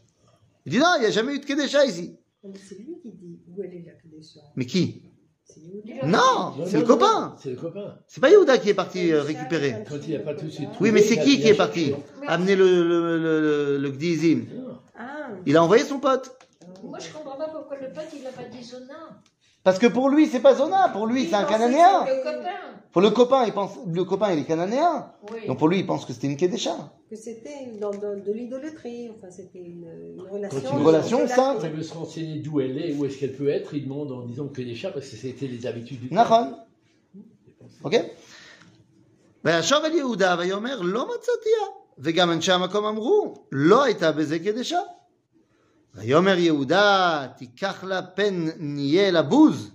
Il 0.67 0.73
dit, 0.73 0.79
non, 0.79 0.93
il 0.97 1.01
n'y 1.01 1.07
a 1.07 1.11
jamais 1.11 1.35
eu 1.35 1.41
de 1.41 1.47
Kedesha 1.47 1.85
ici. 1.87 2.17
C'est 2.55 2.79
lui 2.79 2.99
qui 3.03 3.13
dit 3.13 3.41
où 3.49 3.63
elle 3.63 3.75
est 3.75 3.85
la 3.87 3.93
Kadesha. 3.93 4.41
Mais 4.57 4.67
qui? 4.67 5.03
Non, 6.05 6.55
c'est 6.67 6.79
le 6.79 6.85
copain. 6.85 7.37
C'est 7.43 7.51
le 7.51 7.57
copain. 7.57 7.97
C'est 8.07 8.21
pas 8.21 8.31
Yehuda 8.31 8.59
qui 8.59 8.71
est 8.71 8.75
parti 8.75 9.13
euh, 9.13 9.23
récupérer. 9.23 9.85
Quand 9.89 9.97
il 10.07 10.15
n'a 10.15 10.21
pas 10.21 10.35
tout 10.35 10.47
de 10.47 10.51
suite. 10.51 10.69
Oui, 10.81 10.93
mais 10.93 11.03
c'est 11.03 11.19
qui 11.19 11.41
qui 11.41 11.49
est 11.49 11.55
parti. 11.55 11.95
Amener 12.27 12.57
le, 12.57 12.83
le, 12.83 13.19
le, 13.19 13.41
le, 13.41 13.79
le 13.79 13.91
Gdizim? 13.91 14.45
Ah, 14.99 15.29
Il 15.47 15.57
a 15.57 15.63
envoyé 15.63 15.85
son 15.85 15.99
pote. 16.01 16.37
Moi, 16.83 16.99
je 16.99 17.13
comprends 17.13 17.37
pas 17.37 17.49
pourquoi 17.49 17.77
le 17.79 17.93
pote, 17.93 18.09
il 18.15 18.23
n'a 18.23 18.31
pas 18.31 18.45
dit 18.45 18.65
Zona. 18.65 19.21
Parce 19.64 19.80
que 19.80 19.88
pour 19.88 20.10
lui, 20.10 20.28
c'est 20.28 20.42
pas 20.42 20.54
Zona, 20.56 20.90
pour 20.90 21.08
lui, 21.08 21.22
c'est 21.28 21.36
un 21.36 21.42
Il 21.42 21.46
pensait 21.46 21.54
Cananéen. 21.54 22.06
Le 22.06 22.24
copain. 22.24 22.50
Pour 22.92 23.02
le 23.02 23.10
copain, 23.10 23.42
il 23.46 23.52
pense, 23.54 23.72
le 24.00 24.04
copain, 24.06 24.32
il 24.34 24.40
est 24.40 24.44
Cananéen. 24.46 25.12
Oui. 25.32 25.48
Donc 25.48 25.58
pour 25.60 25.68
lui, 25.68 25.80
il 25.80 25.86
pense 25.88 26.06
que 26.06 26.14
c'était 26.14 26.28
une 26.28 26.38
Kedesha. 26.38 26.76
Que 27.10 27.16
c'était 27.16 27.60
dans, 27.82 27.92
dans- 27.92 28.20
de 28.28 28.32
l'idolâtrie, 28.32 29.10
enfin 29.14 29.30
c'était 29.32 29.60
une, 29.60 29.88
une 30.16 30.22
relation. 30.22 30.62
Quand 30.70 30.78
Une 30.78 30.86
relation 30.86 31.18
idolâtre. 31.18 31.36
sainte. 31.36 31.58
Quand 31.62 31.68
il 31.68 31.74
veut 31.74 31.84
se 31.84 31.94
renseigner 31.94 32.36
d'où 32.40 32.62
elle 32.62 32.78
est, 32.84 32.94
où 32.96 33.06
est-ce 33.06 33.18
qu'elle 33.20 33.34
peut 33.34 33.50
être, 33.50 33.74
il 33.74 33.84
demande 33.86 34.12
en 34.12 34.22
disant 34.32 34.48
que 34.48 34.62
des 34.62 34.76
chats, 34.76 34.92
parce 34.92 35.08
que 35.10 35.16
c'était 35.18 35.48
les 35.48 35.66
habitudes 35.66 36.00
du 36.02 36.10
temps. 36.10 36.16
נכון. 36.16 36.54
אוקיי? 37.84 38.04
וישב 39.46 39.80
על 39.84 39.94
יהודה 39.96 40.36
ויאמר 40.40 40.82
לא 40.82 41.06
מצאתיה 41.06 41.64
וגם 42.00 42.32
אנשי 42.32 42.52
המקום 42.52 42.86
אמרו 42.86 43.34
לא 43.52 43.84
הייתה 43.84 44.12
בזה 44.12 44.40
קדשה. 44.40 44.80
ויאמר 45.96 46.38
יהודה 46.38 47.28
תיקח 47.38 47.84
לה 47.84 48.02
פן 48.02 48.46
נהיה 48.60 49.12
לבוז 49.12 49.72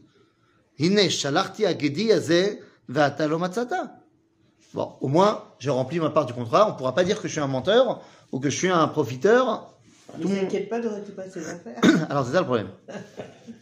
הנה 0.78 1.10
שלחתי 1.10 1.66
הגדי 1.66 2.12
הזה 2.12 2.54
ואתה 2.88 3.26
לא 3.26 3.38
מצאת. 3.38 3.72
Bon, 4.74 4.88
au 5.00 5.08
moins, 5.08 5.42
j'ai 5.58 5.70
rempli 5.70 5.98
ma 5.98 6.10
part 6.10 6.26
du 6.26 6.32
contrat. 6.32 6.68
On 6.68 6.72
ne 6.72 6.76
pourra 6.78 6.94
pas 6.94 7.02
dire 7.02 7.20
que 7.20 7.26
je 7.26 7.32
suis 7.32 7.40
un 7.40 7.48
menteur 7.48 8.00
ou 8.30 8.38
que 8.38 8.50
je 8.50 8.56
suis 8.56 8.68
un 8.68 8.86
profiteur. 8.86 9.74
Tout 10.12 10.18
Ne 10.18 10.22
le 10.22 10.28
monde- 10.28 10.38
t'inquiète 10.42 10.68
pas, 10.68 10.80
j'aurais 10.80 11.02
tout 11.02 11.12
passé 11.12 11.40
l'affaire. 11.40 11.80
Alors 12.08 12.24
c'est 12.24 12.32
ça 12.32 12.38
le 12.40 12.46
problème. 12.46 12.68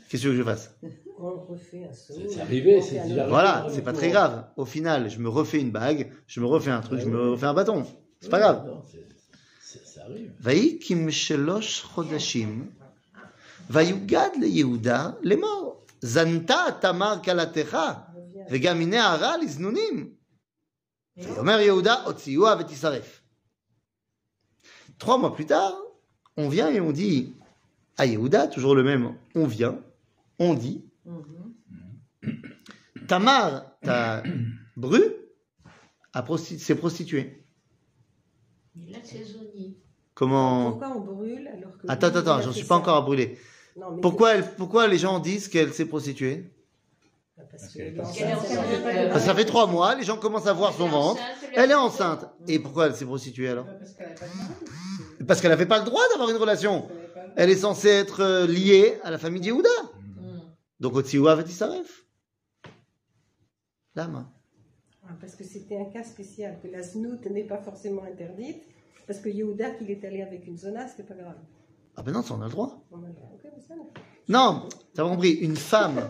Qu'est-ce 0.09 0.11
que 0.11 0.17
tu 0.19 0.27
veux 0.29 0.33
que 0.33 0.39
je 0.39 0.43
fasse 0.45 0.71
On 1.19 1.31
refait 1.51 1.85
un 1.91 1.95
saut. 1.95 2.13
C'est 2.31 2.41
arrivé, 2.43 2.77
on 2.79 2.83
c'est 2.83 2.91
fait 2.91 2.99
un 3.01 3.07
déjà 3.09 3.23
autre. 3.23 3.31
Voilà, 3.31 3.67
c'est 3.71 3.83
pas 3.83 3.93
très 3.95 4.11
grave. 4.11 4.45
Au 4.57 4.67
final, 4.67 5.09
je 5.09 5.19
me 5.19 5.29
refais 5.31 5.61
une 5.61 5.71
bague, 5.71 6.11
je 6.27 6.41
me 6.41 6.47
refais 6.47 6.71
un 6.71 6.81
truc, 6.83 7.01
je 7.01 7.07
me 7.07 7.31
refais 7.31 7.47
un 7.47 7.55
bâton. 7.55 7.85
C'est 8.21 8.29
pas 8.31 8.41
grave. 8.41 8.59
Non, 9.73 9.73
c'est- 9.73 9.85
c'est- 9.85 10.01
ça 10.01 10.05
arrive. 10.05 10.33
ויקים 10.41 11.11
שלוש 11.11 11.83
חודשים, 11.83 12.71
ויוגד 13.71 14.29
ליהודה 14.41 15.11
לאמור, 15.23 15.85
זנתה 16.01 16.65
תמר 16.81 17.15
כלתך, 17.25 17.79
וגם 18.51 18.81
הנה 18.81 19.13
הרע 19.13 19.37
לזנונים. 19.37 20.15
ויאמר 21.17 21.61
יהודה, 21.61 21.95
הוציאוה 22.05 22.55
ותשרף. 22.61 23.21
Trois 25.01 25.19
mois 25.19 25.31
plus 25.37 25.47
tard, 25.47 25.75
on 26.37 26.49
vient 26.49 26.71
et 26.71 26.81
on 26.81 26.93
dit 26.93 27.35
à 27.97 28.07
Yehuda, 28.07 28.47
toujours 28.49 28.75
le 28.75 28.83
même, 28.83 29.17
on 29.35 29.47
vient, 29.47 29.79
on 30.39 30.55
dit, 30.55 30.85
Tamar, 33.09 33.79
ta 33.81 34.23
bru, 34.77 35.01
a 36.13 36.23
prosti- 36.23 36.59
s'est 36.59 36.75
prostituée. 36.75 37.27
Comment 40.14 40.72
Pourquoi 40.72 40.94
on 40.96 41.00
brûle 41.00 41.48
alors 41.48 41.78
que. 41.78 41.88
Attends, 41.88 42.08
attends, 42.08 42.42
j'en 42.42 42.52
suis 42.52 42.66
pas 42.66 42.76
ça 42.76 42.82
encore 42.82 42.98
à 42.98 43.02
brûler. 43.02 43.38
Non, 43.76 43.92
mais 43.92 44.02
Pourquoi, 44.02 44.36
elle, 44.36 44.46
pourquoi 44.56 44.88
les 44.88 44.98
gens 44.98 45.20
disent 45.20 45.48
qu'elle 45.48 45.74
s'est 45.74 45.86
prostituée 45.86 46.52
Parce 47.36 47.68
qu'elle 47.74 47.88
est 47.88 47.94
que 47.94 48.02
enceinte. 48.02 48.16
est 48.16 48.36
ça 48.46 48.64
fait 48.64 48.70
enceinte. 48.98 49.12
Parce 49.12 49.26
ça 49.26 49.46
trois 49.46 49.66
mois, 49.68 49.96
les 49.96 50.04
gens 50.04 50.18
commencent 50.18 50.48
à 50.48 50.54
voir 50.54 50.74
son 50.74 50.88
ventre. 50.88 51.22
Elle 51.56 51.72
est 51.72 51.76
enceinte. 51.76 52.26
Et 52.48 52.60
pourquoi 52.60 52.88
elle 52.88 52.96
s'est 52.96 53.06
prostituée 53.06 53.50
alors 53.50 53.66
Parce 53.66 53.94
qu'elle 53.94 55.26
Parce 55.26 55.42
n'avait 55.50 55.66
pas 55.66 55.80
le 55.80 55.86
droit 55.86 56.04
d'avoir 56.12 56.30
une 56.30 56.38
relation. 56.38 56.88
Elle 57.36 57.50
est 57.50 57.58
censée 57.58 57.90
être 57.90 58.22
euh, 58.22 58.46
liée 58.46 59.00
à 59.04 59.10
la 59.10 59.18
famille 59.18 59.42
de 59.42 59.48
Yehuda. 59.48 59.70
Hmm. 60.18 60.40
Donc 60.80 60.96
Otsioua 60.96 61.36
Vetisaref. 61.36 62.06
Lama. 63.96 64.32
Ah, 65.06 65.12
Parce 65.20 65.36
que 65.36 65.44
c'était 65.44 65.78
un 65.78 65.86
cas 65.86 66.04
spécial, 66.04 66.60
que 66.62 66.68
la 66.68 66.82
znout 66.82 67.26
n'est 67.26 67.44
pas 67.44 67.58
forcément 67.58 68.04
interdite, 68.04 68.64
parce 69.06 69.20
que 69.20 69.30
Yehuda, 69.30 69.72
qu'il 69.72 69.92
est 69.92 70.04
allé 70.06 70.22
avec 70.22 70.48
une 70.48 70.58
zona, 70.58 70.88
c'était 70.88 71.04
pas 71.04 71.16
grave. 71.16 71.36
Ah 71.96 72.02
ben 72.04 72.12
non, 72.14 72.22
ça 72.24 72.34
on 72.36 72.42
a 72.42 72.46
le 72.46 72.52
droit. 72.52 72.84
On 72.92 72.98
a- 72.98 73.10
ok, 73.10 73.44
mais 73.56 73.62
ça, 73.68 73.76
non. 73.76 73.90
Non, 74.30 74.70
t'as 74.94 75.04
compris, 75.04 75.32
une 75.32 75.58
femme 75.58 76.10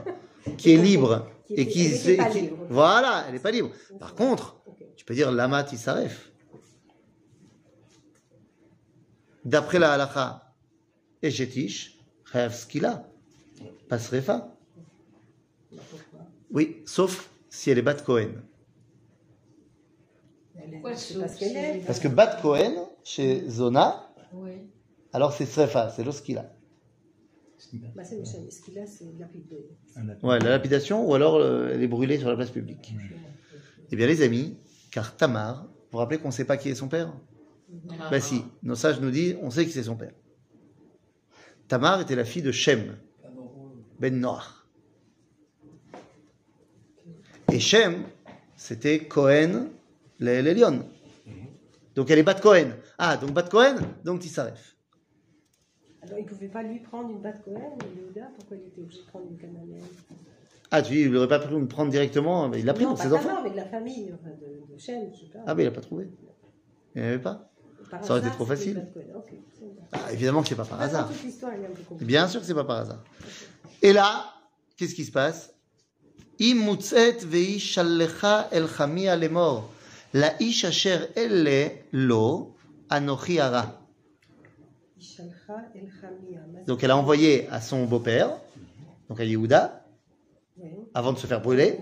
qui 0.57 0.71
est 0.71 0.77
libre 0.77 1.27
Qui 1.47 1.55
et 1.55 1.67
qui... 1.67 1.87
libre. 1.89 2.67
Voilà, 2.69 3.25
elle 3.27 3.33
n'est 3.33 3.39
pas 3.39 3.51
libre. 3.51 3.71
Par 3.99 4.13
contre, 4.15 4.61
tu 4.95 5.03
peux 5.05 5.15
dire 5.15 5.31
Lama 5.31 5.63
Tisaref. 5.63 6.31
D'après 9.43 9.79
la 9.79 9.93
halacha, 9.93 10.53
Eshetish, 11.21 11.99
Chayav 12.31 12.53
Skila, 12.53 13.09
pas 13.89 13.99
Srefa. 13.99 14.55
Pourquoi? 15.69 16.19
Oui, 16.51 16.81
sauf 16.85 17.29
si 17.49 17.69
elle 17.71 17.79
est 17.79 17.81
Bat 17.81 17.95
Cohen. 17.95 18.35
Parce 20.83 21.35
qu'elle 21.37 21.57
est. 21.57 22.01
que 22.01 22.07
Bat 22.07 22.37
Cohen, 22.41 22.87
chez 23.03 23.49
Zona, 23.49 24.09
Oui. 24.33 24.51
alors 25.11 25.33
c'est 25.33 25.45
Srefa, 25.45 25.89
c'est 25.89 26.03
l'Oskila. 26.03 26.53
Bah, 27.95 28.03
c'est 28.03 28.23
c'est 28.25 29.05
lapidé. 29.17 29.69
Ouais, 30.21 30.37
la 30.39 30.49
lapidation, 30.49 31.07
ou 31.09 31.15
alors 31.15 31.35
euh, 31.37 31.71
elle 31.73 31.81
est 31.81 31.87
brûlée 31.87 32.19
sur 32.19 32.29
la 32.29 32.35
place 32.35 32.51
publique. 32.51 32.93
Eh 33.91 33.95
bien, 33.95 34.05
les 34.05 34.21
amis, 34.21 34.57
car 34.91 35.15
Tamar, 35.15 35.63
vous 35.63 35.69
vous 35.93 35.97
rappelez 35.99 36.17
qu'on 36.19 36.27
ne 36.27 36.33
sait 36.33 36.45
pas 36.45 36.57
qui 36.57 36.69
est 36.69 36.75
son 36.75 36.87
père? 36.87 37.13
Ah. 37.99 38.09
Bah 38.11 38.19
si, 38.19 38.43
nos 38.61 38.75
sages 38.75 38.99
nous 38.99 39.09
disent, 39.11 39.37
on 39.41 39.49
sait 39.49 39.65
qui 39.65 39.71
c'est 39.71 39.83
son 39.83 39.95
père. 39.95 40.11
Tamar 41.67 42.01
était 42.01 42.15
la 42.15 42.25
fille 42.25 42.41
de 42.43 42.51
Shem, 42.51 42.97
ben 43.99 44.19
Noach. 44.19 44.43
Et 47.51 47.59
Shem, 47.59 48.03
c'était 48.55 48.99
Cohen, 49.05 49.67
l'Elion. 50.23 50.85
Donc 51.95 52.09
elle 52.09 52.19
est 52.19 52.23
Bat 52.23 52.35
Cohen. 52.35 52.71
Ah, 52.97 53.17
donc 53.17 53.31
Bat 53.31 53.43
Cohen, 53.43 53.75
donc 54.03 54.21
Tissaref. 54.21 54.75
Alors, 56.01 56.17
il 56.19 56.23
ne 56.25 56.27
pouvait 56.29 56.47
pas 56.49 56.63
lui 56.63 56.79
prendre 56.79 57.09
une 57.11 57.21
batte 57.21 57.43
Cohen, 57.45 57.77
Yehuda, 57.95 58.27
pourquoi 58.37 58.57
il 58.57 58.67
était 58.67 58.81
obligé 58.81 58.99
de 59.01 59.05
prendre 59.05 59.25
une 59.31 59.37
cananéenne 59.37 59.85
Ah, 60.69 60.81
tu 60.81 60.91
dis, 60.93 61.01
il 61.01 61.11
n'aurait 61.11 61.29
pas 61.29 61.39
pu 61.39 61.53
me 61.53 61.65
prendre 61.65 61.91
directement, 61.91 62.49
mais 62.49 62.59
il 62.59 62.65
l'a 62.65 62.73
pris 62.73 62.83
Non, 62.83 62.89
pour 62.89 62.97
pas 62.97 63.03
ses 63.05 63.13
enfants. 63.13 63.41
mais 63.41 63.51
de 63.51 63.55
la 63.55 63.65
famille, 63.67 64.11
enfin, 64.13 64.31
de, 64.31 64.73
de 64.73 64.77
Shem, 64.77 65.11
je 65.13 65.19
sais 65.21 65.25
pas. 65.31 65.39
Ah, 65.47 65.55
mais 65.55 65.63
il 65.63 65.65
n'a 65.67 65.71
pas 65.71 65.79
trouvé. 65.79 66.09
Il 66.95 67.01
n'y 67.01 67.07
avait 67.07 67.19
pas. 67.19 67.49
Par 67.89 68.03
ça 68.03 68.11
aurait 68.11 68.19
été 68.19 68.31
trop 68.31 68.45
facile. 68.45 68.73
batte 68.75 68.93
Cohen. 68.93 69.03
Ok, 69.15 69.29
c'est 69.57 69.65
bon. 69.65 69.81
Ah, 69.93 70.11
évidemment 70.11 70.41
que 70.41 70.49
c'est 70.49 70.55
pas 70.55 70.65
par 70.65 70.81
hasard. 70.81 71.09
Bien 72.01 72.27
sûr 72.27 72.41
que 72.41 72.45
c'est 72.47 72.53
pas 72.53 72.65
par 72.65 72.79
hasard. 72.79 73.03
Et 73.81 73.93
là, 73.93 74.25
qu'est-ce 74.75 74.95
qui 74.95 75.05
se 75.05 75.11
passe? 75.11 75.53
Im 76.41 76.55
mutzet 76.55 77.19
ve'i 77.23 77.59
shallecha 77.59 78.49
el 78.51 78.67
chamia 78.67 79.15
lemor. 79.15 79.69
La 80.13 80.41
ish 80.41 80.65
asher 80.65 80.99
elle 81.15 81.71
lo 81.91 82.55
anochi. 82.89 83.39
Donc 86.67 86.83
elle 86.83 86.91
a 86.91 86.97
envoyé 86.97 87.49
à 87.49 87.61
son 87.61 87.85
beau-père, 87.85 88.29
donc 89.09 89.19
à 89.19 89.25
Yehuda, 89.25 89.85
avant 90.93 91.13
de 91.13 91.17
se 91.17 91.27
faire 91.27 91.41
brûler. 91.41 91.79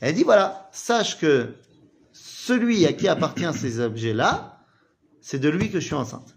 Elle 0.00 0.14
dit 0.14 0.24
voilà, 0.24 0.68
sache 0.72 1.18
que 1.18 1.54
celui 2.12 2.84
à 2.86 2.92
qui 2.92 3.08
appartient 3.08 3.52
ces 3.54 3.80
objets-là, 3.80 4.60
c'est 5.20 5.38
de 5.38 5.48
lui 5.48 5.70
que 5.70 5.80
je 5.80 5.86
suis 5.86 5.94
enceinte. 5.94 6.36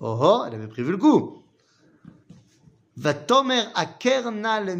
Oh 0.00 0.18
oh, 0.20 0.44
elle 0.46 0.54
avait 0.54 0.68
prévu 0.68 0.92
le 0.92 0.96
coup. 0.96 1.42
Va 2.96 3.14
tomer 3.14 3.62
akerna 3.74 4.60
le 4.60 4.74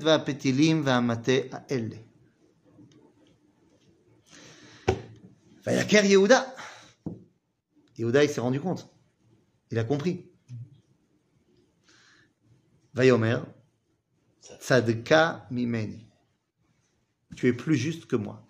va 0.00 0.18
petilim 0.20 0.82
va 0.82 0.96
amate 0.98 1.48
a 1.52 1.64
elle. 1.68 1.98
Bah, 5.68 5.74
Vayaker 5.74 6.06
Yehuda. 6.06 6.54
Yehuda, 7.98 8.24
il 8.24 8.30
s'est 8.30 8.40
rendu 8.40 8.58
compte. 8.58 8.88
Il 9.70 9.78
a 9.78 9.84
compris. 9.84 10.24
Vayomer, 12.94 13.40
Tzadka 14.40 15.46
Mimeni. 15.50 16.08
Tu 17.36 17.48
es 17.48 17.52
plus 17.52 17.76
juste 17.76 18.06
que 18.06 18.16
moi. 18.16 18.48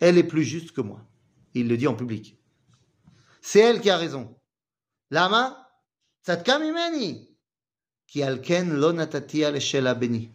Elle 0.00 0.18
est 0.18 0.24
plus 0.24 0.42
juste 0.42 0.72
que 0.72 0.80
moi. 0.80 1.08
Il 1.54 1.68
le 1.68 1.76
dit 1.76 1.86
en 1.86 1.94
public. 1.94 2.36
C'est 3.40 3.60
elle 3.60 3.80
qui 3.80 3.88
a 3.88 3.96
raison. 3.96 4.36
Lama, 5.10 5.70
Tzadka 6.24 6.58
Mimeni. 6.58 7.28
Ki 8.08 8.24
alken 8.24 8.74
lo 8.74 8.92
natatia 8.92 9.52
leshela 9.52 9.94
beni. 9.94 10.32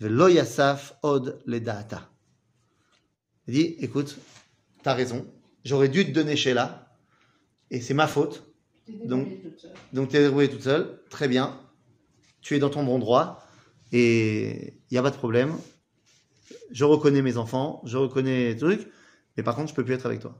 Velo 0.00 0.28
yasaf 0.28 0.94
od 1.02 1.42
le 1.44 1.60
data. 1.60 2.08
Il 3.46 3.54
dit, 3.54 3.76
écoute, 3.80 4.16
t'as 4.82 4.94
raison. 4.94 5.26
J'aurais 5.64 5.88
dû 5.88 6.04
te 6.06 6.10
donner 6.10 6.36
Sheila. 6.36 6.88
Et 7.70 7.80
c'est 7.80 7.94
ma 7.94 8.06
faute. 8.06 8.44
Donc- 9.04 9.28
Donc 9.92 10.08
tu 10.10 10.16
es 10.16 10.20
débrouillée 10.22 10.50
toute 10.50 10.62
seule, 10.62 11.00
très 11.08 11.28
bien. 11.28 11.58
Tu 12.40 12.56
es 12.56 12.58
dans 12.58 12.70
ton 12.70 12.82
bon 12.84 12.98
droit 12.98 13.46
et 13.92 14.74
il 14.90 14.92
n'y 14.92 14.98
a 14.98 15.02
pas 15.02 15.10
de 15.10 15.16
problème. 15.16 15.54
Je 16.72 16.84
reconnais 16.84 17.22
mes 17.22 17.36
enfants, 17.36 17.80
je 17.84 17.96
reconnais 17.96 18.48
les 18.48 18.56
trucs, 18.56 18.88
mais 19.36 19.42
par 19.42 19.54
contre 19.54 19.70
je 19.70 19.74
peux 19.74 19.84
plus 19.84 19.94
être 19.94 20.06
avec 20.06 20.20
toi. 20.20 20.34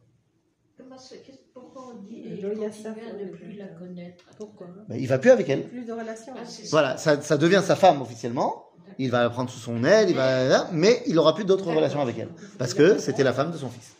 Pourquoi 1.55 1.95
on 1.95 2.03
dit 2.03 2.22
et 2.26 2.45
à 2.45 2.49
ne 2.49 3.30
plus 3.30 3.53
la 3.57 3.66
plus- 3.66 3.78
connaître? 3.78 4.24
Pourquoi? 4.36 4.66
Ben, 4.88 4.97
il 4.99 5.07
va 5.07 5.18
plus 5.18 5.30
avec 5.30 5.49
elle. 5.49 5.68
Plus 5.68 5.84
de 5.84 5.93
relations. 5.93 6.32
Ah. 6.36 6.43
Voilà, 6.70 6.97
ça, 6.97 7.20
ça 7.22 7.36
devient 7.38 7.62
sa 7.64 7.76
femme 7.76 8.03
officiellement. 8.03 8.66
Il 8.99 9.11
va 9.11 9.22
la 9.22 9.30
prendre 9.30 9.49
sous 9.49 9.59
son 9.59 9.84
aile, 9.84 10.11
il 10.11 10.16
va, 10.16 10.68
mais 10.72 11.03
il 11.07 11.18
aura 11.18 11.34
plus 11.34 11.45
d'autres 11.45 11.72
relations 11.72 12.01
avec 12.03 12.18
elle 12.18 12.28
parce 12.59 12.74
que 12.74 12.99
c'était 12.99 13.22
la 13.24 13.32
femme 13.32 13.51
de 13.53 13.57
son 13.57 13.70
fils. 13.70 13.95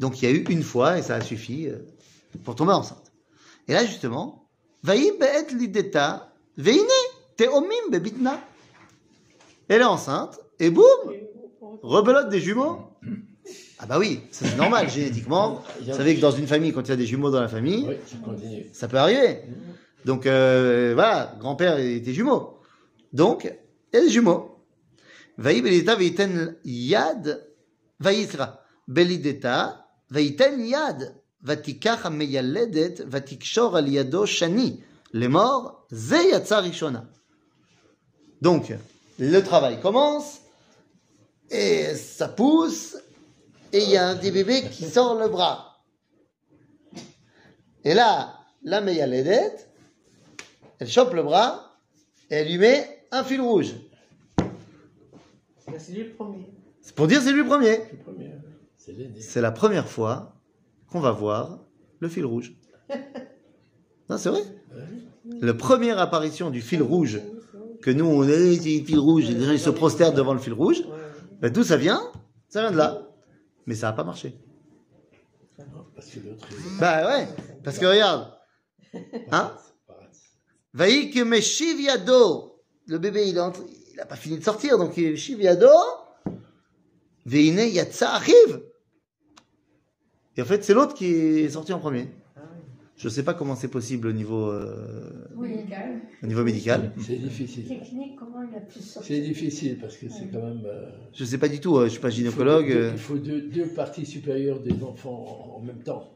Donc 0.00 0.20
il 0.20 0.28
y 0.28 0.32
a 0.32 0.34
eu 0.34 0.44
une 0.48 0.62
fois 0.62 0.98
et 0.98 1.02
ça 1.02 1.16
a 1.16 1.20
suffi 1.20 1.68
euh, 1.68 1.76
pour 2.42 2.56
tomber 2.56 2.72
enceinte. 2.72 3.12
Et 3.68 3.74
là 3.74 3.84
justement, 3.84 4.48
Vaï 4.82 5.12
be'et 5.20 5.54
lideta 5.54 6.32
veine 6.56 6.78
teomim 7.36 7.90
bebitna. 7.90 8.40
Elle 9.68 9.82
est 9.82 9.84
enceinte 9.84 10.40
et 10.58 10.70
boum, 10.70 10.84
rebelote 11.82 12.30
des 12.30 12.40
jumeaux. 12.40 12.78
Ah 13.78 13.86
bah 13.86 13.98
oui, 13.98 14.22
c'est 14.30 14.56
normal 14.56 14.90
génétiquement. 14.90 15.62
Vous 15.80 15.92
savez 15.92 16.16
que 16.16 16.20
dans 16.20 16.30
une 16.30 16.46
famille, 16.46 16.72
quand 16.72 16.82
il 16.82 16.88
y 16.88 16.92
a 16.92 16.96
des 16.96 17.06
jumeaux 17.06 17.30
dans 17.30 17.40
la 17.40 17.48
famille, 17.48 17.86
Oui, 17.86 18.66
ça 18.72 18.88
peut 18.88 18.98
arriver. 18.98 19.42
Donc 20.04 20.26
euh, 20.26 20.92
voilà, 20.94 21.36
grand-père 21.38 21.78
était 21.78 22.12
jumeau. 22.12 22.58
Donc, 23.12 23.44
il 23.92 23.98
y 23.98 24.02
a 24.02 24.04
des 24.04 24.10
jumeaux. 24.10 24.56
Vaï 25.36 25.62
belideta 25.62 25.94
veiten 25.94 26.56
yad, 26.64 27.46
vaï 27.98 28.26
sera, 28.26 28.62
belideta 28.86 29.79
veiten 30.09 30.65
yad, 30.65 31.03
vatikach 31.45 32.05
המילדת 32.05 33.01
ותקשור 33.11 33.77
על 33.77 33.87
ידו 33.87 34.27
שני 34.27 34.77
לאמור 35.13 35.71
זה 35.89 36.17
יצא 36.17 36.59
ראשונה. 36.59 37.01
Donc, 38.41 38.73
le 39.19 39.39
travail 39.43 39.79
commence, 39.81 40.41
et 41.49 41.95
ça 41.95 42.27
pousse, 42.27 42.97
et 43.71 43.81
il 43.83 43.89
y 43.89 43.97
a 43.97 44.09
un 44.09 44.15
petit 44.15 44.31
bébé 44.31 44.63
qui 44.69 44.85
sort 44.85 45.15
le 45.15 45.29
bras. 45.29 45.81
Et 47.83 47.93
là, 47.93 48.39
la 48.63 48.81
Meyaledet, 48.81 49.55
elle 50.79 50.89
chope 50.89 51.13
le 51.13 51.23
bras, 51.23 51.77
et 52.29 52.35
elle 52.35 52.47
lui 52.49 52.57
met 52.57 53.05
un 53.11 53.23
fil 53.23 53.41
rouge. 53.41 53.73
C'est 55.77 55.93
lui 55.93 56.03
le 56.03 56.13
premier. 56.13 56.45
C'est 56.81 56.95
pour 56.95 57.07
dire 57.07 57.21
c'est 57.21 57.31
lui 57.31 57.41
le 57.41 57.47
premier. 57.47 57.77
Le 57.91 57.97
premier, 57.97 58.31
c'est 59.20 59.40
la 59.40 59.52
première 59.52 59.88
fois 59.88 60.40
qu'on 60.90 61.00
va 61.00 61.10
voir 61.12 61.60
le 62.00 62.08
fil 62.08 62.24
rouge. 62.24 62.54
Non, 64.08 64.18
c'est 64.18 64.30
vrai. 64.30 64.42
La 65.40 65.54
première 65.54 66.00
apparition 66.00 66.50
du 66.50 66.60
fil 66.60 66.82
rouge, 66.82 67.20
que 67.80 67.92
nous 67.92 68.06
on 68.06 68.24
est, 68.24 68.56
fil 68.56 68.98
rouge, 68.98 69.30
et 69.30 69.34
les 69.34 69.44
gens 69.44 69.52
ils 69.52 69.60
se 69.60 69.70
prosternent 69.70 70.16
devant 70.16 70.34
le 70.34 70.40
fil 70.40 70.52
rouge, 70.52 70.82
ben, 71.40 71.48
d'où 71.48 71.62
ça 71.62 71.76
vient? 71.76 72.10
Ça 72.48 72.62
vient 72.62 72.72
de 72.72 72.76
là. 72.76 73.06
Mais 73.66 73.76
ça 73.76 73.86
n'a 73.86 73.92
pas 73.92 74.02
marché. 74.02 74.36
Bah 76.80 77.06
ouais, 77.06 77.28
parce 77.62 77.78
que 77.78 77.86
regarde, 77.86 78.36
hein? 79.30 79.52
Vaïk 80.74 81.16
Meshiv 81.18 81.80
Yado. 81.80 82.60
Le 82.88 82.98
bébé, 82.98 83.28
il 83.28 83.36
n'a 83.36 84.06
pas 84.06 84.16
fini 84.16 84.38
de 84.38 84.44
sortir, 84.44 84.76
donc 84.76 84.96
il 84.96 85.12
Meshiv 85.12 85.40
Yado. 85.40 85.68
Veine 87.26 87.60
Yatsa 87.60 88.14
arrive. 88.14 88.60
Et 90.40 90.42
en 90.42 90.46
fait, 90.46 90.64
c'est 90.64 90.72
l'autre 90.72 90.94
qui 90.94 91.04
est 91.04 91.50
sorti 91.50 91.70
en 91.74 91.78
premier. 91.78 92.06
Je 92.96 93.08
ne 93.08 93.10
sais 93.10 93.22
pas 93.22 93.34
comment 93.34 93.54
c'est 93.56 93.68
possible 93.68 94.08
au 94.08 94.12
niveau, 94.12 94.46
euh, 94.50 95.28
Oui, 95.36 95.50
au 96.22 96.26
niveau 96.26 96.44
médical. 96.44 96.92
C'est 96.98 97.16
difficile. 97.16 97.68
technique, 97.68 98.16
comment 98.18 98.42
il 98.50 98.56
a 98.56 98.60
pu 98.60 98.78
sortir? 98.78 99.14
C'est 99.16 99.20
difficile 99.20 99.76
parce 99.78 99.98
que 99.98 100.08
c'est 100.08 100.30
quand 100.32 100.40
même. 100.42 100.62
euh, 100.64 100.88
Je 101.12 101.24
ne 101.24 101.28
sais 101.28 101.36
pas 101.36 101.48
du 101.48 101.60
tout, 101.60 101.76
euh, 101.76 101.80
je 101.80 101.84
ne 101.84 101.88
suis 101.90 102.00
pas 102.00 102.08
il 102.08 102.12
faut 102.12 102.16
gynécologue. 102.16 102.68
deux- 102.68 102.74
euh. 102.78 102.90
Il 102.94 102.98
faut 102.98 103.18
deux, 103.18 103.42
deux 103.42 103.66
parties 103.68 104.06
supérieures 104.06 104.60
des 104.60 104.82
enfants 104.82 105.52
en, 105.54 105.58
en 105.58 105.60
même 105.62 105.82
temps. 105.82 106.08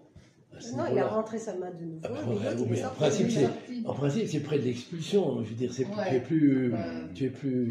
Non, 0.74 0.84
il 0.90 0.98
a 0.98 1.06
rentré 1.06 1.38
sa 1.38 1.54
main 1.54 1.70
de 1.78 1.84
nouveau. 1.84 2.00
Ah, 2.04 2.08
mais 2.26 2.34
ouais, 2.62 2.66
mais 2.70 2.84
en 2.86 2.90
principe, 2.90 3.30
c'est- 3.30 3.42
sorti. 3.42 3.82
En 3.84 3.92
principe, 3.92 4.26
c'est 4.28 4.40
près 4.40 4.58
de 4.58 4.64
l'expulsion. 4.64 5.42
Je 5.42 5.48
veux 5.50 5.54
dire, 5.56 5.70
c'est, 5.70 5.84
Ouais. 5.84 5.92
tu 6.08 6.14
es 6.16 6.20
plus. 6.20 6.72
Ouais. 6.72 6.78
Tu 7.14 7.24
es 7.24 7.28
plus. 7.30 7.68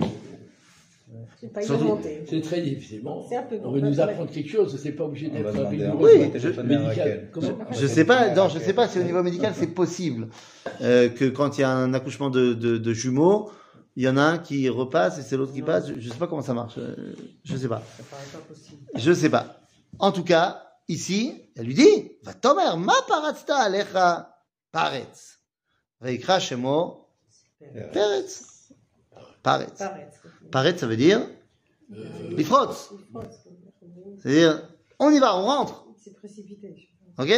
C'est 1.39 2.41
très 2.41 2.61
difficile. 2.61 3.01
Bon, 3.03 3.25
C'est 3.27 3.35
un 3.37 3.43
peu 3.43 3.59
on 3.63 3.71
veut 3.71 3.81
nous 3.81 3.99
apprendre 3.99 4.31
quelque 4.31 4.49
chose. 4.49 4.79
C'est 4.81 4.91
pas 4.93 5.03
obligé 5.05 5.29
d'être 5.29 5.55
un 5.59 5.69
rigoureux. 5.69 6.09
Oui, 6.15 6.31
à 6.57 6.63
médical. 6.63 7.29
Je 7.71 7.87
sais 7.87 8.05
pas, 8.05 8.33
non, 8.33 8.49
je 8.49 8.59
sais 8.59 8.73
pas 8.73 8.87
si 8.87 8.99
au 8.99 9.03
niveau 9.03 9.21
médical 9.23 9.53
c'est 9.55 9.67
possible 9.67 10.29
euh, 10.81 11.09
que 11.09 11.25
quand 11.25 11.57
il 11.57 11.61
y 11.61 11.63
a 11.63 11.69
un 11.71 11.93
accouchement 11.93 12.29
de, 12.29 12.53
de, 12.53 12.77
de 12.77 12.93
jumeaux, 12.93 13.51
il 13.95 14.03
y 14.03 14.09
en 14.09 14.17
a 14.17 14.23
un 14.23 14.37
qui 14.39 14.67
repasse 14.69 15.19
et 15.19 15.21
c'est 15.21 15.37
l'autre 15.37 15.53
qui 15.53 15.61
passe. 15.61 15.87
Je, 15.87 15.99
je 15.99 16.09
sais 16.09 16.17
pas 16.17 16.27
comment 16.27 16.41
ça 16.41 16.53
marche. 16.53 16.75
euh, 16.77 16.95
Je 17.43 17.55
sais 17.57 17.67
pas. 17.67 17.83
Ça 17.97 18.03
paraît 18.09 18.23
pas 18.31 18.39
possible. 18.39 18.81
Je 18.95 19.13
sais 19.13 19.29
pas. 19.29 19.57
En 19.99 20.11
tout 20.11 20.23
cas, 20.23 20.63
ici, 20.87 21.33
elle 21.55 21.67
lui 21.67 21.75
dit, 21.75 22.11
va 22.23 22.33
tomer 22.33 22.63
ma 22.77 22.93
paratzta 23.07 23.55
alecha 23.57 24.35
paretz. 24.71 25.39
Veikra 26.01 26.39
shemo 26.39 27.07
peretz. 27.93 28.52
Paretz. 29.43 29.83
Paretz, 30.51 30.79
ça 30.79 30.87
veut 30.87 30.97
dire 30.97 31.21
euh... 31.91 32.35
les. 32.35 32.45
C'est-à-dire, 34.19 34.67
on 34.99 35.11
y 35.11 35.19
va, 35.19 35.37
on 35.37 35.43
rentre. 35.43 35.85
C'est 36.03 36.13
précipité. 36.13 36.89
Ok? 37.17 37.31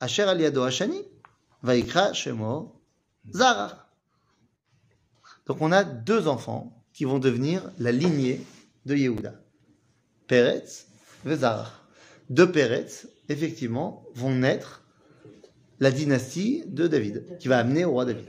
Asher 0.00 0.26
va'ikra 1.62 2.12
shemo 2.12 2.80
zarach. 3.32 3.76
Donc 5.46 5.58
on 5.60 5.72
a 5.72 5.84
deux 5.84 6.26
enfants 6.26 6.82
qui 6.92 7.04
vont 7.04 7.18
devenir 7.18 7.70
la 7.78 7.92
lignée 7.92 8.40
de 8.86 8.94
Yehuda. 8.94 9.34
Peretz 10.26 10.86
et 11.26 11.36
Zarach. 11.36 11.72
De 12.30 12.44
Peretz, 12.44 13.06
effectivement, 13.28 14.04
vont 14.14 14.34
naître 14.34 14.82
la 15.80 15.90
dynastie 15.90 16.64
de 16.66 16.86
David, 16.86 17.38
qui 17.38 17.48
va 17.48 17.58
amener 17.58 17.84
au 17.84 17.90
roi 17.90 18.04
David. 18.04 18.26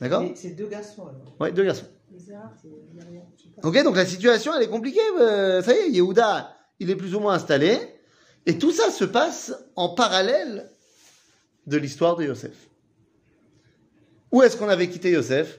D'accord 0.00 0.24
C'est 0.34 0.50
deux 0.50 0.66
garçons 0.66 1.06
alors. 1.06 1.36
Ouais, 1.40 1.52
deux 1.52 1.64
garçons. 1.64 1.86
Ok, 3.62 3.82
donc 3.84 3.96
la 3.96 4.06
situation, 4.06 4.52
elle 4.54 4.62
est 4.62 4.68
compliquée. 4.68 5.00
euh, 5.20 5.62
ça 5.62 5.74
y 5.74 5.78
est, 5.78 5.90
Yehuda, 5.90 6.54
il 6.80 6.90
est 6.90 6.96
plus 6.96 7.14
ou 7.14 7.20
moins 7.20 7.34
installé. 7.34 7.78
Et 8.46 8.58
tout 8.58 8.72
ça 8.72 8.90
se 8.90 9.04
passe 9.04 9.54
en 9.76 9.90
parallèle 9.90 10.68
de 11.66 11.76
l'histoire 11.76 12.16
de 12.16 12.24
Yosef. 12.24 12.68
Où 14.32 14.42
est-ce 14.42 14.56
qu'on 14.56 14.68
avait 14.68 14.88
quitté 14.88 15.10
Yosef? 15.10 15.58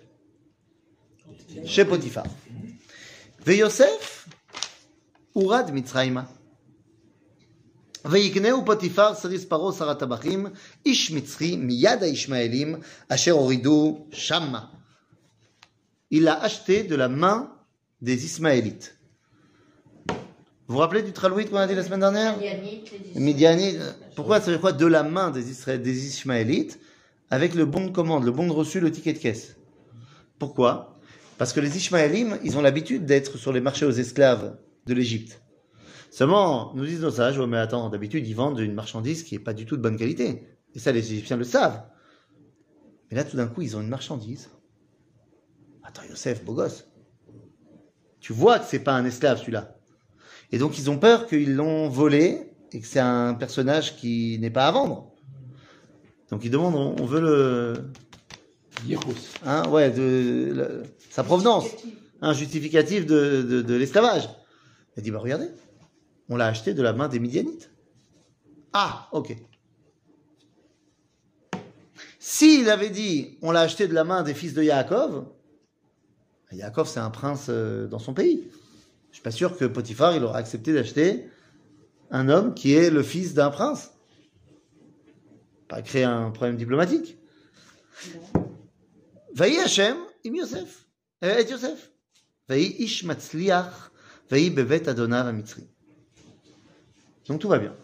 Chez 1.65 1.85
Potiphar. 1.85 2.25
Ve 3.45 3.51
Yosef, 3.55 4.27
Urad 5.35 5.71
Mitzrayma. 5.71 6.27
ויקנהו 8.04 8.64
פוטיפר 8.64 9.14
סריס 9.14 9.44
פרעה 9.44 9.72
שר 9.72 9.90
הטבחים 9.90 10.46
איש 10.86 11.10
מצרי 11.10 11.56
מיד 11.56 12.02
הישמעאלים 12.02 12.74
אשר 13.08 13.32
הורידו 13.32 14.06
שמה. 14.12 14.60
Il 16.10 16.22
l'a 16.24 16.40
acheté 16.42 16.84
de 16.84 16.94
la 16.96 17.08
main 17.08 17.50
des 18.00 18.24
Ismaélites. 18.24 18.94
Vous 20.66 20.74
vous 20.74 20.78
rappelez 20.78 21.02
du 21.02 21.12
Tralouït 21.12 21.46
qu'on 21.50 21.56
a 21.56 21.66
dit 21.66 21.74
la 21.74 21.82
semaine 21.84 22.00
dernière 22.00 22.34
Midianite, 22.36 22.92
les 23.14 23.20
Midianite. 23.20 23.78
Pourquoi 24.16 24.40
ça 24.40 24.46
veut 24.46 24.52
dire 24.52 24.60
quoi 24.62 24.72
De 24.72 24.86
la 24.86 25.02
main 25.02 25.30
des, 25.30 25.50
Isra- 25.52 25.76
des 25.76 26.06
Ismaélites 26.06 26.78
avec 27.30 27.54
le 27.54 27.66
bon 27.66 27.86
de 27.86 27.90
commande, 27.90 28.24
le 28.24 28.30
bon 28.30 28.46
de 28.46 28.52
reçu, 28.52 28.80
le 28.80 28.90
ticket 28.90 29.12
de 29.12 29.18
caisse. 29.18 29.56
Pourquoi 30.38 30.98
Parce 31.36 31.52
que 31.52 31.60
les 31.60 31.76
Ismaélim, 31.76 32.38
ils 32.42 32.56
ont 32.56 32.62
l'habitude 32.62 33.04
d'être 33.04 33.36
sur 33.36 33.52
les 33.52 33.60
marchés 33.60 33.84
aux 33.84 33.90
esclaves 33.92 34.56
de 34.86 34.94
l'Égypte. 34.94 35.41
Seulement, 36.13 36.71
nous 36.75 36.85
disent 36.85 37.01
nos 37.01 37.09
sages, 37.09 37.39
oh, 37.39 37.47
mais 37.47 37.57
attends, 37.57 37.89
d'habitude, 37.89 38.27
ils 38.27 38.35
vendent 38.35 38.59
une 38.59 38.75
marchandise 38.75 39.23
qui 39.23 39.33
n'est 39.33 39.43
pas 39.43 39.55
du 39.55 39.65
tout 39.65 39.75
de 39.75 39.81
bonne 39.81 39.97
qualité. 39.97 40.47
Et 40.75 40.77
ça, 40.77 40.91
les 40.91 41.11
Égyptiens 41.11 41.37
le 41.37 41.43
savent. 41.43 41.81
Mais 43.09 43.17
là, 43.17 43.23
tout 43.23 43.35
d'un 43.35 43.47
coup, 43.47 43.63
ils 43.63 43.75
ont 43.75 43.81
une 43.81 43.89
marchandise. 43.89 44.51
Attends, 45.81 46.03
Yosef, 46.07 46.45
beau 46.45 46.53
gosse. 46.53 46.85
Tu 48.19 48.31
vois 48.31 48.59
que 48.59 48.65
c'est 48.67 48.83
pas 48.83 48.93
un 48.93 49.03
esclave, 49.05 49.39
celui-là. 49.39 49.75
Et 50.51 50.59
donc, 50.59 50.77
ils 50.77 50.91
ont 50.91 50.99
peur 50.99 51.25
qu'ils 51.25 51.55
l'ont 51.55 51.89
volé 51.89 52.53
et 52.73 52.79
que 52.79 52.85
c'est 52.85 52.99
un 52.99 53.33
personnage 53.33 53.95
qui 53.95 54.37
n'est 54.37 54.51
pas 54.51 54.67
à 54.67 54.71
vendre. 54.71 55.15
Donc, 56.29 56.45
ils 56.45 56.51
demandent, 56.51 56.75
on 56.75 57.05
veut 57.05 57.21
le, 57.21 57.91
hein, 59.45 59.67
ouais, 59.69 59.89
de, 59.89 60.53
le- 60.53 60.83
sa 61.09 61.23
provenance, 61.23 61.65
un 62.21 62.33
justificatif 62.33 63.07
de, 63.07 63.41
de, 63.41 63.61
de 63.63 63.73
l'esclavage. 63.73 64.29
Elle 64.95 65.01
dit, 65.01 65.09
bah 65.09 65.17
regardez, 65.17 65.49
on 66.29 66.35
l'a 66.35 66.47
acheté 66.47 66.73
de 66.73 66.81
la 66.81 66.93
main 66.93 67.07
des 67.07 67.19
Midianites. 67.19 67.69
Ah, 68.71 69.07
ok. 69.11 69.35
S'il 72.19 72.69
avait 72.69 72.89
dit 72.89 73.37
on 73.41 73.51
l'a 73.51 73.61
acheté 73.61 73.87
de 73.87 73.93
la 73.93 74.03
main 74.03 74.23
des 74.23 74.33
fils 74.33 74.53
de 74.53 74.63
Yaakov, 74.63 75.25
ben, 76.49 76.57
Yaakov 76.57 76.87
c'est 76.87 76.99
un 76.99 77.09
prince 77.09 77.47
euh, 77.49 77.87
dans 77.87 77.99
son 77.99 78.13
pays. 78.13 78.41
Je 78.41 79.09
ne 79.09 79.13
suis 79.13 79.23
pas 79.23 79.31
sûr 79.31 79.57
que 79.57 79.65
Potiphar 79.65 80.15
il 80.15 80.23
aura 80.23 80.37
accepté 80.37 80.73
d'acheter 80.73 81.27
un 82.11 82.29
homme 82.29 82.53
qui 82.53 82.73
est 82.73 82.89
le 82.89 83.03
fils 83.03 83.33
d'un 83.33 83.49
prince. 83.49 83.91
Pas 85.67 85.81
créer 85.81 86.03
un 86.03 86.31
problème 86.31 86.57
diplomatique. 86.57 87.17
Yosef. 90.35 90.87
Euh, 91.23 91.41
Ish 92.79 93.03
Donc 97.28 97.40
tout 97.40 97.48
va 97.48 97.58
bien. 97.58 97.74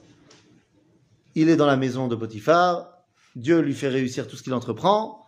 Il 1.34 1.49
est 1.49 1.57
dans 1.57 1.66
la 1.66 1.76
maison 1.76 2.09
de 2.09 2.16
Potiphar, 2.16 2.95
Dieu 3.36 3.61
lui 3.61 3.74
fait 3.74 3.88
réussir 3.88 4.28
tout 4.28 4.36
ce 4.36 4.42
qu'il 4.42 4.55
entreprend. 4.55 5.26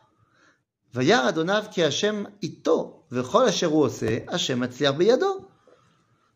וירא 0.95 1.29
אדוניו 1.29 1.65
כי 1.71 1.85
השם 1.85 2.25
איתו, 2.43 3.03
וכל 3.13 3.45
אשר 3.45 3.67
הוא 3.67 3.85
עושה, 3.85 4.19
השם 4.29 4.61
מצליח 4.61 4.93
בידו. 4.93 5.47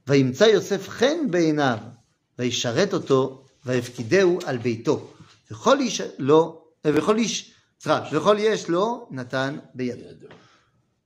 וימצא 0.07 0.45
יוסף 0.45 0.89
חן 0.89 1.31
בעיניו, 1.31 1.79
וישרת 2.39 2.95
אותו, 2.95 3.45
ויפקידהו 3.65 4.39
על 4.47 4.59
ביתו. 4.59 5.11
וכל 5.51 5.81
איש 5.81 6.03
לו, 6.19 6.65
וכל 6.85 7.17
איש, 7.17 7.55
סליחה, 7.81 8.05
וכל 8.13 8.37
יש 8.39 8.69
לו, 8.69 9.09
נתן 9.11 9.59
בידו. 9.75 10.27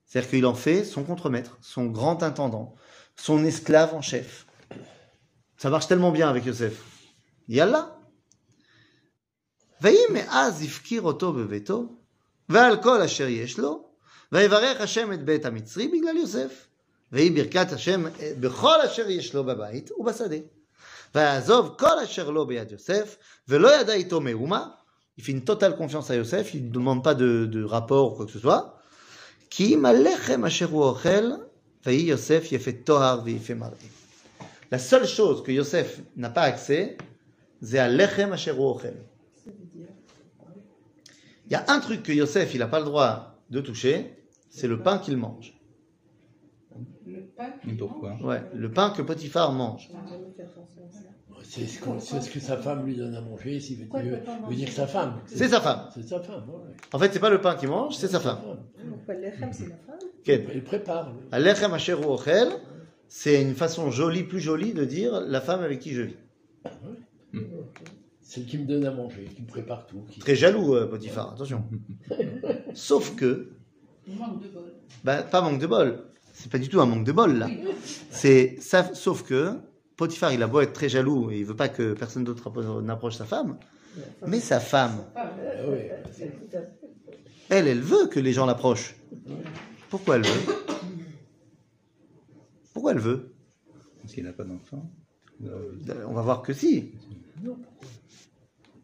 C'est-à-dire 0.06 0.30
qu'il 0.30 0.46
en 0.46 0.54
fait 0.54 0.84
son 0.84 1.02
contremaître, 1.02 1.58
son 1.60 1.86
grand 1.86 2.22
intendant, 2.22 2.74
son 3.16 3.44
esclave 3.44 3.94
en 3.94 4.00
chef. 4.00 4.46
Ça 5.58 5.70
marche 5.70 5.86
tellement 5.86 6.10
bien 6.10 6.28
avec 6.28 6.44
Yosef. 6.46 6.74
Yallah. 7.48 7.86
ויהי 9.80 10.06
מאז 10.12 10.62
הפקיר 10.62 11.02
אותו 11.02 11.32
בביתו, 11.32 11.86
ועל 12.48 12.82
כל 12.82 13.02
אשר 13.02 13.28
יש 13.28 13.58
לו, 13.58 13.84
ויברך 14.32 14.80
השם 14.80 15.12
את 15.12 15.24
בית 15.24 15.44
המצרי 15.44 15.88
בגלל 15.88 16.16
יוסף. 16.16 16.66
ויהי 17.12 17.30
ברכת 17.30 17.72
השם 17.72 18.04
בכל 18.40 18.80
אשר 18.80 19.10
יש 19.10 19.34
לו 19.34 19.44
בבית 19.44 19.90
ובשדה. 19.92 20.36
ויעזוב 21.14 21.74
כל 21.78 21.98
אשר 22.04 22.30
לו 22.30 22.46
ביד 22.46 22.72
יוסף, 22.72 23.16
ולא 23.48 23.80
ידע 23.80 23.92
איתו 23.92 24.20
מאומה. 24.20 24.68
Il 25.16 25.22
fait 25.22 25.32
une 25.32 25.44
totale 25.44 25.76
confiance 25.76 26.10
à 26.10 26.16
Yosef, 26.16 26.54
il 26.54 26.64
ne 26.64 26.70
demande 26.70 27.04
pas 27.04 27.14
de, 27.14 27.46
de 27.46 27.62
rapport 27.62 28.12
ou 28.12 28.16
quoi 28.16 28.26
que 28.26 28.32
ce 28.32 28.40
soit. 28.40 28.74
כי 29.50 29.74
אם 29.74 29.86
הלחם 29.86 30.44
אשר 30.44 30.66
הוא 30.66 30.84
אוכל, 30.84 31.30
ויהי 31.86 32.02
יוסף 32.02 32.52
יפה 32.52 32.70
טוהר 32.84 33.20
ויפה 33.24 33.54
מראה. 33.54 33.97
La 34.71 34.77
seule 34.77 35.07
chose 35.07 35.41
que 35.43 35.51
Yosef 35.51 36.01
n'a 36.15 36.29
pas 36.29 36.43
accès, 36.43 36.97
c'est 37.61 37.79
à 37.79 37.87
lechem 37.87 38.31
ochel. 38.33 38.95
Il 41.47 41.51
y 41.53 41.55
a 41.55 41.65
un 41.67 41.79
truc 41.79 42.03
que 42.03 42.11
Yosef 42.11 42.53
il 42.53 42.59
n'a 42.59 42.67
pas 42.67 42.79
le 42.79 42.85
droit 42.85 43.35
de 43.49 43.59
toucher, 43.61 44.15
c'est 44.49 44.67
le 44.67 44.79
pain 44.81 44.99
qu'il 44.99 45.17
mange. 45.17 45.55
Le 47.07 47.21
pain 47.35 47.51
pourquoi 47.77 48.17
Ouais, 48.21 48.41
le 48.53 48.71
pain 48.71 48.91
que 48.91 49.01
Potiphar 49.01 49.51
mange. 49.51 49.89
C'est 51.43 51.65
ce, 51.65 51.81
qu'on- 51.81 51.99
c'est 51.99 52.21
ce 52.21 52.29
que 52.29 52.39
sa 52.39 52.57
femme 52.57 52.85
lui 52.85 52.95
donne 52.95 53.15
à 53.15 53.21
manger, 53.21 53.59
s'il 53.59 53.77
veut, 53.79 53.85
dire- 54.01 54.19
veut 54.47 54.55
dire 54.55 54.71
sa 54.71 54.85
femme. 54.85 55.19
C'est 55.25 55.47
sa 55.47 55.59
femme. 55.61 55.89
C'est 55.95 56.03
sa 56.07 56.19
femme, 56.19 56.43
ouais. 56.47 56.75
En 56.93 56.99
fait, 56.99 57.11
c'est 57.11 57.19
pas 57.19 57.29
le 57.31 57.41
pain 57.41 57.55
qu'il 57.55 57.69
mange, 57.69 57.95
c'est 57.95 58.09
sa 58.09 58.19
femme. 58.19 58.39
Pourquoi 58.89 59.15
l'Echem, 59.15 59.49
c'est 59.51 59.67
la 59.69 59.77
femme. 59.77 59.97
Il 60.53 60.63
prépare. 60.63 61.11
À 61.31 61.39
lechem 61.39 61.71
ochel, 61.73 62.49
c'est 63.09 63.41
une 63.41 63.55
façon 63.55 63.91
jolie, 63.91 64.23
plus 64.23 64.39
jolie 64.39 64.73
de 64.73 64.85
dire 64.85 65.19
la 65.21 65.41
femme 65.41 65.61
avec 65.61 65.79
qui 65.79 65.93
je 65.93 66.03
vis. 66.03 66.15
C'est 68.21 68.45
qui 68.45 68.57
me 68.59 68.65
donne 68.65 68.85
à 68.85 68.91
manger, 68.91 69.25
qui 69.35 69.41
me 69.41 69.47
prépare 69.47 69.85
tout. 69.87 70.03
Qui... 70.09 70.19
Très 70.19 70.35
jaloux, 70.35 70.75
euh, 70.75 70.85
Potiphar, 70.87 71.33
attention. 71.33 71.63
Sauf 72.73 73.15
que, 73.15 73.49
Il 74.07 74.15
manque 74.17 74.41
de 74.43 74.47
bol. 74.49 74.63
bah, 75.03 75.23
pas 75.23 75.41
manque 75.41 75.59
de 75.59 75.65
bol. 75.67 76.03
C'est 76.33 76.51
pas 76.51 76.59
du 76.59 76.69
tout 76.69 76.79
un 76.79 76.85
manque 76.85 77.03
de 77.05 77.11
bol, 77.11 77.37
là. 77.37 77.49
C'est 78.11 78.57
ça, 78.61 78.93
sauf 78.93 79.23
que 79.23 79.53
Potiphar, 79.97 80.31
il 80.31 80.41
a 80.43 80.47
beau 80.47 80.61
être 80.61 80.71
très 80.73 80.87
jaloux 80.89 81.31
et 81.31 81.39
il 81.39 81.45
veut 81.45 81.55
pas 81.55 81.67
que 81.69 81.93
personne 81.93 82.23
d'autre 82.23 82.49
appro- 82.49 82.81
n'approche 82.81 83.15
sa 83.15 83.25
femme, 83.25 83.57
mais 84.25 84.39
sa 84.39 84.59
femme, 84.61 85.03
Ah 85.15 85.29
ouais. 85.67 85.91
elle, 87.49 87.67
elle 87.67 87.81
veut 87.81 88.07
que 88.07 88.19
les 88.19 88.31
gens 88.31 88.45
l'approchent. 88.45 88.95
Pourquoi 89.89 90.15
elle 90.17 90.25
veut? 90.25 90.53
Pourquoi 92.79 92.93
elle 92.93 92.99
veut? 92.99 93.33
Parce 94.01 94.13
qu'il 94.13 94.23
n'a 94.23 94.31
pas 94.31 94.45
d'enfant. 94.45 94.89
Euh, 95.45 96.05
On 96.07 96.13
va 96.13 96.21
voir 96.21 96.41
que 96.41 96.53
si. 96.53 96.91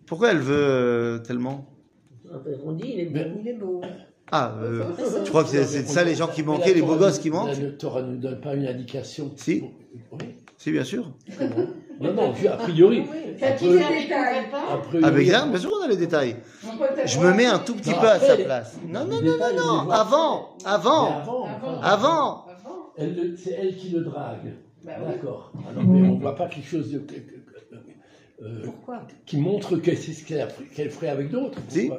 Pourquoi 0.06 0.32
elle 0.32 0.40
veut 0.40 0.54
euh, 0.58 1.20
tellement? 1.20 1.66
On 2.66 2.74
dit, 2.74 2.92
il 2.94 3.00
est 3.00 3.06
bon. 3.06 3.38
Il 3.40 3.48
est 3.48 3.54
beau. 3.54 3.80
Ah, 4.34 4.54
euh, 4.62 4.84
tu 5.24 5.30
crois 5.30 5.44
que 5.46 5.50
c'est 5.50 5.64
c'est 5.64 5.86
ça 5.86 6.04
les 6.04 6.16
gens 6.16 6.28
qui 6.28 6.44
manquaient, 6.44 6.74
les 6.74 6.82
beaux 6.82 6.98
gosses 6.98 7.20
qui 7.20 7.30
manquent? 7.30 7.56
Le 7.58 7.78
Torah 7.78 8.02
ne 8.02 8.16
nous 8.16 8.18
donne 8.18 8.42
pas 8.42 8.54
une 8.56 8.68
indication. 8.68 9.32
Si. 9.38 9.64
Oui. 10.12 10.18
Si, 10.58 10.72
bien 10.74 10.84
sûr. 10.84 11.10
Non, 12.02 12.14
non, 12.14 12.32
a 12.32 12.58
priori. 12.58 13.04
Après- 13.04 13.32
il 13.32 13.38
fait 13.38 13.50
ne 13.70 14.52
pas. 14.52 14.74
a 14.74 14.78
priori- 14.80 15.06
Ah, 15.08 15.12
mais 15.12 15.24
bien, 15.24 15.48
bien 15.48 15.60
sûr 15.60 15.70
qu'on 15.70 15.84
a 15.86 15.88
les 15.88 15.96
détails. 15.96 16.36
Je 17.06 17.20
me 17.20 17.34
mets 17.34 17.46
un 17.46 17.60
tout 17.60 17.76
petit 17.76 17.92
Non, 17.92 18.00
peu 18.02 18.08
à 18.08 18.14
après, 18.14 18.28
sa 18.28 18.36
les- 18.36 18.44
place. 18.44 18.78
Non, 18.86 19.06
non, 19.06 19.22
non, 19.22 19.38
non, 19.38 19.56
non. 19.56 19.84
voit 19.86 19.96
Avant, 19.96 20.56
Mais 20.60 20.66
avant, 20.66 21.06
avant. 21.06 21.46
Avant. 21.46 21.82
avant. 21.82 21.82
Avant. 21.82 22.45
Elle 22.98 23.38
c'est 23.38 23.52
elle 23.52 23.76
qui 23.76 23.90
le 23.90 24.02
drague. 24.02 24.54
Bah 24.84 24.94
oui. 25.00 25.06
D'accord. 25.14 25.52
Alors, 25.70 25.84
mais 25.84 26.02
on 26.08 26.16
ne 26.16 26.22
voit 26.22 26.36
pas 26.36 26.48
quelque 26.48 26.68
chose 26.68 26.92
de, 26.92 27.00
que- 27.00 27.14
que- 27.14 27.20
que- 27.20 28.44
euh, 28.44 28.66
qui 29.26 29.38
montre 29.38 29.78
qu'elle 29.78 29.98
qu'elle 30.76 30.90
ferait 30.92 31.10
avec 31.10 31.30
d'autres. 31.32 31.60
Si. 31.70 31.90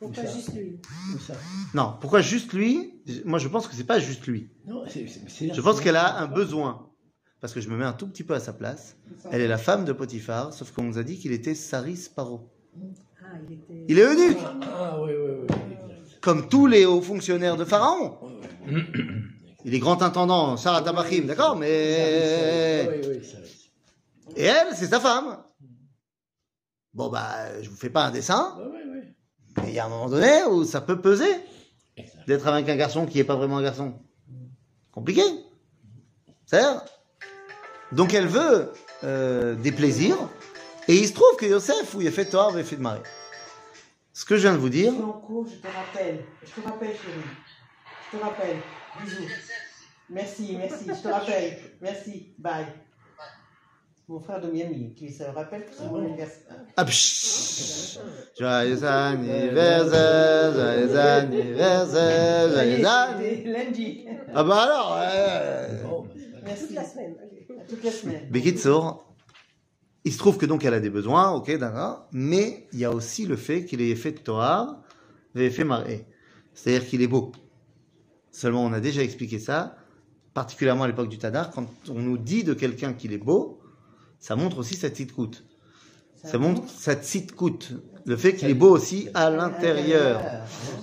Pourquoi? 0.00 0.24
Ça? 0.24 0.32
juste 0.34 0.54
lui? 0.54 0.80
Ça? 1.20 1.34
Non, 1.74 1.94
pourquoi 2.00 2.20
juste 2.20 2.52
lui? 2.52 3.00
Moi, 3.24 3.38
je 3.38 3.48
pense 3.48 3.66
que 3.68 3.74
c'est 3.74 3.84
pas 3.86 3.98
juste 3.98 4.26
lui. 4.26 4.50
Non, 4.66 4.84
Je 4.86 5.60
pense 5.60 5.80
qu'elle 5.80 5.96
a 5.96 6.18
un 6.18 6.26
besoin. 6.26 6.90
Parce 7.40 7.52
que 7.52 7.60
je 7.60 7.68
me 7.68 7.76
mets 7.76 7.84
un 7.84 7.92
tout 7.92 8.06
petit 8.08 8.24
peu 8.24 8.34
à 8.34 8.40
sa 8.40 8.52
place. 8.54 8.96
Elle 9.30 9.40
est 9.42 9.48
la 9.48 9.58
femme 9.58 9.84
de 9.84 9.92
Potiphar, 9.92 10.52
sauf 10.54 10.72
qu'on 10.72 10.82
nous 10.84 10.98
a 10.98 11.02
dit 11.02 11.18
qu'il 11.18 11.32
était 11.32 11.54
Saris 11.54 12.08
Paro. 12.14 12.50
Ah, 13.22 13.26
il 13.48 13.54
était. 13.54 13.84
Il 13.88 13.98
est 13.98 14.02
eunuque, 14.02 14.38
Ah, 14.42 14.58
ah, 14.62 15.02
oui, 15.02 15.12
oui, 15.12 15.30
oui. 15.40 15.56
exact. 15.72 16.20
comme 16.20 16.48
tous 16.48 16.66
les 16.66 16.86
hauts 16.86 17.02
fonctionnaires 17.02 17.56
de 17.56 17.64
Pharaon. 17.64 18.18
Il 19.64 19.74
est 19.74 19.78
grand 19.78 20.02
intendant, 20.02 20.56
Sarah 20.56 20.82
Tabachim, 20.82 21.22
d'accord 21.24 21.56
Mais. 21.56 22.88
Oui, 22.90 23.08
oui, 23.08 23.24
ça, 23.24 23.38
c'est- 23.44 24.40
Et 24.40 24.44
elle, 24.44 24.74
c'est 24.74 24.86
sa 24.88 25.00
femme. 25.00 25.38
Bon, 26.92 27.08
bah, 27.08 27.60
je 27.62 27.68
vous 27.70 27.76
fais 27.76 27.90
pas 27.90 28.04
un 28.04 28.10
dessin, 28.10 28.56
oui, 28.58 28.64
oui, 28.72 28.80
oui. 28.92 29.14
mais 29.62 29.68
il 29.68 29.74
y 29.74 29.78
a 29.78 29.86
un 29.86 29.88
moment 29.88 30.08
donné 30.08 30.44
où 30.44 30.64
ça 30.64 30.80
peut 30.80 31.00
peser 31.00 31.32
d'être 32.26 32.46
avec 32.46 32.68
un 32.68 32.76
garçon 32.76 33.06
qui 33.06 33.18
n'est 33.18 33.24
pas 33.24 33.34
vraiment 33.36 33.58
un 33.58 33.62
garçon. 33.62 33.94
Compliqué. 34.92 35.22
C'est 36.46 36.62
Donc 37.92 38.14
elle 38.14 38.26
veut 38.28 38.70
euh, 39.02 39.54
des 39.56 39.72
plaisirs, 39.72 40.16
et 40.88 40.94
il 40.94 41.08
se 41.08 41.14
trouve 41.14 41.36
que 41.36 41.46
Yosef, 41.46 41.94
où 41.94 42.00
il 42.00 42.06
a 42.08 42.12
fait 42.12 42.26
Torah, 42.26 42.52
il 42.56 42.64
fait 42.64 42.76
de 42.76 42.82
marée. 42.82 43.00
Ce 44.12 44.24
que 44.24 44.36
je 44.36 44.42
viens 44.42 44.52
de 44.52 44.58
vous 44.58 44.68
dire, 44.68 44.92
Je 44.92 44.96
suis 44.96 45.04
en 45.04 45.12
cours, 45.12 45.46
je 45.48 45.56
te 45.56 45.66
rappelle. 45.66 46.24
Je 46.44 46.60
te 46.60 46.68
rappelle, 46.68 46.90
chérie. 46.90 47.20
Je 48.12 48.18
te 48.18 48.22
rappelle. 48.22 48.56
Bisous. 49.02 49.28
Merci, 50.10 50.56
merci. 50.56 50.84
Je 50.86 51.02
te 51.02 51.08
rappelle. 51.08 51.58
Merci. 51.80 52.34
Bye. 52.38 52.66
Mon 54.06 54.20
frère 54.20 54.38
de 54.42 54.50
Miami, 54.50 54.92
qui 54.94 55.10
se 55.10 55.22
rappelle 55.22 55.64
que 55.64 55.70
c'est 55.74 55.86
mon 55.86 56.04
anniversaire. 56.04 56.56
ah, 56.76 56.84
psh, 56.84 57.98
joyeux 58.38 58.84
anniversaire, 58.84 60.52
joyeux 60.52 60.98
anniversaire, 60.98 62.50
joyeux 62.50 62.86
anniversaire. 62.86 63.46
Lundi. 63.46 64.04
Ah 64.34 64.44
bah 64.44 64.62
alors, 64.64 64.98
euh, 65.00 65.68
Merci. 66.44 66.66
Toute 66.66 66.76
la 66.76 66.84
semaine. 66.84 67.16
Toute 67.66 67.82
la 67.82 67.90
semaine. 67.90 68.28
Bekitsour, 68.30 69.14
il 70.04 70.12
se 70.12 70.18
trouve 70.18 70.36
que 70.36 70.44
donc 70.44 70.66
elle 70.66 70.74
a 70.74 70.80
des 70.80 70.90
besoins, 70.90 71.30
ok, 71.30 71.56
d'accord, 71.56 72.06
mais 72.12 72.66
il 72.74 72.80
y 72.80 72.84
a 72.84 72.90
aussi 72.90 73.24
le 73.24 73.36
fait 73.36 73.64
qu'il 73.64 73.80
ait 73.80 73.94
fait 73.94 74.12
de 74.12 74.18
Torah, 74.18 74.82
ait 75.34 75.48
fait 75.48 75.64
marée. 75.64 76.04
C'est-à-dire 76.52 76.86
qu'il 76.86 77.00
est 77.00 77.06
beau. 77.08 77.32
Seulement, 78.34 78.64
on 78.64 78.72
a 78.72 78.80
déjà 78.80 79.00
expliqué 79.00 79.38
ça, 79.38 79.76
particulièrement 80.34 80.82
à 80.82 80.86
l'époque 80.88 81.08
du 81.08 81.18
Tadar, 81.18 81.52
quand 81.52 81.68
on 81.88 82.00
nous 82.00 82.18
dit 82.18 82.42
de 82.42 82.52
quelqu'un 82.52 82.92
qu'il 82.92 83.12
est 83.12 83.18
beau, 83.18 83.60
ça 84.18 84.34
montre 84.34 84.58
aussi 84.58 84.74
sa 84.74 84.90
petite 84.90 85.12
coûte. 85.12 85.44
Ça 86.24 86.36
montre 86.38 86.68
sa 86.68 86.96
petite 86.96 87.36
coûte. 87.36 87.74
Le 88.04 88.16
fait 88.16 88.34
qu'il 88.34 88.48
est 88.50 88.54
beau 88.54 88.70
aussi 88.70 89.08
à 89.14 89.30
l'intérieur. 89.30 90.20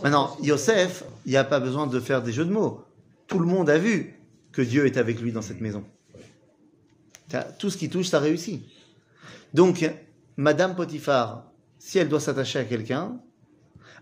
Maintenant, 0.01 0.37
Yosef, 0.41 1.03
il 1.25 1.31
n'y 1.31 1.37
a 1.37 1.43
pas 1.43 1.59
besoin 1.59 1.87
de 1.87 1.99
faire 1.99 2.23
des 2.23 2.31
jeux 2.31 2.45
de 2.45 2.53
mots. 2.53 2.85
Tout 3.27 3.39
le 3.39 3.47
monde 3.47 3.69
a 3.69 3.77
vu 3.77 4.17
que 4.53 4.61
Dieu 4.61 4.85
est 4.85 4.95
avec 4.95 5.19
lui 5.19 5.33
dans 5.33 5.41
cette 5.41 5.59
maison. 5.59 5.83
Tout 7.59 7.69
ce 7.69 7.75
qui 7.75 7.89
touche, 7.89 8.07
ça 8.07 8.19
réussit. 8.19 8.63
Donc, 9.53 9.91
Madame 10.37 10.73
Potiphar, 10.73 11.51
si 11.79 11.97
elle 11.97 12.07
doit 12.07 12.21
s'attacher 12.21 12.59
à 12.59 12.63
quelqu'un, 12.63 13.19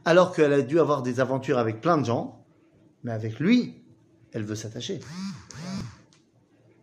alors 0.06 0.36
qu'elle 0.36 0.54
a 0.54 0.62
dû 0.62 0.80
avoir 0.80 1.02
des 1.02 1.20
aventures 1.20 1.58
avec 1.58 1.82
plein 1.82 1.97
de 1.97 2.06
gens, 2.06 2.38
mais 3.04 3.12
avec 3.12 3.39
lui, 3.39 3.76
elle 4.34 4.43
veut 4.43 4.56
s'attacher. 4.56 5.00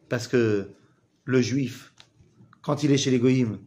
Parce 0.09 0.29
que 0.29 0.71
le 1.25 1.41
juif, 1.41 1.93
quand 2.63 2.83
il 2.83 2.93
est 2.93 2.97
chez 2.97 3.11
les 3.11 3.19
goïms, 3.19 3.59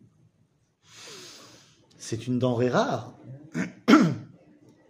c'est 1.98 2.28
une 2.28 2.40
denrée 2.40 2.70
rare. 2.70 3.14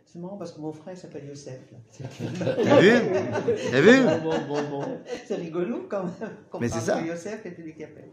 C'est 0.05 0.19
marrant 0.19 0.37
parce 0.37 0.51
que 0.51 0.59
mon 0.59 0.73
frère 0.73 0.97
s'appelle 0.97 1.27
Youssef. 1.27 1.59
T'as 2.39 2.81
vu? 2.81 2.91
T'as 3.71 3.81
vu? 3.81 4.21
Bon, 4.23 4.47
bon, 4.47 4.69
bon. 4.69 5.01
C'est 5.27 5.35
rigolo 5.35 5.85
quand 5.87 6.03
même. 6.03 6.35
Mais 6.59 6.67
c'est 6.67 6.85
parle 6.85 6.85
ça. 6.85 7.01
Youssef 7.05 7.43
capelles. 7.77 8.09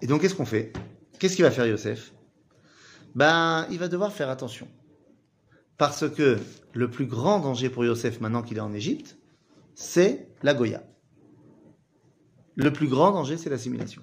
Et 0.00 0.06
donc, 0.06 0.22
qu'est-ce 0.22 0.34
qu'on 0.34 0.46
fait? 0.46 0.72
Qu'est-ce 1.18 1.36
qu'il 1.36 1.44
va 1.44 1.50
faire 1.50 1.66
Yosef? 1.66 2.12
Ben, 3.14 3.66
il 3.70 3.78
va 3.78 3.88
devoir 3.88 4.12
faire 4.12 4.30
attention. 4.30 4.66
Parce 5.80 6.10
que 6.10 6.38
le 6.74 6.90
plus 6.90 7.06
grand 7.06 7.38
danger 7.38 7.70
pour 7.70 7.86
Yosef, 7.86 8.20
maintenant 8.20 8.42
qu'il 8.42 8.58
est 8.58 8.60
en 8.60 8.74
Égypte, 8.74 9.16
c'est 9.74 10.28
la 10.42 10.52
Goya. 10.52 10.82
Le 12.54 12.70
plus 12.70 12.86
grand 12.86 13.12
danger, 13.12 13.38
c'est 13.38 13.48
l'assimilation. 13.48 14.02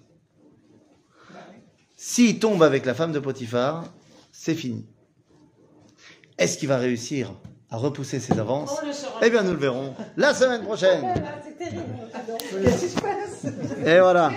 S'il 1.96 2.40
tombe 2.40 2.64
avec 2.64 2.84
la 2.84 2.96
femme 2.96 3.12
de 3.12 3.20
Potiphar, 3.20 3.94
c'est 4.32 4.56
fini. 4.56 4.88
Est-ce 6.40 6.58
qu'il 6.58 6.68
va 6.68 6.78
réussir 6.78 7.36
à 7.70 7.78
repousser 7.78 8.20
ses 8.20 8.40
avances. 8.40 8.72
Eh 9.22 9.30
bien, 9.30 9.44
nous 9.44 9.52
le 9.52 9.60
verrons 9.60 9.94
la 10.16 10.34
semaine 10.34 10.64
prochaine. 10.64 11.04
Ah, 11.06 11.42
c'est 11.44 11.58
terrible. 11.58 11.84
Qu'est-ce 12.64 12.82
qui 12.82 12.90
se 12.90 13.00
passe? 13.00 13.46
Et 13.86 14.00
voilà. 14.00 14.32